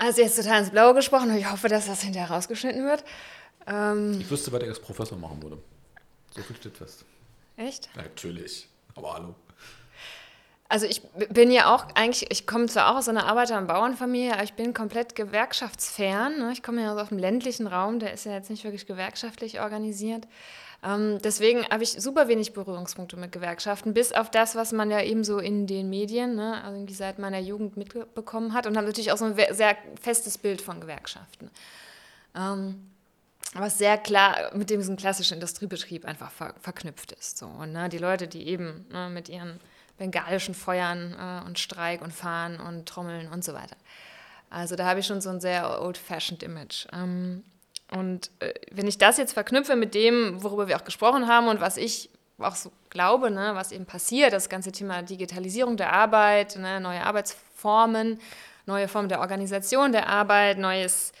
[0.00, 3.04] Also jetzt total ins Blaue gesprochen und ich hoffe, dass das hinterher rausgeschnitten wird.
[3.66, 5.58] Ähm, ich wüsste, was er als Professor machen würde.
[6.34, 7.04] So viel steht fest.
[7.58, 7.90] Echt?
[7.94, 8.66] Natürlich.
[8.94, 9.34] Aber hallo.
[10.70, 14.32] Also ich bin ja auch eigentlich, ich komme zwar auch aus einer Arbeiter- und Bauernfamilie,
[14.32, 16.38] aber ich bin komplett gewerkschaftsfern.
[16.38, 16.52] Ne?
[16.52, 20.26] Ich komme ja aus dem ländlichen Raum, der ist ja jetzt nicht wirklich gewerkschaftlich organisiert.
[20.82, 25.02] Ähm, deswegen habe ich super wenig Berührungspunkte mit Gewerkschaften, bis auf das, was man ja
[25.02, 28.86] eben so in den Medien, ne, also irgendwie seit meiner Jugend mitbekommen hat und habe
[28.86, 31.50] natürlich auch so ein sehr festes Bild von Gewerkschaften.
[32.34, 32.90] Ähm,
[33.54, 37.36] was sehr klar mit diesem klassischen Industriebetrieb einfach ver verknüpft ist.
[37.36, 37.46] So.
[37.46, 39.60] Und ne, die Leute, die eben ne, mit ihren
[39.98, 43.76] bengalischen Feuern äh, und Streik und Fahren und Trommeln und so weiter.
[44.48, 46.86] Also da habe ich schon so ein sehr old-fashioned Image.
[46.92, 47.44] Ähm,
[47.90, 51.60] und äh, wenn ich das jetzt verknüpfe mit dem, worüber wir auch gesprochen haben und
[51.60, 56.56] was ich auch so glaube, ne, was eben passiert, das ganze Thema Digitalisierung der Arbeit,
[56.56, 58.18] ne, neue Arbeitsformen,
[58.66, 61.12] neue Formen der Organisation der Arbeit, neues,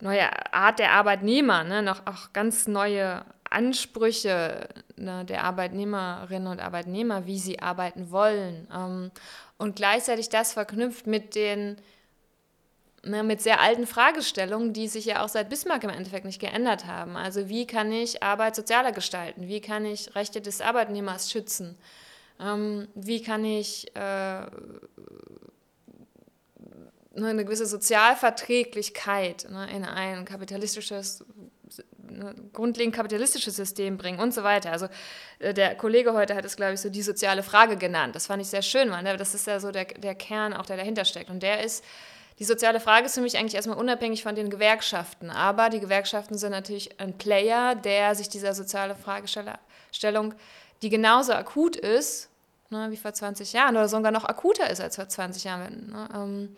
[0.00, 7.26] neue Art der Arbeitnehmer, ne, noch auch ganz neue Ansprüche ne, der Arbeitnehmerinnen und Arbeitnehmer,
[7.26, 8.68] wie sie arbeiten wollen.
[8.74, 9.10] Ähm,
[9.58, 11.76] und gleichzeitig das verknüpft mit den
[13.06, 16.86] ne, mit sehr alten Fragestellungen, die sich ja auch seit Bismarck im Endeffekt nicht geändert
[16.86, 17.16] haben.
[17.16, 19.48] Also wie kann ich Arbeit sozialer gestalten?
[19.48, 21.78] Wie kann ich Rechte des Arbeitnehmers schützen?
[22.40, 24.48] Ähm, wie kann ich äh, ne,
[27.14, 31.24] eine gewisse Sozialverträglichkeit ne, in ein kapitalistisches
[32.10, 34.72] ne, grundlegend kapitalistisches System bringen und so weiter.
[34.72, 34.88] Also
[35.38, 38.14] äh, der Kollege heute hat es, glaube ich, so die soziale Frage genannt.
[38.14, 40.76] Das fand ich sehr schön, weil das ist ja so der, der Kern auch, der
[40.76, 41.30] dahinter steckt.
[41.30, 41.82] Und der ist
[42.38, 45.30] die soziale Frage ist für mich eigentlich erstmal unabhängig von den Gewerkschaften.
[45.30, 50.34] Aber die Gewerkschaften sind natürlich ein Player, der sich dieser soziale Fragestellung,
[50.82, 52.28] die genauso akut ist
[52.70, 56.08] ne, wie vor 20 Jahren oder sogar noch akuter ist als vor 20 Jahren, ne,
[56.14, 56.56] ähm,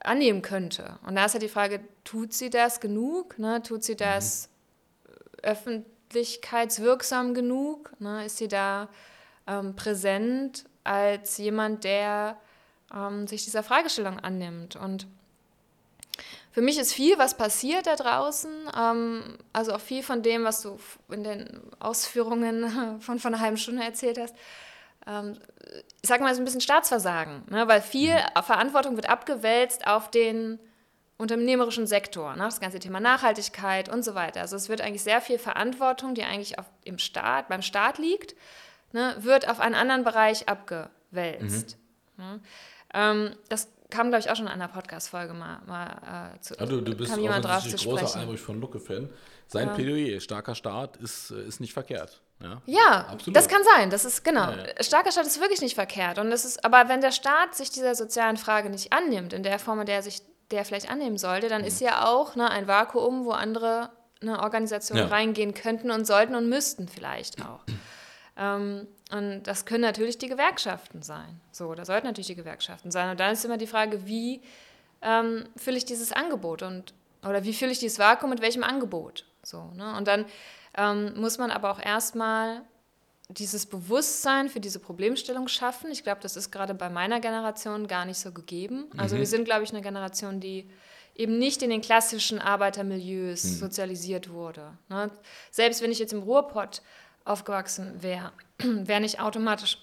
[0.00, 0.98] annehmen könnte.
[1.06, 3.38] Und da ist ja die Frage, tut sie das genug?
[3.38, 3.62] Ne?
[3.62, 5.14] Tut sie das mhm.
[5.42, 7.92] öffentlichkeitswirksam genug?
[7.98, 8.26] Ne?
[8.26, 8.88] Ist sie da
[9.46, 12.36] ähm, präsent als jemand, der
[12.96, 14.76] ähm, sich dieser Fragestellung annimmt.
[14.76, 15.06] Und
[16.52, 20.62] für mich ist viel, was passiert da draußen, ähm, also auch viel von dem, was
[20.62, 20.78] du
[21.10, 24.34] in den Ausführungen von, von einer halben Stunde erzählt hast,
[25.06, 25.38] ähm,
[26.02, 27.68] ich sag mal, so ein bisschen Staatsversagen, ne?
[27.68, 28.42] weil viel mhm.
[28.42, 30.58] Verantwortung wird abgewälzt auf den
[31.18, 32.44] unternehmerischen Sektor, ne?
[32.44, 34.40] das ganze Thema Nachhaltigkeit und so weiter.
[34.40, 38.34] Also es wird eigentlich sehr viel Verantwortung, die eigentlich auf, im Staat, beim Staat liegt,
[38.92, 39.14] ne?
[39.18, 41.76] wird auf einen anderen Bereich abgewälzt.
[42.16, 42.40] Mhm.
[42.96, 46.54] Ähm, das kam, glaube ich, auch schon in einer Podcast-Folge mal, mal äh, zu.
[46.54, 49.08] Ja, du, bist kam jemand drauf zu großer Albrecht von Lucke-Fan.
[49.46, 49.74] Sein ja.
[49.74, 52.20] Plädoyer, starker Staat, ist, äh, ist nicht verkehrt.
[52.40, 53.90] Ja, ja das kann sein.
[53.90, 54.50] Das ist genau.
[54.50, 54.82] Ja.
[54.82, 56.18] Starker Staat ist wirklich nicht verkehrt.
[56.18, 59.58] Und das ist, aber wenn der Staat sich dieser sozialen Frage nicht annimmt, in der
[59.58, 61.68] Form, in der er sich der vielleicht annehmen sollte, dann mhm.
[61.68, 63.90] ist ja auch ne, ein Vakuum, wo andere
[64.20, 67.60] ne, Organisationen reingehen könnten und sollten und müssten vielleicht auch.
[68.36, 71.40] Ähm, und das können natürlich die Gewerkschaften sein.
[71.52, 73.10] So, das sollten natürlich die Gewerkschaften sein.
[73.10, 74.42] Und dann ist immer die Frage, wie
[75.02, 79.24] ähm, fülle ich dieses Angebot und oder wie fülle ich dieses Vakuum mit welchem Angebot?
[79.42, 79.96] So, ne?
[79.96, 80.26] Und dann
[80.76, 82.62] ähm, muss man aber auch erstmal
[83.28, 85.90] dieses Bewusstsein für diese Problemstellung schaffen.
[85.90, 88.86] Ich glaube, das ist gerade bei meiner Generation gar nicht so gegeben.
[88.96, 89.20] Also mhm.
[89.20, 90.68] wir sind, glaube ich, eine Generation, die
[91.16, 93.54] eben nicht in den klassischen Arbeitermilieus mhm.
[93.54, 94.72] sozialisiert wurde.
[94.88, 95.10] Ne?
[95.50, 96.82] Selbst wenn ich jetzt im Ruhrpott
[97.26, 99.78] aufgewachsen wäre, wäre nicht automatisch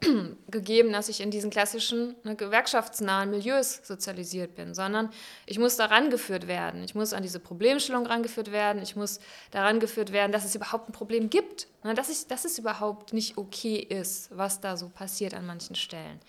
[0.50, 5.10] gegeben, dass ich in diesen klassischen ne, gewerkschaftsnahen Milieus sozialisiert bin, sondern
[5.46, 6.82] ich muss daran geführt werden.
[6.84, 8.80] Ich muss an diese Problemstellung rangeführt werden.
[8.82, 9.18] Ich muss
[9.50, 11.66] daran geführt werden, dass es überhaupt ein Problem gibt.
[11.82, 15.74] Ne, dass, ich, dass es überhaupt nicht okay ist, was da so passiert an manchen
[15.74, 16.20] Stellen.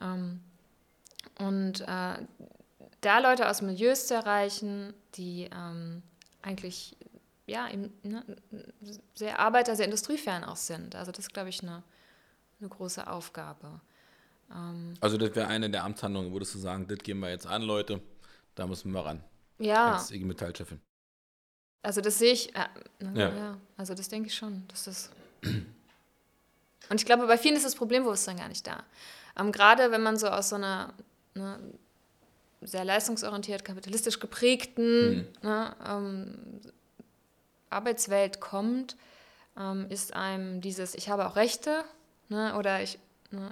[0.00, 0.40] Ähm,
[1.38, 2.16] und äh,
[3.02, 6.02] da Leute aus Milieus zu erreichen, die ähm,
[6.40, 6.96] eigentlich
[7.52, 8.24] ja, eben, ne,
[9.14, 10.96] sehr arbeiter-, sehr industriefern auch sind.
[10.96, 11.82] Also das ist, glaube ich, eine,
[12.60, 13.80] eine große Aufgabe.
[14.50, 17.62] Ähm also das wäre eine der Amtshandlungen, würdest du sagen, das gehen wir jetzt an,
[17.62, 18.00] Leute,
[18.54, 19.22] da müssen wir ran.
[19.58, 19.94] Ja.
[19.94, 20.80] Als IG Metall-Chefin.
[21.82, 22.68] Also das sehe ich, äh,
[23.00, 23.36] ne, ja.
[23.36, 23.58] ja.
[23.76, 25.10] Also das denke ich schon, dass das...
[26.88, 28.82] Und ich glaube, bei vielen ist das Problembewusstsein gar nicht da.
[29.38, 30.92] Ähm, Gerade wenn man so aus so einer
[31.34, 31.58] ne,
[32.60, 35.26] sehr leistungsorientiert, kapitalistisch geprägten mhm.
[35.42, 36.60] ne, ähm,
[37.72, 38.96] Arbeitswelt kommt,
[39.58, 41.84] ähm, ist einem dieses, ich habe auch Rechte
[42.28, 42.98] ne, oder ich,
[43.30, 43.50] ne,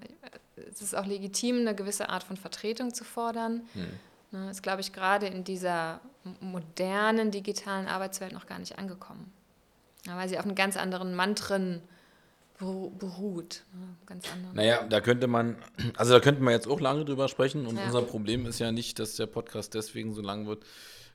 [0.70, 3.62] es ist auch legitim, eine gewisse Art von Vertretung zu fordern.
[3.74, 3.88] Hm.
[4.32, 6.00] Ne, ist, glaube ich, gerade in dieser
[6.40, 9.32] modernen digitalen Arbeitswelt noch gar nicht angekommen.
[10.06, 11.82] Ja, weil sie auf einen ganz anderen Mantren
[12.58, 13.62] beruht.
[13.72, 14.24] Ne, ganz.
[14.52, 15.56] Naja, da könnte man,
[15.96, 17.86] also da könnte man jetzt auch lange drüber sprechen und ja.
[17.86, 20.64] unser Problem ist ja nicht, dass der Podcast deswegen so lang wird,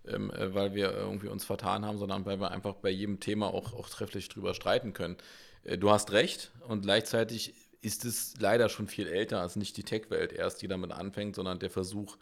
[0.07, 3.47] ähm, äh, weil wir irgendwie uns vertan haben, sondern weil wir einfach bei jedem Thema
[3.47, 5.17] auch, auch trefflich drüber streiten können.
[5.63, 9.41] Äh, du hast recht und gleichzeitig ist es leider schon viel älter.
[9.41, 12.17] Also nicht die Tech-Welt erst, die damit anfängt, sondern der Versuch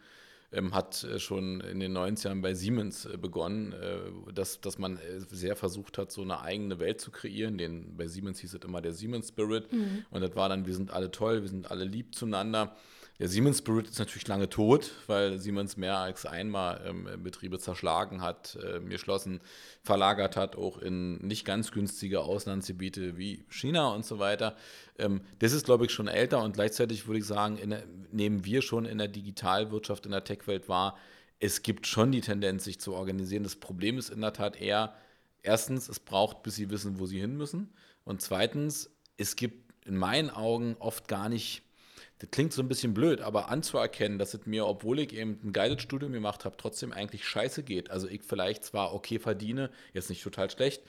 [0.53, 4.99] ähm, hat äh, schon in den 90ern bei Siemens äh, begonnen, äh, dass, dass man
[5.31, 7.57] sehr versucht hat, so eine eigene Welt zu kreieren.
[7.57, 9.71] Den, bei Siemens hieß es immer der Siemens Spirit.
[9.71, 10.05] Mhm.
[10.11, 12.75] Und das war dann, wir sind alle toll, wir sind alle lieb zueinander.
[13.19, 18.21] Der Siemens Spirit ist natürlich lange tot, weil Siemens mehr als einmal ähm, Betriebe zerschlagen
[18.21, 19.39] hat, äh, geschlossen,
[19.83, 24.55] verlagert hat, auch in nicht ganz günstige Auslandsgebiete wie China und so weiter.
[24.97, 28.63] Ähm, das ist, glaube ich, schon älter und gleichzeitig würde ich sagen, der, nehmen wir
[28.63, 30.97] schon in der Digitalwirtschaft, in der Tech-Welt wahr,
[31.39, 33.43] es gibt schon die Tendenz, sich zu organisieren.
[33.43, 34.95] Das Problem ist in der Tat eher,
[35.43, 37.73] erstens, es braucht, bis sie wissen, wo sie hin müssen.
[38.05, 41.61] Und zweitens, es gibt in meinen Augen oft gar nicht
[42.23, 45.51] das klingt so ein bisschen blöd, aber anzuerkennen, dass es mir, obwohl ich eben ein
[45.51, 47.91] geiles Studium gemacht habe, trotzdem eigentlich scheiße geht.
[47.91, 50.83] Also ich vielleicht zwar okay verdiene, jetzt nicht total schlecht,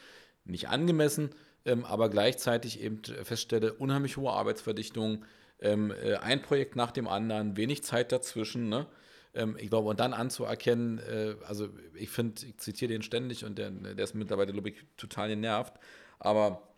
[0.44, 1.31] nicht angemessen,
[1.65, 5.24] ähm, aber gleichzeitig eben feststelle, unheimlich hohe Arbeitsverdichtung,
[5.59, 8.86] ähm, äh, ein Projekt nach dem anderen, wenig Zeit dazwischen, ne?
[9.35, 13.59] Ähm, ich glaube, und dann anzuerkennen, äh, also ich finde, ich zitiere den ständig und
[13.59, 15.74] der, der ist mittlerweile, glaube ich, total genervt,
[16.20, 16.74] aber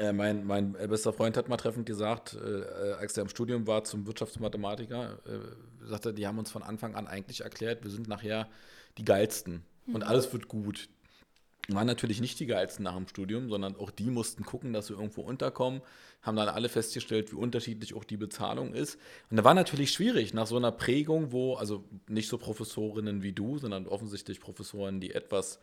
[0.00, 3.84] äh, mein, mein bester Freund hat mal treffend gesagt, äh, als er im Studium war
[3.84, 8.48] zum Wirtschaftsmathematiker, äh, sagte, die haben uns von Anfang an eigentlich erklärt, wir sind nachher
[8.96, 9.94] die geilsten mhm.
[9.94, 10.88] und alles wird gut.
[11.68, 14.94] Waren natürlich nicht die geilsten nach dem Studium, sondern auch die mussten gucken, dass sie
[14.94, 15.82] irgendwo unterkommen,
[16.22, 18.98] haben dann alle festgestellt, wie unterschiedlich auch die Bezahlung ist.
[19.30, 23.32] Und da war natürlich schwierig nach so einer Prägung, wo, also nicht so Professorinnen wie
[23.32, 25.60] du, sondern offensichtlich Professoren, die etwas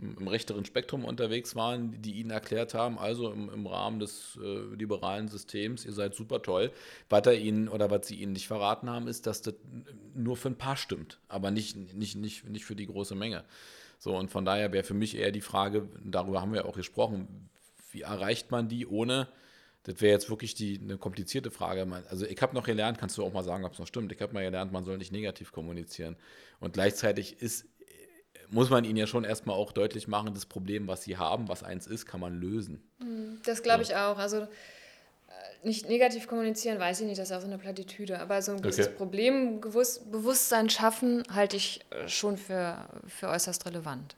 [0.00, 4.74] im rechteren Spektrum unterwegs waren, die ihnen erklärt haben, also im, im Rahmen des äh,
[4.74, 6.72] liberalen Systems, ihr seid super toll.
[7.08, 9.54] Was er ihnen oder was sie ihnen nicht verraten haben, ist, dass das
[10.14, 13.44] nur für ein paar stimmt, aber nicht, nicht, nicht, nicht für die große Menge.
[13.98, 17.50] So, und von daher wäre für mich eher die Frage, darüber haben wir auch gesprochen,
[17.92, 19.28] wie erreicht man die ohne,
[19.82, 21.86] das wäre jetzt wirklich die, eine komplizierte Frage.
[22.08, 24.20] Also ich habe noch gelernt, kannst du auch mal sagen, ob es noch stimmt, ich
[24.20, 26.16] habe mal gelernt, man soll nicht negativ kommunizieren.
[26.60, 27.66] Und gleichzeitig ist
[28.50, 31.62] muss man ihnen ja schon erstmal auch deutlich machen, das Problem, was sie haben, was
[31.62, 32.82] eins ist, kann man lösen.
[33.00, 34.18] Hm, das glaube ich auch.
[34.18, 34.46] Also äh,
[35.62, 38.20] nicht negativ kommunizieren, weiß ich nicht, das ist auch so eine Plattitüde.
[38.20, 38.96] Aber so ein gewisses okay.
[38.96, 44.16] Problembewusstsein schaffen, halte ich äh, schon für, für äußerst relevant.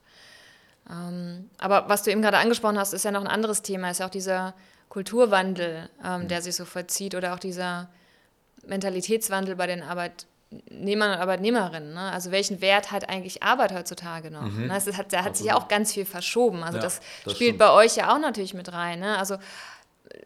[0.89, 3.99] Ähm, aber was du eben gerade angesprochen hast, ist ja noch ein anderes Thema, ist
[3.99, 4.53] ja auch dieser
[4.89, 6.27] Kulturwandel, ähm, mhm.
[6.27, 7.89] der sich so vollzieht oder auch dieser
[8.67, 10.27] Mentalitätswandel bei den Arbeit,
[10.69, 11.93] Arbeitnehmern und Arbeitnehmerinnen.
[11.93, 12.11] Ne?
[12.11, 14.43] Also welchen Wert hat eigentlich Arbeit heutzutage noch?
[14.43, 14.67] Mhm.
[14.67, 14.81] Ne?
[14.85, 16.63] Das hat, da hat sich ja auch ganz viel verschoben.
[16.63, 17.59] Also ja, das, das, spielt stimmt.
[17.59, 18.99] bei euch ja auch natürlich mit rein.
[18.99, 19.17] Ne?
[19.17, 19.37] Also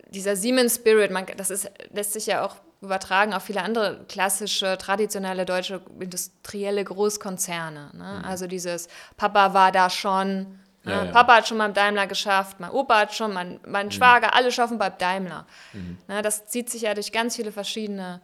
[0.09, 4.77] dieser Siemens Spirit, man, das ist, lässt sich ja auch übertragen auf viele andere klassische,
[4.77, 7.91] traditionelle deutsche industrielle Großkonzerne.
[7.93, 8.19] Ne?
[8.19, 8.25] Mhm.
[8.25, 8.87] Also dieses
[9.17, 10.91] Papa war da schon, ne?
[10.91, 11.11] ja, ja.
[11.11, 13.91] Papa hat schon beim Daimler geschafft, mein Opa hat schon, mein, mein mhm.
[13.91, 15.45] Schwager, alle schaffen beim Daimler.
[15.73, 15.97] Mhm.
[16.07, 16.21] Ne?
[16.21, 18.21] Das zieht sich ja durch ganz viele verschiedene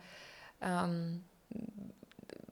[0.61, 1.23] ähm,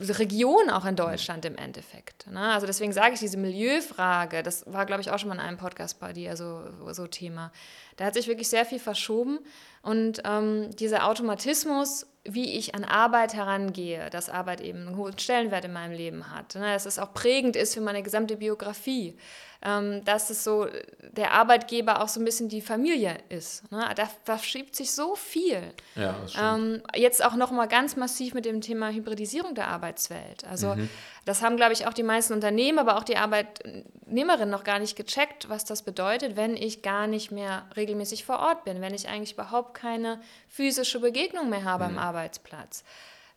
[0.09, 2.27] Region auch in Deutschland im Endeffekt.
[2.27, 2.39] Ne?
[2.39, 5.57] Also deswegen sage ich diese Milieufrage, das war, glaube ich, auch schon mal in einem
[5.57, 7.51] Podcast bei dir so, so Thema.
[7.97, 9.39] Da hat sich wirklich sehr viel verschoben
[9.81, 15.65] und ähm, dieser Automatismus, wie ich an Arbeit herangehe, dass Arbeit eben einen hohen Stellenwert
[15.65, 16.73] in meinem Leben hat, ne?
[16.73, 19.17] dass es auch prägend ist für meine gesamte Biografie
[19.61, 20.67] dass es so
[21.11, 23.71] der Arbeitgeber auch so ein bisschen die Familie ist.
[23.71, 23.87] Ne?
[23.95, 25.61] Da verschiebt sich so viel.
[25.95, 30.45] Ja, ähm, jetzt auch noch mal ganz massiv mit dem Thema Hybridisierung der Arbeitswelt.
[30.49, 30.89] Also mhm.
[31.25, 34.95] das haben, glaube ich, auch die meisten Unternehmen, aber auch die Arbeitnehmerinnen noch gar nicht
[34.95, 39.09] gecheckt, was das bedeutet, wenn ich gar nicht mehr regelmäßig vor Ort bin, wenn ich
[39.09, 40.19] eigentlich überhaupt keine
[40.49, 41.97] physische Begegnung mehr habe mhm.
[41.97, 42.83] am Arbeitsplatz.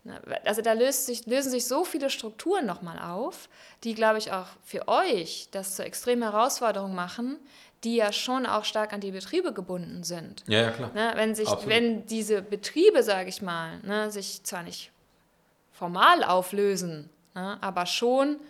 [0.05, 3.49] Ne, also da sich, lösen sich so viele Strukturen nochmal auf,
[3.85, 7.39] die, glaube ich, auch für euch das zur extremen Herausforderung machen,
[7.85, 10.45] die ja schon auch stark an die Betriebe gebunden sind.
[10.47, 10.91] Ja, ja klar.
[10.95, 14.91] Ne, wenn, sich, wenn diese Betriebe, sage ich mal, ne, sich zwar nicht
[15.73, 18.41] formal auflösen, ne, aber schon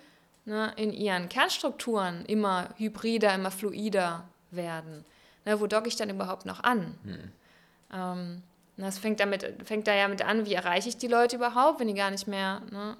[0.44, 5.04] ne, in ihren Kernstrukturen immer hybrider, immer fluider werden.
[5.44, 6.98] Ne, wo docke ich dann überhaupt noch an?
[7.04, 7.32] Hm.
[7.92, 8.42] Ähm,
[8.76, 11.86] das fängt, damit, fängt da ja mit an, wie erreiche ich die Leute überhaupt, wenn
[11.86, 12.96] die gar nicht mehr ne,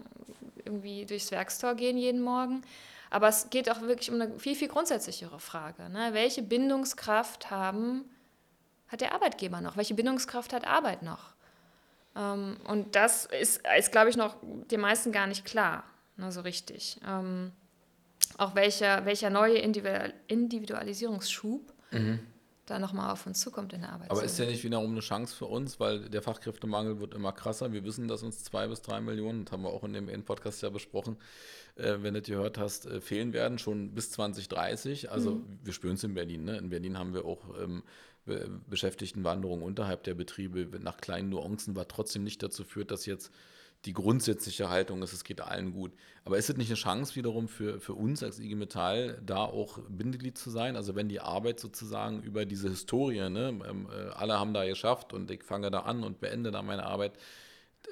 [0.65, 2.63] irgendwie durchs Werkstor gehen jeden Morgen.
[3.11, 5.89] Aber es geht auch wirklich um eine viel, viel grundsätzlichere Frage.
[5.89, 6.11] Ne?
[6.13, 8.05] Welche Bindungskraft haben,
[8.89, 9.77] hat der Arbeitgeber noch?
[9.77, 11.35] Welche Bindungskraft hat Arbeit noch?
[12.17, 15.83] Ähm, und das ist, ist glaube ich, noch den meisten gar nicht klar,
[16.17, 17.01] ne, so richtig.
[17.07, 17.51] Ähm,
[18.39, 22.21] auch welcher, welcher neue Individualisierungsschub mhm
[22.67, 24.11] da nochmal auf uns zukommt in der Arbeit.
[24.11, 27.73] Aber ist ja nicht wiederum eine Chance für uns, weil der Fachkräftemangel wird immer krasser.
[27.73, 30.63] Wir wissen, dass uns zwei bis drei Millionen, das haben wir auch in dem Podcast
[30.63, 31.17] ja besprochen,
[31.77, 35.11] äh, wenn du das gehört hast, äh, fehlen werden, schon bis 2030.
[35.11, 35.59] Also mhm.
[35.63, 36.45] wir spüren es in Berlin.
[36.45, 36.57] Ne?
[36.57, 37.83] In Berlin haben wir auch ähm,
[38.25, 43.31] Be Beschäftigtenwanderung unterhalb der Betriebe nach kleinen Nuancen, was trotzdem nicht dazu führt, dass jetzt
[43.85, 45.93] die grundsätzliche Haltung ist, es geht allen gut.
[46.25, 49.79] Aber ist es nicht eine Chance wiederum für, für uns als IG Metall, da auch
[49.89, 50.77] Bindeglied zu sein?
[50.77, 55.13] Also wenn die Arbeit sozusagen über diese Historie, ne, ähm, äh, alle haben da geschafft
[55.13, 57.13] und ich fange da an und beende da meine Arbeit,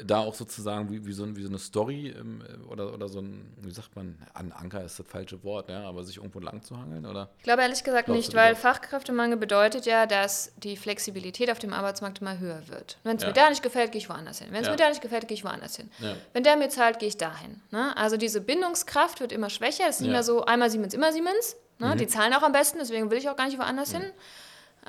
[0.04, 3.52] da auch sozusagen wie, wie, so, wie so eine Story ähm, oder, oder so ein,
[3.60, 6.76] wie sagt man, an Anker ist das falsche Wort, ja, aber sich irgendwo lang zu
[6.76, 7.30] hangeln, oder?
[7.38, 12.20] Ich glaube ehrlich gesagt nicht, weil Fachkräftemangel bedeutet ja, dass die Flexibilität auf dem Arbeitsmarkt
[12.20, 12.98] immer höher wird.
[13.04, 13.28] Wenn es ja.
[13.28, 14.48] mir da nicht gefällt, gehe ich woanders hin.
[14.50, 14.72] Wenn es ja.
[14.72, 15.90] mir da nicht gefällt, gehe ich woanders hin.
[15.98, 16.14] Ja.
[16.32, 17.60] Wenn der mir zahlt, gehe ich dahin.
[17.70, 17.96] Ne?
[17.96, 19.84] Also diese Bindungskraft wird immer schwächer.
[19.88, 21.56] Es ist nicht mehr so einmal Siemens, immer Siemens.
[21.78, 21.94] Ne?
[21.94, 21.98] Mhm.
[21.98, 23.98] Die zahlen auch am besten, deswegen will ich auch gar nicht woanders mhm.
[23.98, 24.12] hin.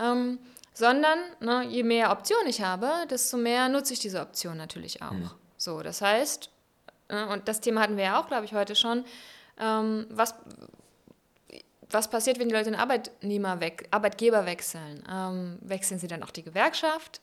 [0.01, 0.39] Ähm,
[0.74, 5.12] sondern ne, je mehr Optionen ich habe, desto mehr nutze ich diese Option natürlich auch.
[5.12, 5.30] Mhm.
[5.58, 6.50] So, das heißt,
[7.10, 9.06] äh, und das Thema hatten wir ja auch, glaube ich, heute schon,
[9.60, 10.36] ähm, was,
[11.90, 15.04] was passiert, wenn die Leute den Arbeitnehmer weg, Arbeitgeber wechseln?
[15.10, 17.22] Ähm, wechseln sie dann auch die Gewerkschaft?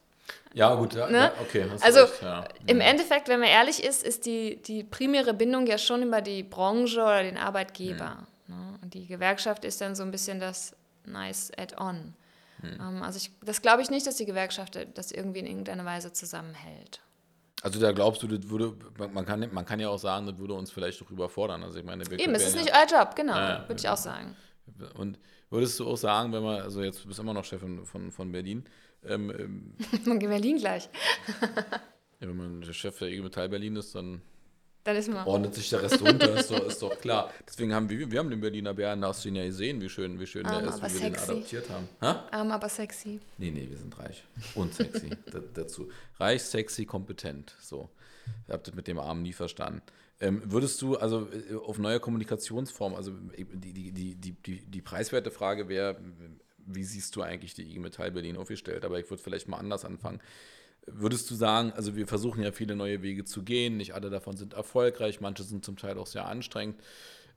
[0.54, 1.32] Ja, gut, ja, ne?
[1.40, 1.66] okay.
[1.80, 2.44] Also ja.
[2.66, 2.80] im.
[2.80, 7.00] Endeffekt, wenn man ehrlich ist, ist die, die primäre Bindung ja schon über die Branche
[7.00, 8.18] oder den Arbeitgeber.
[8.46, 8.54] Mhm.
[8.54, 8.78] Ne?
[8.82, 12.14] Und die Gewerkschaft ist dann so ein bisschen das nice add-on.
[12.62, 13.02] Mhm.
[13.02, 17.00] also ich, das glaube ich nicht, dass die Gewerkschaft das irgendwie in irgendeiner Weise zusammenhält.
[17.62, 18.74] Also da glaubst du, das würde,
[19.12, 21.62] man kann, man kann ja auch sagen, das würde uns vielleicht auch überfordern.
[21.62, 24.34] Also ich meine, Eben, es ist nicht euer Job, genau, ja, würde ich auch sagen.
[24.94, 25.18] Und
[25.50, 28.32] würdest du auch sagen, wenn man, also jetzt bist du immer noch Chefin von, von
[28.32, 28.64] Berlin.
[29.04, 29.74] Ähm,
[30.04, 30.88] ähm, Berlin gleich.
[32.20, 34.22] ja, wenn man der Chef der IG Metall Berlin ist, dann
[34.84, 35.26] dann ist man.
[35.26, 37.32] Ordnet sich der Rest runter, ist doch, ist doch klar.
[37.46, 39.88] Deswegen haben wir, wir haben den Berliner Bären, da hast du ihn ja gesehen, wie
[39.88, 41.02] schön, wie schön Arm, der ist, wie sexy.
[41.02, 41.88] wir den adoptiert haben.
[42.00, 42.28] Ha?
[42.30, 43.20] Arm, aber sexy.
[43.38, 44.24] Nee, nee, wir sind reich.
[44.54, 45.10] Und sexy
[45.54, 45.90] dazu.
[46.18, 47.54] Reich, sexy, kompetent.
[47.60, 47.90] So.
[48.46, 49.82] Ich habe das mit dem Arm nie verstanden.
[50.20, 54.60] Ähm, würdest du also äh, auf neue Kommunikationsformen, also äh, die, die, die, die, die,
[54.60, 55.96] die preiswerte Frage wäre,
[56.58, 58.84] wie siehst du eigentlich die IG Metall Berlin aufgestellt?
[58.84, 60.20] Aber ich würde vielleicht mal anders anfangen.
[60.86, 64.36] Würdest du sagen, also wir versuchen ja viele neue Wege zu gehen, nicht alle davon
[64.36, 66.80] sind erfolgreich, manche sind zum Teil auch sehr anstrengend,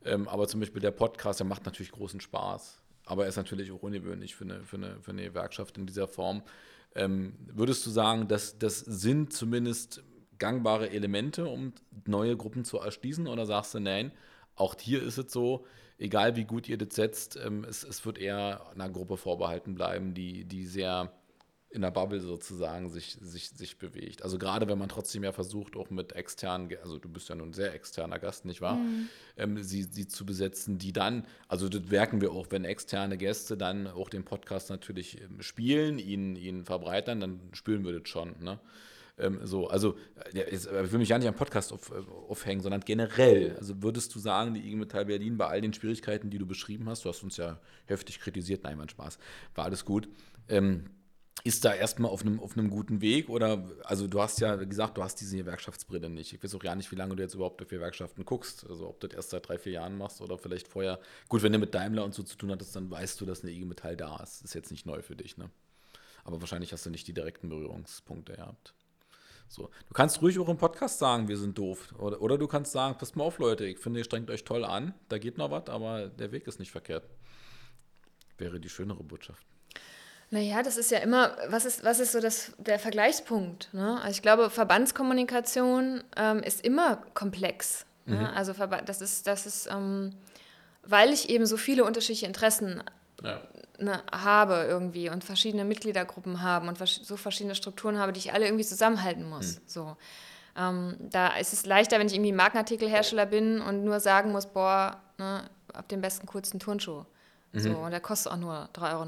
[0.05, 3.71] ähm, aber zum Beispiel der Podcast, der macht natürlich großen Spaß, aber er ist natürlich
[3.71, 6.41] auch ungewöhnlich für eine, für eine, für eine Gewerkschaft in dieser Form.
[6.95, 10.03] Ähm, würdest du sagen, dass das sind zumindest
[10.39, 11.73] gangbare Elemente, um
[12.05, 14.11] neue Gruppen zu erschließen, oder sagst du, nein,
[14.55, 15.65] auch hier ist es so,
[15.97, 20.13] egal wie gut ihr das setzt, ähm, es, es wird eher einer Gruppe vorbehalten bleiben,
[20.13, 21.13] die, die sehr
[21.73, 24.21] in der Bubble sozusagen sich, sich, sich bewegt.
[24.21, 27.49] Also gerade wenn man trotzdem ja versucht, auch mit externen, also du bist ja nun
[27.49, 28.75] ein sehr externer Gast, nicht wahr?
[28.75, 29.09] Mhm.
[29.37, 33.57] Ähm, sie, sie zu besetzen, die dann, also das merken wir auch, wenn externe Gäste
[33.57, 38.35] dann auch den Podcast natürlich ähm, spielen, ihn, ihn verbreitern, dann spüren wir das schon.
[38.39, 38.59] Ne?
[39.17, 39.97] Ähm, so, also
[40.31, 43.55] ja, jetzt, ich will mich ja nicht am Podcast auf, äh, aufhängen, sondern generell.
[43.57, 46.87] Also würdest du sagen, die IG Metall Berlin bei all den Schwierigkeiten, die du beschrieben
[46.87, 49.17] hast, du hast uns ja heftig kritisiert, nein, mein Spaß,
[49.55, 50.07] war alles gut.
[50.49, 50.85] Ähm,
[51.43, 54.97] ist da erstmal auf einem, auf einem guten Weg oder, also du hast ja gesagt,
[54.97, 56.31] du hast diese Gewerkschaftsbrille nicht.
[56.31, 58.65] Ich weiß auch ja nicht, wie lange du jetzt überhaupt auf Gewerkschaften guckst.
[58.69, 60.99] Also ob du das erst seit drei, vier Jahren machst oder vielleicht vorher.
[61.27, 63.51] Gut, wenn du mit Daimler und so zu tun hattest, dann weißt du, dass eine
[63.51, 64.43] IG Metall da ist.
[64.43, 65.49] Ist jetzt nicht neu für dich, ne?
[66.23, 68.73] Aber wahrscheinlich hast du nicht die direkten Berührungspunkte gehabt.
[69.49, 69.69] So.
[69.87, 71.93] Du kannst ruhig auch im Podcast sagen, wir sind doof.
[71.99, 74.63] Oder, oder du kannst sagen, passt mal auf, Leute, ich finde, ihr strengt euch toll
[74.63, 77.03] an, da geht noch was, aber der Weg ist nicht verkehrt.
[78.37, 79.45] Wäre die schönere Botschaft.
[80.33, 83.71] Naja, das ist ja immer, was ist, was ist so das, der Vergleichspunkt?
[83.71, 84.01] Ne?
[84.01, 87.85] Also ich glaube, Verbandskommunikation ähm, ist immer komplex.
[88.07, 88.15] Ne?
[88.15, 88.21] Mhm.
[88.23, 88.33] Ne?
[88.33, 90.15] Also das ist, das ist ähm,
[90.81, 92.81] weil ich eben so viele unterschiedliche Interessen
[93.21, 93.41] ja.
[93.77, 98.45] ne, habe irgendwie und verschiedene Mitgliedergruppen haben und so verschiedene Strukturen habe, die ich alle
[98.45, 99.57] irgendwie zusammenhalten muss.
[99.57, 99.61] Mhm.
[99.67, 99.97] So.
[100.57, 104.99] Ähm, da ist es leichter, wenn ich irgendwie Markenartikelhersteller bin und nur sagen muss, boah,
[105.19, 105.43] ne,
[105.73, 107.05] ab dem besten kurzen Turnschuh.
[107.55, 107.75] So, mhm.
[107.77, 109.05] und der kostet auch nur 3,99 Euro.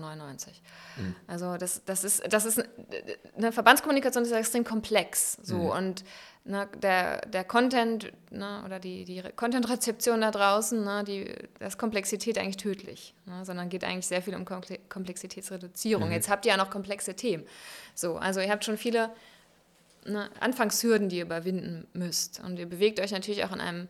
[0.97, 1.15] Mhm.
[1.25, 2.63] Also das, das ist, das ist
[3.35, 5.37] eine Verbandskommunikation ist extrem komplex.
[5.41, 5.69] So, mhm.
[5.69, 6.03] und
[6.43, 11.77] ne, der, der Content ne, oder die, die Content-Rezeption da draußen, ne, die, das ist
[11.79, 16.07] Komplexität eigentlich tödlich, ne, sondern geht eigentlich sehr viel um Komplexitätsreduzierung.
[16.07, 16.13] Mhm.
[16.13, 17.45] Jetzt habt ihr ja noch komplexe Themen.
[17.95, 19.09] So, also ihr habt schon viele
[20.05, 22.41] ne, Anfangshürden, die ihr überwinden müsst.
[22.41, 23.87] Und ihr bewegt euch natürlich auch in einem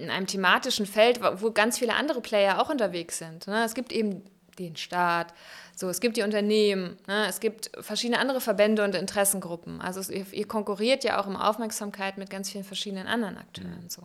[0.00, 3.46] in einem thematischen Feld, wo ganz viele andere Player auch unterwegs sind.
[3.46, 3.64] Ne?
[3.64, 4.22] Es gibt eben
[4.58, 5.32] den Staat,
[5.76, 7.26] so, es gibt die Unternehmen, ne?
[7.26, 9.80] es gibt verschiedene andere Verbände und Interessengruppen.
[9.80, 13.84] Also es, ihr, ihr, konkurriert ja auch um Aufmerksamkeit mit ganz vielen verschiedenen anderen Akteuren.
[13.84, 13.88] Mhm.
[13.88, 14.02] So.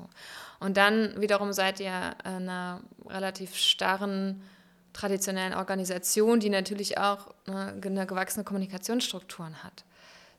[0.62, 4.42] Und dann wiederum seid ihr einer relativ starren
[4.94, 9.84] traditionellen Organisation, die natürlich auch ne, eine gewachsene Kommunikationsstrukturen hat.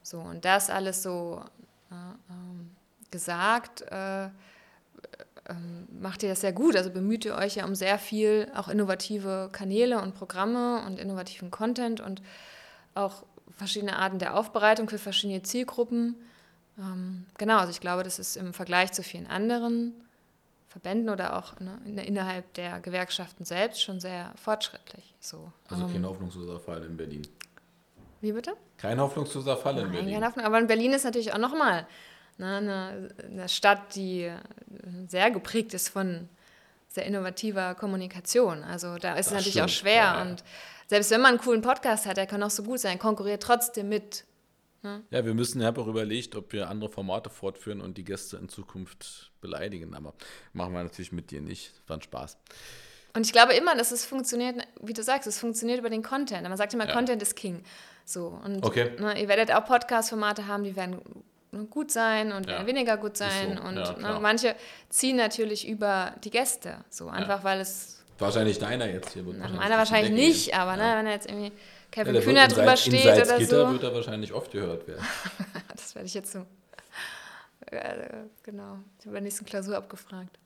[0.02, 1.42] So, und das alles so
[1.90, 2.70] ne, ähm,
[3.10, 4.28] gesagt, äh,
[5.48, 6.76] ähm, macht ihr das sehr gut.
[6.76, 11.50] Also bemüht ihr euch ja um sehr viel, auch innovative Kanäle und Programme und innovativen
[11.50, 12.22] Content und
[12.94, 13.24] auch
[13.56, 16.16] verschiedene Arten der Aufbereitung für verschiedene Zielgruppen.
[16.78, 19.94] Ähm, genau, also ich glaube, das ist im Vergleich zu vielen anderen
[20.68, 25.14] Verbänden oder auch ne, innerhalb der Gewerkschaften selbst schon sehr fortschrittlich.
[25.20, 27.22] So, also ähm, kein hoffnungsloser Fall in Berlin.
[28.20, 28.54] Wie bitte?
[28.76, 30.24] Kein hoffnungsloser Fall in Berlin.
[30.24, 31.86] Hoffnung, aber in Berlin ist natürlich auch nochmal
[32.38, 34.30] ne, eine, eine Stadt, die
[35.08, 36.28] sehr geprägt ist von
[36.88, 38.64] sehr innovativer Kommunikation.
[38.64, 39.64] Also da ist das es natürlich stimmt.
[39.64, 39.94] auch schwer.
[39.94, 40.22] Ja.
[40.22, 40.44] Und
[40.88, 43.88] selbst wenn man einen coolen Podcast hat, der kann auch so gut sein, konkurriert trotzdem
[43.88, 44.24] mit.
[44.82, 45.02] Ne?
[45.10, 48.36] Ja, wir müssen, ich habe auch überlegt, ob wir andere Formate fortführen und die Gäste
[48.36, 49.94] in Zukunft beleidigen.
[49.94, 50.14] Aber
[50.52, 51.72] machen wir natürlich mit dir nicht.
[51.86, 52.38] War ein Spaß.
[53.14, 56.42] Und ich glaube immer, dass es funktioniert, wie du sagst, es funktioniert über den Content.
[56.42, 56.92] Man sagt immer, ja.
[56.92, 57.62] Content ist King.
[58.04, 58.38] So.
[58.44, 58.92] Und okay.
[59.00, 61.00] ne, ihr werdet auch Podcast-Formate haben, die werden
[61.70, 62.66] gut sein und ja.
[62.66, 63.58] weniger gut sein.
[63.60, 63.68] So.
[63.68, 64.54] Und ja, ne, manche
[64.88, 66.78] ziehen natürlich über die Gäste.
[66.90, 68.04] So einfach, weil es.
[68.18, 69.26] Wahrscheinlich deiner jetzt hier.
[69.26, 71.52] Wird meiner wahrscheinlich nicht, aber ne, wenn er jetzt irgendwie
[71.90, 73.72] Kevin ja, Kühner drüber steht oder Gitter so.
[73.72, 75.04] wird er wahrscheinlich oft gehört werden.
[75.74, 76.46] das werde ich jetzt so.
[77.66, 78.08] Äh,
[78.42, 80.38] genau, über der nächsten Klausur abgefragt.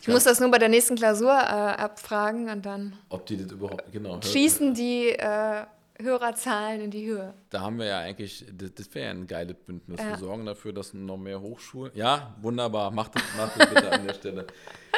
[0.00, 2.98] Ich muss das nur bei der nächsten Klausur äh, abfragen und dann.
[3.08, 4.20] Ob die das überhaupt, genau.
[4.20, 5.64] Schießen die äh,
[6.02, 7.34] Hörerzahlen in die Höhe.
[7.50, 10.00] Da haben wir ja eigentlich, das, das wäre ja ein geiles Bündnis.
[10.00, 10.10] Ja.
[10.10, 11.92] Wir sorgen dafür, dass noch mehr Hochschulen.
[11.94, 14.46] Ja, wunderbar, macht das, macht das bitte an der Stelle.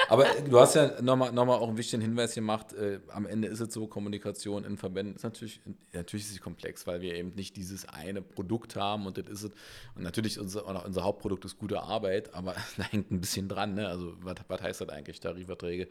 [0.09, 2.73] Aber du hast ja nochmal noch mal auch einen wichtigen Hinweis gemacht.
[2.73, 5.61] Äh, am Ende ist es so, Kommunikation in Verbänden ist natürlich,
[5.93, 9.43] natürlich ist es komplex, weil wir eben nicht dieses eine Produkt haben und das ist
[9.45, 9.51] es.
[9.95, 13.75] Und natürlich unser, unser Hauptprodukt ist gute Arbeit, aber da hängt ein bisschen dran.
[13.75, 13.89] Ne?
[13.89, 15.89] Also, was, was heißt das eigentlich, Tarifverträge?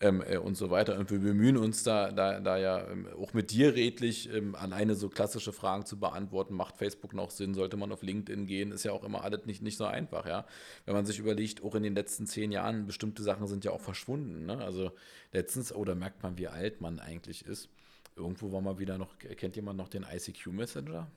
[0.00, 0.98] Ähm, äh, und so weiter.
[0.98, 4.94] Und wir bemühen uns da, da, da ja ähm, auch mit dir redlich ähm, alleine
[4.94, 6.54] so klassische Fragen zu beantworten.
[6.54, 7.54] Macht Facebook noch Sinn?
[7.54, 8.72] Sollte man auf LinkedIn gehen?
[8.72, 10.46] Ist ja auch immer alles nicht, nicht so einfach, ja.
[10.86, 13.80] Wenn man sich überlegt, auch in den letzten zehn Jahren, bestimmte Sachen sind ja auch
[13.80, 14.46] verschwunden.
[14.46, 14.58] Ne?
[14.58, 14.92] Also
[15.32, 17.68] letztens, oder oh, merkt man, wie alt man eigentlich ist.
[18.16, 21.10] Irgendwo war mal wieder noch, kennt jemand noch den ICQ Messenger?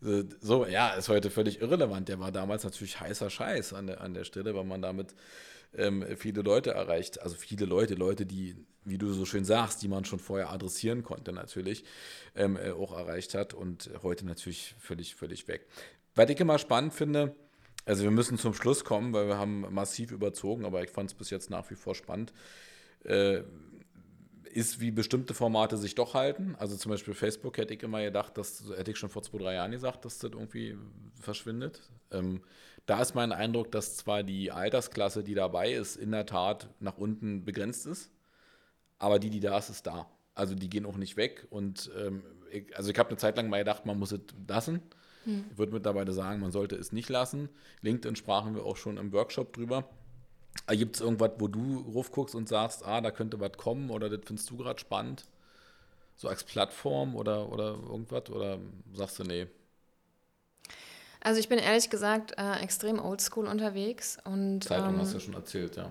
[0.40, 2.08] so, ja, ist heute völlig irrelevant.
[2.08, 5.14] Der war damals natürlich heißer Scheiß an der, an der Stelle, weil man damit
[5.74, 7.20] ähm, viele Leute erreicht.
[7.22, 11.02] Also viele Leute, Leute, die, wie du so schön sagst, die man schon vorher adressieren
[11.02, 11.84] konnte natürlich,
[12.34, 15.66] ähm, äh, auch erreicht hat und heute natürlich völlig, völlig weg.
[16.14, 17.34] Was ich immer spannend finde,
[17.84, 21.14] also wir müssen zum Schluss kommen, weil wir haben massiv überzogen, aber ich fand es
[21.14, 22.32] bis jetzt nach wie vor spannend.
[23.04, 23.42] Äh,
[24.52, 26.56] ist, wie bestimmte Formate sich doch halten.
[26.58, 29.54] Also zum Beispiel Facebook hätte ich immer gedacht, das hätte ich schon vor zwei, drei
[29.54, 30.76] Jahren gesagt, dass das irgendwie
[31.20, 31.82] verschwindet.
[32.10, 32.42] Ähm,
[32.90, 36.98] da ist mein Eindruck, dass zwar die Altersklasse, die dabei ist, in der Tat nach
[36.98, 38.10] unten begrenzt ist,
[38.98, 40.10] aber die, die da ist, ist da.
[40.34, 41.46] Also die gehen auch nicht weg.
[41.50, 44.82] Und ähm, ich, also ich habe eine Zeit lang mal gedacht, man muss es lassen.
[45.22, 45.44] Hm.
[45.52, 47.48] Ich würde mittlerweile sagen, man sollte es nicht lassen.
[47.82, 49.88] LinkedIn sprachen wir auch schon im Workshop drüber.
[50.68, 54.22] Gibt es irgendwas, wo du raufguckst und sagst, ah, da könnte was kommen oder das
[54.24, 55.28] findest du gerade spannend?
[56.16, 58.28] So als Plattform oder, oder irgendwas?
[58.30, 58.58] Oder
[58.94, 59.46] sagst du, nee?
[61.22, 64.18] Also ich bin ehrlich gesagt äh, extrem oldschool unterwegs.
[64.24, 65.90] Und, Zeitung ähm, hast du ja schon erzählt, ja.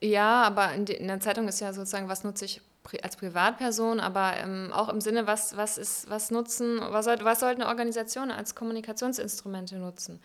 [0.00, 2.60] Ja, aber in, die, in, der Zeitung ist ja sozusagen, was nutze ich
[3.02, 7.40] als Privatperson, aber ähm, auch im Sinne, was, was, ist, was nutzen, was, soll, was
[7.40, 10.20] sollte eine Organisation als Kommunikationsinstrumente nutzen?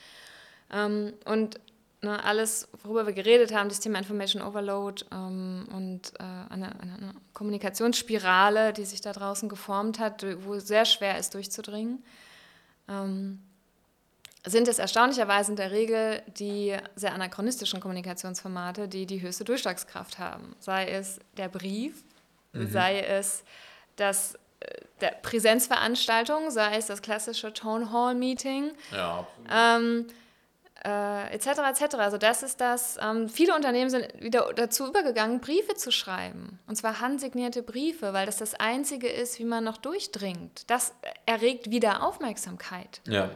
[0.71, 1.59] Ähm, und
[2.01, 7.13] ne, alles, worüber wir geredet haben, das Thema Information Overload ähm, und äh, eine, eine,
[7.33, 12.03] Kommunikationsspirale, die sich da draußen geformt hat, wo es sehr schwer ist durchzudringen.
[12.87, 13.39] Ähm,
[14.45, 20.55] sind es erstaunlicherweise in der Regel die sehr anachronistischen Kommunikationsformate, die die höchste Durchschlagskraft haben.
[20.59, 22.03] Sei es der Brief,
[22.51, 22.67] mhm.
[22.69, 23.43] sei es
[23.95, 28.71] das äh, der Präsenzveranstaltung, sei es das klassische Town Hall Meeting.
[28.91, 29.25] Ja.
[29.49, 30.07] Ähm,
[30.83, 31.47] äh, etc.
[31.69, 31.95] etc.
[31.95, 32.97] Also das ist das.
[33.01, 36.59] Ähm, viele Unternehmen sind wieder dazu übergegangen, Briefe zu schreiben.
[36.67, 40.69] Und zwar handsignierte Briefe, weil das das Einzige ist, wie man noch durchdringt.
[40.69, 40.93] Das
[41.25, 42.99] erregt wieder Aufmerksamkeit.
[43.07, 43.29] Ja.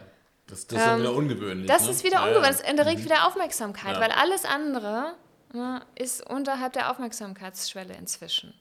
[0.47, 1.67] Das, das ist dann wieder ähm, ungewöhnlich.
[1.67, 1.91] Das ne?
[1.91, 3.05] ist wieder ungewöhnlich, das erregt mhm.
[3.05, 4.01] wieder Aufmerksamkeit, ja.
[4.01, 5.13] weil alles andere
[5.53, 8.53] ne, ist unterhalb der Aufmerksamkeitsschwelle inzwischen.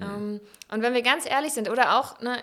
[0.00, 0.06] Mhm.
[0.06, 0.40] Ähm,
[0.72, 2.42] und wenn wir ganz ehrlich sind, oder auch, ne,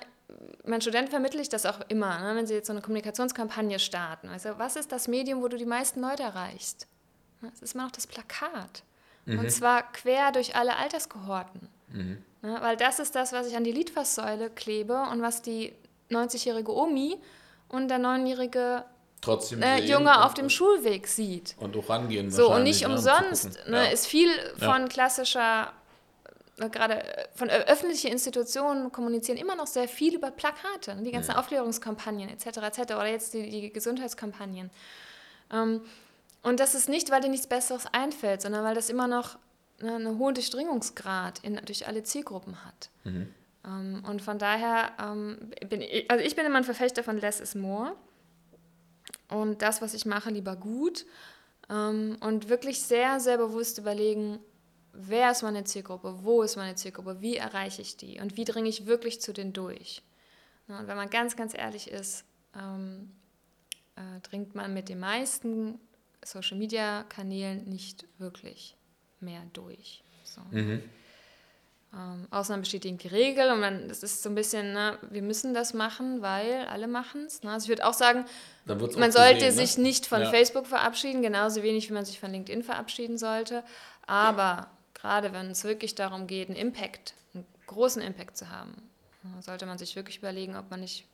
[0.66, 4.30] mein Student vermittle ich das auch immer, ne, wenn sie jetzt so eine Kommunikationskampagne starten.
[4.30, 6.88] Also, was ist das Medium, wo du die meisten Leute erreichst?
[7.42, 8.84] Das ist immer noch das Plakat.
[9.26, 9.40] Mhm.
[9.40, 11.68] Und zwar quer durch alle Alterskohorten.
[11.90, 12.24] Mhm.
[12.42, 15.74] Ne, weil das ist das, was ich an die Litfaßsäule klebe und was die
[16.10, 17.18] 90-jährige Omi
[17.72, 18.86] und der neunjährige
[19.22, 21.56] Trotzdem äh, Junge auf dem Schulweg sieht.
[21.60, 22.32] Und auch rangehen.
[22.32, 23.92] So, und nicht umsonst ne, ja.
[23.92, 24.88] ist viel von ja.
[24.88, 25.74] klassischer
[26.70, 27.04] gerade
[27.34, 31.04] von öffentlichen Institutionen kommunizieren immer noch sehr viel über Plakate, ne?
[31.04, 31.40] die ganzen ja.
[31.40, 32.46] Aufklärungskampagnen etc.
[32.58, 32.94] etc.
[32.94, 34.70] oder jetzt die, die Gesundheitskampagnen.
[35.52, 35.82] Ähm,
[36.44, 39.38] und das ist nicht, weil dir nichts Besseres einfällt, sondern weil das immer noch
[39.80, 42.90] ne, einen hohen Durchdringungsgrad in, durch alle Zielgruppen hat.
[43.04, 43.34] Mhm.
[43.66, 47.40] Ähm, und von daher ähm, bin ich, also ich bin immer ein Verfechter von Less
[47.40, 47.96] is More
[49.30, 51.06] und das, was ich mache, lieber gut
[51.70, 54.40] ähm, und wirklich sehr, sehr bewusst überlegen,
[54.94, 58.70] wer ist meine Zielgruppe, wo ist meine Zielgruppe, wie erreiche ich die und wie dringe
[58.70, 60.02] ich wirklich zu denen durch.
[60.68, 62.24] Und wenn man ganz, ganz ehrlich ist,
[62.54, 65.80] äh, dringt man mit den meisten
[66.24, 68.76] Social-Media-Kanälen nicht wirklich
[69.20, 70.04] mehr durch.
[70.24, 70.42] So.
[70.52, 70.82] Mhm.
[71.94, 75.54] Ähm, Ausnahmen bestätigen die Regel und man, das ist so ein bisschen, ne, wir müssen
[75.54, 77.44] das machen, weil alle machen es.
[77.44, 77.52] Ne?
[77.52, 78.24] Also ich würde auch sagen,
[78.66, 79.68] man sollte gesehen, ne?
[79.68, 80.30] sich nicht von ja.
[80.30, 83.66] Facebook verabschieden, genauso wenig wie man sich von LinkedIn verabschieden sollte.
[84.08, 88.74] Aber gerade wenn es wirklich darum geht, einen Impact, einen großen Impact zu haben,
[89.42, 91.06] sollte man sich wirklich überlegen, ob man nicht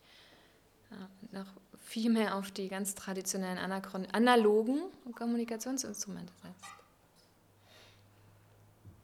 [0.91, 1.47] ja, noch
[1.83, 4.81] viel mehr auf die ganz traditionellen analogen
[5.15, 6.71] Kommunikationsinstrumente setzt.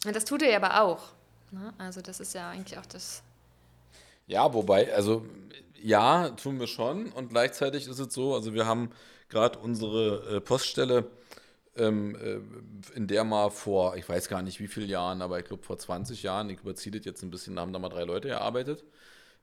[0.05, 1.13] Und das tut er aber auch.
[1.53, 1.73] Ne?
[1.77, 3.23] Also das ist ja eigentlich auch das.
[4.27, 5.25] Ja, wobei, also
[5.81, 7.11] ja, tun wir schon.
[7.11, 8.91] Und gleichzeitig ist es so, also wir haben
[9.29, 11.05] gerade unsere äh, Poststelle,
[11.75, 15.45] ähm, äh, in der mal vor, ich weiß gar nicht wie viele Jahren, aber ich
[15.45, 18.03] glaube vor 20 Jahren, ich überziehe das jetzt ein bisschen, da haben da mal drei
[18.03, 18.83] Leute gearbeitet.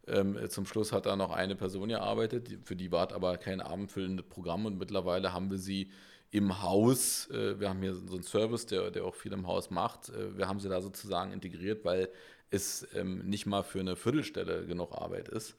[0.06, 3.60] Ähm, zum Schluss hat da noch eine Person gearbeitet, für die war es aber kein
[3.60, 5.90] abendfüllendes Programm und mittlerweile haben wir sie
[6.30, 9.70] im Haus, äh, wir haben hier so einen Service, der, der auch viel im Haus
[9.70, 12.08] macht, äh, wir haben sie da sozusagen integriert, weil
[12.50, 15.56] es ähm, nicht mal für eine Viertelstelle genug Arbeit ist,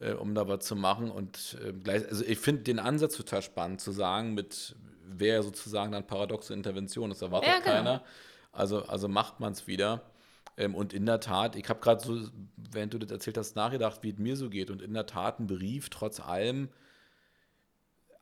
[0.00, 1.10] äh, um da was zu machen.
[1.10, 4.76] Und gleich, also ich finde den Ansatz total spannend, zu sagen, mit
[5.06, 7.70] wer sozusagen dann paradoxe Intervention, das erwartet ja, genau.
[7.70, 8.04] keiner.
[8.52, 10.02] Also, also macht man es wieder.
[10.56, 12.18] Ähm, und in der Tat, ich habe gerade so,
[12.56, 14.70] während du das erzählt hast, nachgedacht, wie es mir so geht.
[14.70, 16.68] Und in der Tat ein Brief trotz allem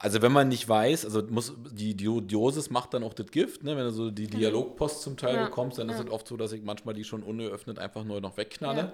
[0.04, 3.64] also wenn man nicht weiß, also muss die, die Dosis macht dann auch das Gift,
[3.64, 3.74] ne?
[3.74, 4.32] wenn du so die mhm.
[4.32, 5.44] Dialogpost zum Teil ja.
[5.46, 5.94] bekommst, dann ja.
[5.94, 8.78] ist es oft so, dass ich manchmal die schon ungeöffnet einfach nur noch wegknalle.
[8.78, 8.92] Ja.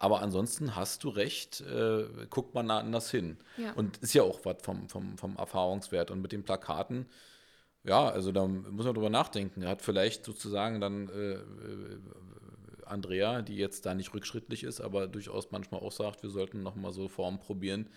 [0.00, 3.36] Aber ansonsten hast du recht, äh, guckt man anders hin.
[3.76, 6.10] Und ist ja auch was vom, vom, vom Erfahrungswert.
[6.10, 7.06] Und mit den Plakaten,
[7.84, 9.62] ja, also da muss man drüber nachdenken.
[9.62, 12.00] Er hat vielleicht sozusagen dann äh, äh,
[12.86, 16.92] Andrea, die jetzt da nicht rückschrittlich ist, aber durchaus manchmal auch sagt, wir sollten nochmal
[16.92, 17.88] so Formen probieren,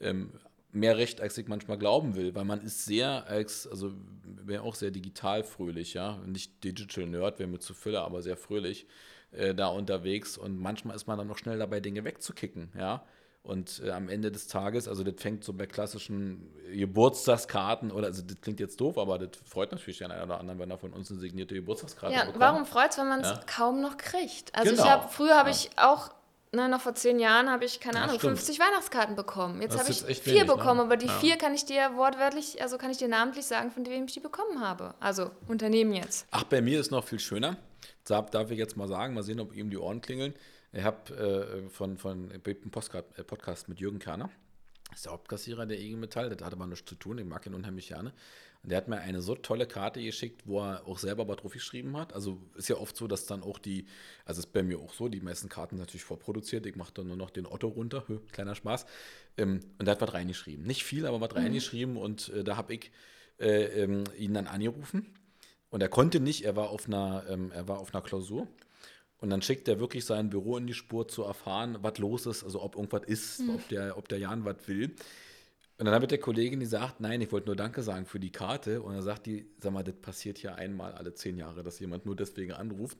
[0.00, 0.32] ähm,
[0.76, 3.92] mehr Recht, als ich manchmal glauben will, weil man ist sehr als, also
[4.24, 8.36] wäre auch sehr digital fröhlich, ja, nicht Digital Nerd, wäre mir zu Fülle, aber sehr
[8.36, 8.86] fröhlich
[9.32, 13.04] äh, da unterwegs und manchmal ist man dann noch schnell dabei, Dinge wegzukicken, ja.
[13.42, 18.22] Und äh, am Ende des Tages, also das fängt so bei klassischen Geburtstagskarten oder, also
[18.22, 20.92] das klingt jetzt doof, aber das freut natürlich den einen oder anderen, wenn er von
[20.92, 22.40] uns eine signierte Geburtstagskarte ja, bekommt.
[22.40, 23.40] Warum freut es, wenn man es ja.
[23.46, 24.52] kaum noch kriegt?
[24.52, 24.82] Also genau.
[24.82, 25.54] ich habe, früher habe ja.
[25.54, 26.10] ich auch
[26.52, 28.38] ne, noch vor zehn Jahren habe ich, keine ja, Ahnung, stimmt.
[28.38, 29.62] 50 Weihnachtskarten bekommen.
[29.62, 30.54] Jetzt habe ich vier wenig, ne?
[30.54, 30.82] bekommen, ne?
[30.84, 31.18] aber die ja.
[31.18, 34.20] vier kann ich dir wortwörtlich, also kann ich dir namentlich sagen, von wem ich die
[34.20, 34.94] bekommen habe.
[35.00, 36.26] Also Unternehmen jetzt.
[36.30, 37.56] Ach, bei mir ist noch viel schöner.
[38.04, 40.34] Darf, darf ich jetzt mal sagen, mal sehen, ob ihm die Ohren klingeln.
[40.72, 44.30] Ich habe äh, von, von einem äh, Podcast mit Jürgen Kerner,
[44.90, 47.46] das ist der Hauptkassierer der IG Metall, das hatte aber nichts zu tun, ich mag
[47.46, 48.12] ihn unheimlich gerne.
[48.66, 51.96] Der hat mir eine so tolle Karte geschickt, wo er auch selber was drauf geschrieben
[51.96, 52.12] hat.
[52.12, 53.86] Also ist ja oft so, dass dann auch die,
[54.24, 56.66] also ist bei mir auch so, die meisten Karten natürlich vorproduziert.
[56.66, 58.86] Ich mache dann nur noch den Otto runter, Hö, kleiner Spaß.
[59.36, 60.66] Ähm, und der hat was reingeschrieben.
[60.66, 61.42] Nicht viel, aber was mhm.
[61.42, 61.96] reingeschrieben.
[61.96, 62.90] Und äh, da habe ich
[63.38, 65.06] äh, ähm, ihn dann angerufen.
[65.70, 68.48] Und er konnte nicht, er war auf einer, ähm, er war auf einer Klausur.
[69.18, 72.44] Und dann schickt er wirklich sein Büro in die Spur zu erfahren, was los ist,
[72.44, 73.50] also ob irgendwas ist, mhm.
[73.54, 74.94] ob, der, ob der Jan was will.
[75.78, 78.32] Und dann habe ich der Kollegin gesagt, nein, ich wollte nur Danke sagen für die
[78.32, 78.80] Karte.
[78.80, 82.06] Und dann sagt die, sag mal, das passiert hier einmal alle zehn Jahre, dass jemand
[82.06, 82.98] nur deswegen anruft.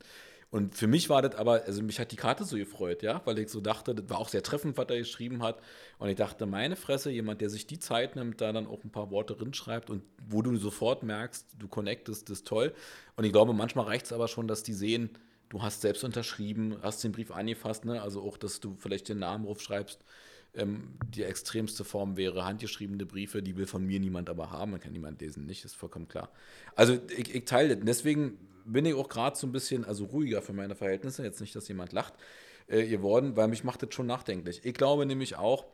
[0.51, 3.39] Und für mich war das aber, also mich hat die Karte so gefreut, ja, weil
[3.39, 5.59] ich so dachte, das war auch sehr treffend, was er geschrieben hat.
[5.99, 8.91] Und ich dachte, meine Fresse, jemand, der sich die Zeit nimmt, da dann auch ein
[8.91, 12.75] paar Worte drin schreibt und wo du sofort merkst, du connectest, das ist toll.
[13.17, 15.11] Und ich glaube, manchmal reicht es aber schon, dass die sehen,
[15.49, 18.01] du hast selbst unterschrieben, hast den Brief angefasst, ne?
[18.03, 20.01] also auch, dass du vielleicht den Namen draufschreibst.
[20.01, 20.26] schreibst
[20.57, 24.81] ähm, die extremste Form wäre handgeschriebene Briefe, die will von mir niemand aber haben, man
[24.81, 26.31] kann niemand lesen, nicht, ist vollkommen klar.
[26.75, 27.85] Also ich, ich teile das.
[27.85, 31.55] Deswegen bin ich auch gerade so ein bisschen, also ruhiger für meine Verhältnisse, jetzt nicht,
[31.55, 32.15] dass jemand lacht,
[32.69, 34.61] äh, geworden, weil mich macht das schon nachdenklich.
[34.65, 35.65] Ich glaube nämlich auch,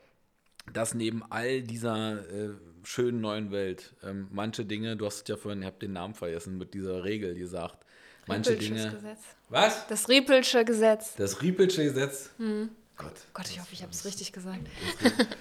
[0.72, 2.50] dass neben all dieser äh,
[2.84, 6.14] schönen neuen Welt ähm, manche Dinge, du hast es ja vorhin, ihr habt den Namen
[6.14, 7.84] vergessen, mit dieser Regel gesagt,
[8.26, 8.90] manche Dinge.
[8.90, 9.20] Gesetz.
[9.48, 9.86] Was?
[9.88, 11.14] Das Riepelsche Gesetz.
[11.16, 12.30] Das Riepelsche Gesetz.
[12.38, 12.70] Hm.
[13.02, 13.26] Gott.
[13.34, 14.68] Gott, ich hoffe, ich habe es richtig gesagt.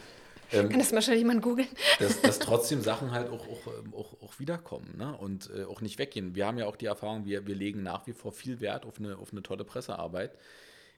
[0.54, 1.70] Ähm, Kann das mal schon jemand googeln?
[2.00, 5.16] dass, dass trotzdem Sachen halt auch, auch, ähm, auch, auch wiederkommen ne?
[5.16, 6.36] und äh, auch nicht weggehen.
[6.36, 9.00] Wir haben ja auch die Erfahrung, wir, wir legen nach wie vor viel Wert auf
[9.00, 10.38] eine, auf eine tolle Pressearbeit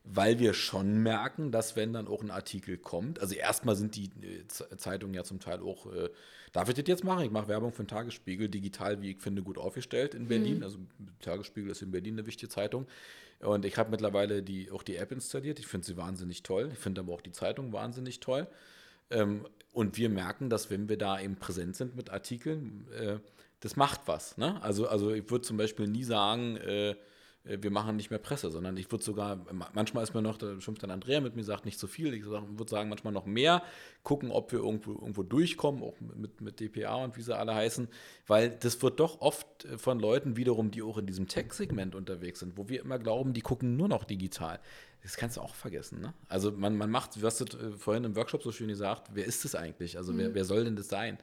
[0.04, 4.06] weil wir schon merken, dass wenn dann auch ein Artikel kommt, also erstmal sind die
[4.22, 6.10] äh, Zeitungen ja zum Teil auch, äh,
[6.52, 7.24] darf ich das jetzt machen?
[7.24, 10.58] Ich mache Werbung für den Tagesspiegel, digital, wie ich finde, gut aufgestellt in Berlin.
[10.58, 10.64] Mhm.
[10.64, 10.78] Also
[11.22, 12.86] Tagesspiegel ist in Berlin eine wichtige Zeitung.
[13.44, 15.60] Und ich habe mittlerweile die, auch die App installiert.
[15.60, 16.70] Ich finde sie wahnsinnig toll.
[16.72, 18.48] Ich finde aber auch die Zeitung wahnsinnig toll.
[19.10, 23.18] Ähm, und wir merken, dass wenn wir da eben präsent sind mit Artikeln, äh,
[23.60, 24.38] das macht was.
[24.38, 24.62] Ne?
[24.62, 26.96] Also, also ich würde zum Beispiel nie sagen, äh,
[27.46, 30.82] wir machen nicht mehr Presse, sondern ich würde sogar, manchmal ist mir noch, da schimpft
[30.82, 33.64] dann Andrea mit mir, sagt nicht so viel, ich würde sagen, manchmal noch mehr,
[34.04, 37.90] gucken, ob wir irgendwo, irgendwo durchkommen, auch mit, mit DPA und wie sie alle heißen,
[38.28, 42.40] weil das wird doch oft äh, von Leuten wiederum, die auch in diesem Tech-Segment unterwegs
[42.40, 44.62] sind, wo wir immer glauben, die gucken nur noch digital.
[45.02, 46.00] Das kannst du auch vergessen.
[46.00, 46.14] Ne?
[46.30, 49.44] Also man, man macht, du hast äh, vorhin im Workshop so schön gesagt, wer ist
[49.44, 49.98] das eigentlich?
[49.98, 50.18] Also mhm.
[50.20, 51.18] wer, wer soll denn das sein?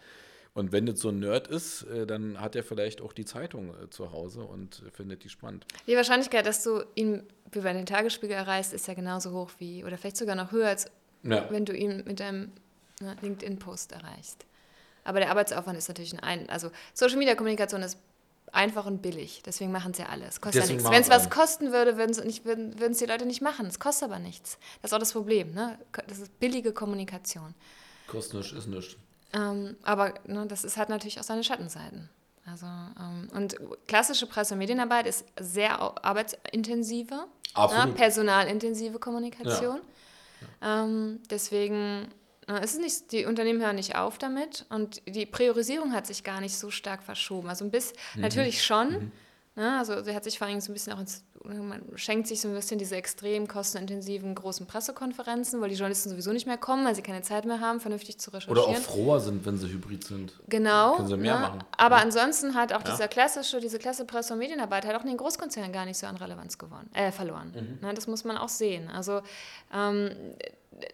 [0.52, 3.70] Und wenn das so ein Nerd ist, äh, dann hat er vielleicht auch die Zeitung
[3.70, 5.64] äh, zu Hause und findet die spannend.
[5.86, 7.22] Die Wahrscheinlichkeit, dass du ihn
[7.52, 10.90] bei den Tagesspiegel erreichst, ist ja genauso hoch wie, oder vielleicht sogar noch höher, als
[11.22, 11.46] ja.
[11.50, 12.50] wenn du ihn mit deinem
[13.00, 14.44] ne, LinkedIn-Post erreichst.
[15.04, 17.98] Aber der Arbeitsaufwand ist natürlich ein, also Social Media Kommunikation ist
[18.52, 19.42] einfach und billig.
[19.44, 20.40] Deswegen machen sie ja alles.
[20.40, 20.90] Kostet ja nichts.
[20.90, 23.66] Wenn es was kosten würde, würden es würden, die Leute nicht machen.
[23.66, 24.58] Es kostet aber nichts.
[24.82, 25.52] Das ist auch das Problem.
[25.52, 25.78] Ne?
[26.08, 27.54] Das ist billige Kommunikation.
[28.08, 28.96] Kostet nichts, ist nichts.
[29.32, 32.08] Ähm, aber ne, das ist, hat natürlich auch seine Schattenseiten.
[32.46, 37.26] Also, ähm, und klassische Presse- und Medienarbeit ist sehr arbeitsintensive,
[37.56, 39.80] ne, personalintensive Kommunikation.
[40.60, 40.84] Ja.
[40.84, 42.08] Ähm, deswegen
[42.48, 46.24] äh, ist es nicht, die Unternehmen hören nicht auf damit und die Priorisierung hat sich
[46.24, 47.48] gar nicht so stark verschoben.
[47.48, 48.22] Also ein bisschen, mhm.
[48.22, 48.90] natürlich schon.
[48.90, 49.12] Mhm.
[49.56, 52.40] Ne, also sie hat sich vor allem so ein bisschen auch ins man schenkt sich
[52.40, 56.84] so ein bisschen diese extrem kostenintensiven großen Pressekonferenzen, weil die Journalisten sowieso nicht mehr kommen,
[56.84, 58.58] weil sie keine Zeit mehr haben, vernünftig zu recherchieren.
[58.58, 60.34] Oder auch froher sind, wenn sie hybrid sind.
[60.48, 60.96] Genau.
[60.96, 61.64] Können sie mehr ja, machen.
[61.76, 62.02] Aber ja.
[62.02, 62.90] ansonsten hat auch ja.
[62.90, 66.06] dieser klassische, diese klasse Presse- und Medienarbeit hat auch in den Großkonzernen gar nicht so
[66.06, 67.52] an Relevanz gewonnen, äh, verloren.
[67.54, 67.78] Mhm.
[67.80, 68.88] Na, ne, das muss man auch sehen.
[68.90, 69.22] Also
[69.74, 70.10] ähm,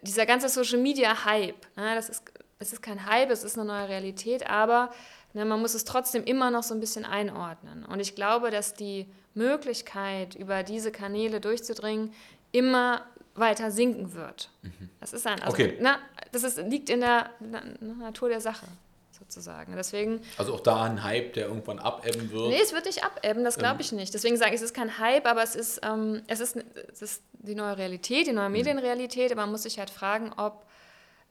[0.01, 2.23] dieser ganze Social-Media-Hype, das ist,
[2.59, 4.91] es ist kein Hype, es ist eine neue Realität, aber
[5.37, 7.85] ne, man muss es trotzdem immer noch so ein bisschen einordnen.
[7.85, 12.11] Und ich glaube, dass die Möglichkeit, über diese Kanäle durchzudringen,
[12.51, 13.05] immer
[13.35, 14.49] weiter sinken wird.
[14.63, 14.89] Mhm.
[14.99, 15.77] Das ist ein, also, okay.
[15.79, 15.99] na,
[16.31, 18.65] das ist, liegt in der na, Natur der Sache
[19.11, 19.75] sozusagen.
[19.75, 22.49] Deswegen, also auch da ein Hype, der irgendwann abebben wird?
[22.49, 23.81] Nee, es wird nicht abebben, das glaube ähm.
[23.81, 24.13] ich nicht.
[24.13, 26.57] Deswegen sage ich, es ist kein Hype, aber es ist, ähm, es, ist,
[26.91, 28.53] es ist die neue Realität, die neue mhm.
[28.53, 29.31] Medienrealität.
[29.31, 30.65] Aber man muss sich halt fragen, ob,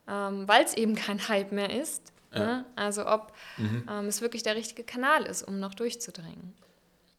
[0.08, 2.38] ähm, weil es eben kein Hype mehr ist, ja.
[2.38, 2.66] ne?
[2.76, 3.86] also ob mhm.
[3.90, 6.54] ähm, es wirklich der richtige Kanal ist, um noch durchzudringen.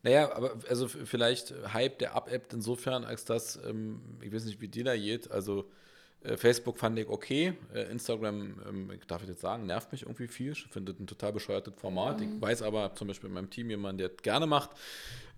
[0.03, 4.67] Naja, aber also vielleicht Hype, der abebbt insofern, als dass, ähm, ich weiß nicht, wie
[4.67, 5.69] dir da geht, also
[6.35, 10.51] Facebook fand ich okay, äh, Instagram, ähm, darf ich jetzt sagen, nervt mich irgendwie viel,
[10.51, 12.19] ich finde ein total bescheuertes Format.
[12.19, 12.35] Mhm.
[12.35, 14.71] Ich weiß aber zum Beispiel in meinem Team jemanden, der das gerne macht,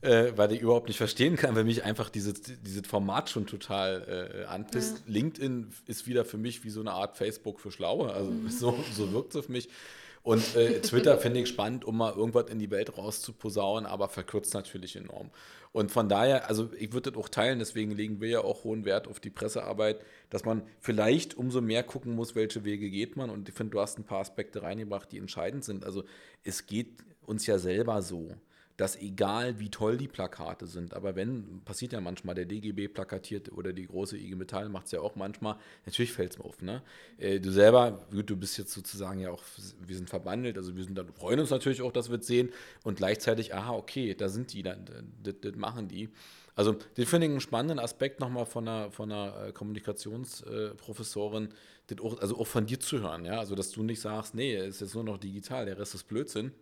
[0.02, 4.42] äh, weil ich überhaupt nicht verstehen kann, weil mich einfach dieses, dieses Format schon total
[4.42, 5.04] äh, anpisst.
[5.06, 5.14] Ja.
[5.14, 8.50] LinkedIn ist wieder für mich wie so eine Art Facebook für Schlaue, also mhm.
[8.50, 9.70] so, so wirkt es auf mich.
[10.22, 14.54] Und äh, Twitter finde ich spannend, um mal irgendwas in die Welt rauszuposaunen, aber verkürzt
[14.54, 15.32] natürlich enorm.
[15.72, 18.86] Und von daher, also ich würde das auch teilen, deswegen legen wir ja auch hohen
[18.86, 23.30] Wert auf die Pressearbeit, dass man vielleicht umso mehr gucken muss, welche Wege geht man.
[23.30, 25.86] Und ich finde, du hast ein paar Aspekte reingebracht, die entscheidend sind.
[25.86, 26.04] Also
[26.44, 28.36] es geht uns ja selber so
[28.80, 33.52] dass egal wie toll die Plakate sind, aber wenn, passiert ja manchmal, der DGB plakatiert
[33.52, 36.62] oder die große IG Metall macht es ja auch manchmal, natürlich fällt es mir auf.
[36.62, 36.82] Ne?
[37.18, 39.44] Äh, du selber, gut, du bist jetzt sozusagen ja auch,
[39.86, 42.52] wir sind verbandelt, also wir sind da, freuen uns natürlich auch, dass wir es sehen
[42.86, 44.76] und gleichzeitig, aha, okay, da sind die, das,
[45.58, 46.08] machen die.
[46.56, 51.50] Also, den finde ich einen spannenden Aspekt nochmal von einer, von einer äh, Kommunikationsprofessorin,
[52.22, 54.96] also auch von dir zu hören, ja, also dass du nicht sagst, nee, ist jetzt
[54.96, 56.54] nur noch digital, der Rest ist Blödsinn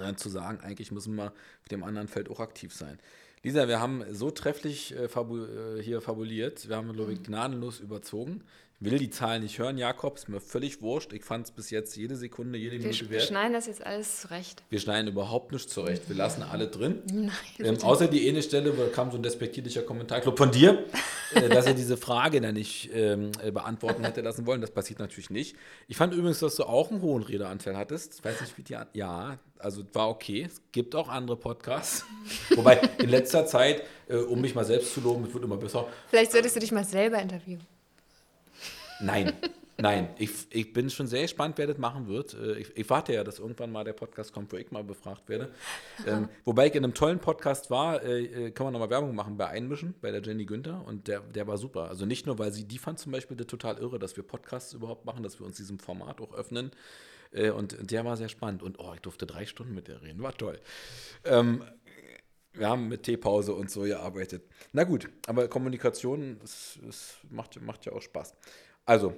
[0.00, 2.98] äh, zu sagen, eigentlich müssen wir auf dem anderen Feld auch aktiv sein.
[3.42, 7.24] Lisa, wir haben so trefflich äh, fabu äh, hier fabuliert, wir haben, glaube ich, mhm.
[7.24, 8.42] gnadenlos überzogen
[8.84, 11.12] will die Zahlen nicht hören, Jakob, ist mir völlig wurscht.
[11.12, 13.10] Ich fand es bis jetzt jede Sekunde, jede Minute wert.
[13.10, 14.62] Wir schneiden das jetzt alles zurecht.
[14.70, 16.08] Wir schneiden überhaupt nicht zurecht.
[16.08, 17.02] Wir lassen alle drin.
[17.12, 20.50] Nein, ähm, außer die eine Stelle, wo kam so ein despektierlicher Kommentar, ich glaube von
[20.50, 20.84] dir,
[21.34, 24.60] äh, dass er diese Frage dann nicht ähm, äh, beantworten hätte lassen wollen.
[24.60, 25.56] Das passiert natürlich nicht.
[25.88, 28.14] Ich fand übrigens, dass du auch einen hohen Redeanteil hattest.
[28.18, 28.76] Ich weiß nicht, wie die.
[28.92, 30.46] Ja, also war okay.
[30.46, 32.04] Es gibt auch andere Podcasts.
[32.54, 35.86] Wobei in letzter Zeit, äh, um mich mal selbst zu loben, es wird immer besser.
[36.08, 37.73] Vielleicht solltest du dich mal selber interviewen.
[39.04, 39.32] Nein.
[39.76, 42.32] Nein, ich, ich bin schon sehr gespannt, wer das machen wird.
[42.34, 45.28] Äh, ich, ich warte ja, dass irgendwann mal der Podcast kommt, wo ich mal befragt
[45.28, 45.50] werde.
[46.06, 49.36] Ähm, wobei ich in einem tollen Podcast war, äh, äh kann man nochmal Werbung machen
[49.36, 50.84] bei Einmischen, bei der Jenny Günther.
[50.86, 51.88] Und der, der war super.
[51.88, 54.72] Also nicht nur, weil sie, die fand zum Beispiel das total irre, dass wir Podcasts
[54.74, 56.70] überhaupt machen, dass wir uns diesem Format auch öffnen.
[57.32, 58.62] Äh, und der war sehr spannend.
[58.62, 60.22] Und oh, ich durfte drei Stunden mit der reden.
[60.22, 60.60] War toll.
[61.24, 61.64] Ähm,
[62.52, 64.44] wir haben mit Teepause und so gearbeitet.
[64.72, 66.78] Na gut, aber Kommunikation es
[67.28, 68.34] macht, macht ja auch Spaß.
[68.84, 69.14] Also,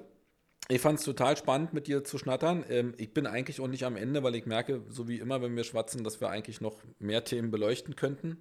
[0.68, 2.64] ich fand es total spannend, mit dir zu schnattern.
[2.68, 5.55] Ähm, ich bin eigentlich auch nicht am Ende, weil ich merke, so wie immer, wenn
[5.55, 8.38] wir schwatzen, dass wir eigentlich noch mehr Themen beleuchten könnten.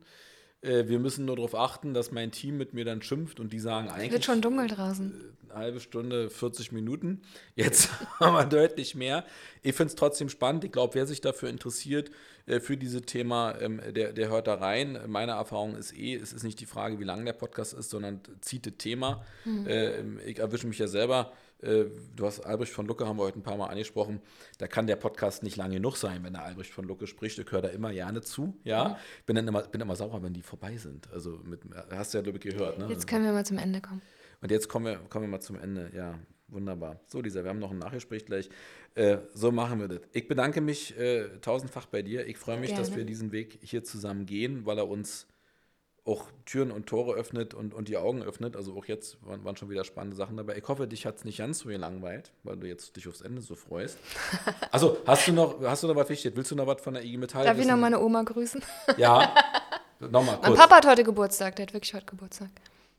[0.61, 3.59] Äh, wir müssen nur darauf achten, dass mein Team mit mir dann schimpft und die
[3.59, 4.07] sagen eigentlich.
[4.07, 5.35] Es wird schon dunkel draußen.
[5.49, 7.21] Eine äh, halbe Stunde, 40 Minuten.
[7.55, 7.89] Jetzt
[8.19, 9.25] haben wir deutlich mehr.
[9.61, 10.63] Ich finde es trotzdem spannend.
[10.63, 12.09] Ich glaube, wer sich dafür interessiert,
[12.47, 14.99] für dieses Thema, ähm, der, der hört da rein.
[15.07, 18.21] Meine Erfahrung ist eh, es ist nicht die Frage, wie lang der Podcast ist, sondern
[18.41, 19.23] zieht das Thema.
[19.45, 20.19] Mhm.
[20.25, 21.31] Ich erwische mich ja selber
[21.61, 21.85] äh,
[22.15, 24.21] du hast Albrecht von Lucke, haben wir heute ein paar Mal angesprochen.
[24.57, 27.39] Da kann der Podcast nicht lang genug sein, wenn der Albrecht von Lucke spricht.
[27.39, 28.57] Ich höre da immer gerne zu.
[28.63, 28.95] Ja, mhm.
[29.25, 31.11] bin dann immer, bin immer sauer, wenn die vorbei sind.
[31.11, 31.61] Also mit,
[31.91, 32.77] hast du ja, glaube ich, gehört.
[32.77, 32.87] Ne?
[32.89, 34.01] Jetzt können wir mal zum Ende kommen.
[34.41, 35.91] Und jetzt kommen wir, kommen wir mal zum Ende.
[35.95, 36.99] Ja, wunderbar.
[37.07, 38.49] So, Lisa, wir haben noch ein Nachgespräch gleich.
[38.95, 40.01] Äh, so machen wir das.
[40.13, 42.27] Ich bedanke mich äh, tausendfach bei dir.
[42.27, 42.83] Ich freue mich, Gerne.
[42.83, 45.27] dass wir diesen Weg hier zusammen gehen, weil er uns
[46.05, 48.55] auch Türen und Tore öffnet und, und die Augen öffnet.
[48.55, 50.55] Also auch jetzt waren, waren schon wieder spannende Sachen dabei.
[50.55, 53.41] Ich hoffe, dich hat es nicht ganz so gelangweilt, weil du jetzt dich aufs Ende
[53.41, 53.97] so freust.
[54.71, 56.35] Also, hast du noch, hast du noch was wichtig?
[56.35, 57.69] Willst du noch was von der IG Metall Darf wissen?
[57.69, 58.61] ich noch meine Oma grüßen?
[58.97, 59.33] Ja,
[60.01, 60.49] nochmal kurz.
[60.49, 62.49] Mein Papa hat heute Geburtstag, der hat wirklich heute Geburtstag.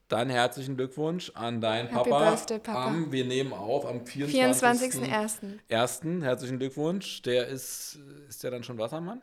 [0.09, 2.31] Dann herzlichen Glückwunsch an deinen Happy Papa.
[2.31, 2.87] Birthday, Papa.
[2.87, 5.59] Am, wir nehmen auf am 24.01.
[5.69, 6.23] 24.
[6.23, 7.23] Herzlichen Glückwunsch.
[7.23, 9.23] Der ist, ist der dann schon Wassermann?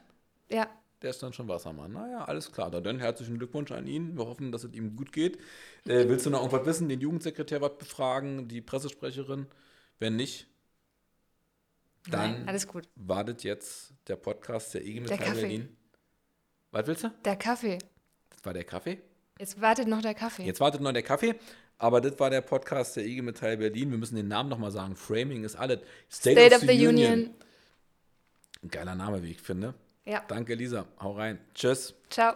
[0.49, 0.67] Ja
[1.03, 1.91] der ist dann schon Wassermann.
[1.91, 2.71] Naja, alles klar.
[2.71, 4.17] Dann herzlichen Glückwunsch an ihn.
[4.17, 5.37] Wir hoffen, dass es ihm gut geht.
[5.85, 6.89] Äh, willst du noch irgendwas wissen?
[6.89, 8.47] Den Jugendsekretär was befragen?
[8.47, 9.45] Die Pressesprecherin?
[9.99, 10.47] Wenn nicht,
[12.09, 12.89] dann Nein, alles gut.
[12.95, 15.77] wartet jetzt der Podcast der IG Metall Berlin.
[16.71, 17.09] Was willst du?
[17.23, 17.77] Der Kaffee.
[18.29, 19.01] Das war der Kaffee?
[19.39, 20.43] Jetzt wartet noch der Kaffee.
[20.43, 21.35] Jetzt wartet noch der Kaffee.
[21.77, 23.91] Aber das war der Podcast der IG Metall Berlin.
[23.91, 24.95] Wir müssen den Namen nochmal sagen.
[24.95, 25.79] Framing ist alles.
[26.09, 27.13] State, State of, of, the, Union.
[27.13, 27.35] Union.
[28.61, 29.73] Ein geiler Name, wie ich finde.
[30.05, 30.23] Ja.
[30.27, 30.85] Danke, Lisa.
[30.99, 31.39] Hau rein.
[31.53, 31.93] Tschüss.
[32.09, 32.35] Ciao.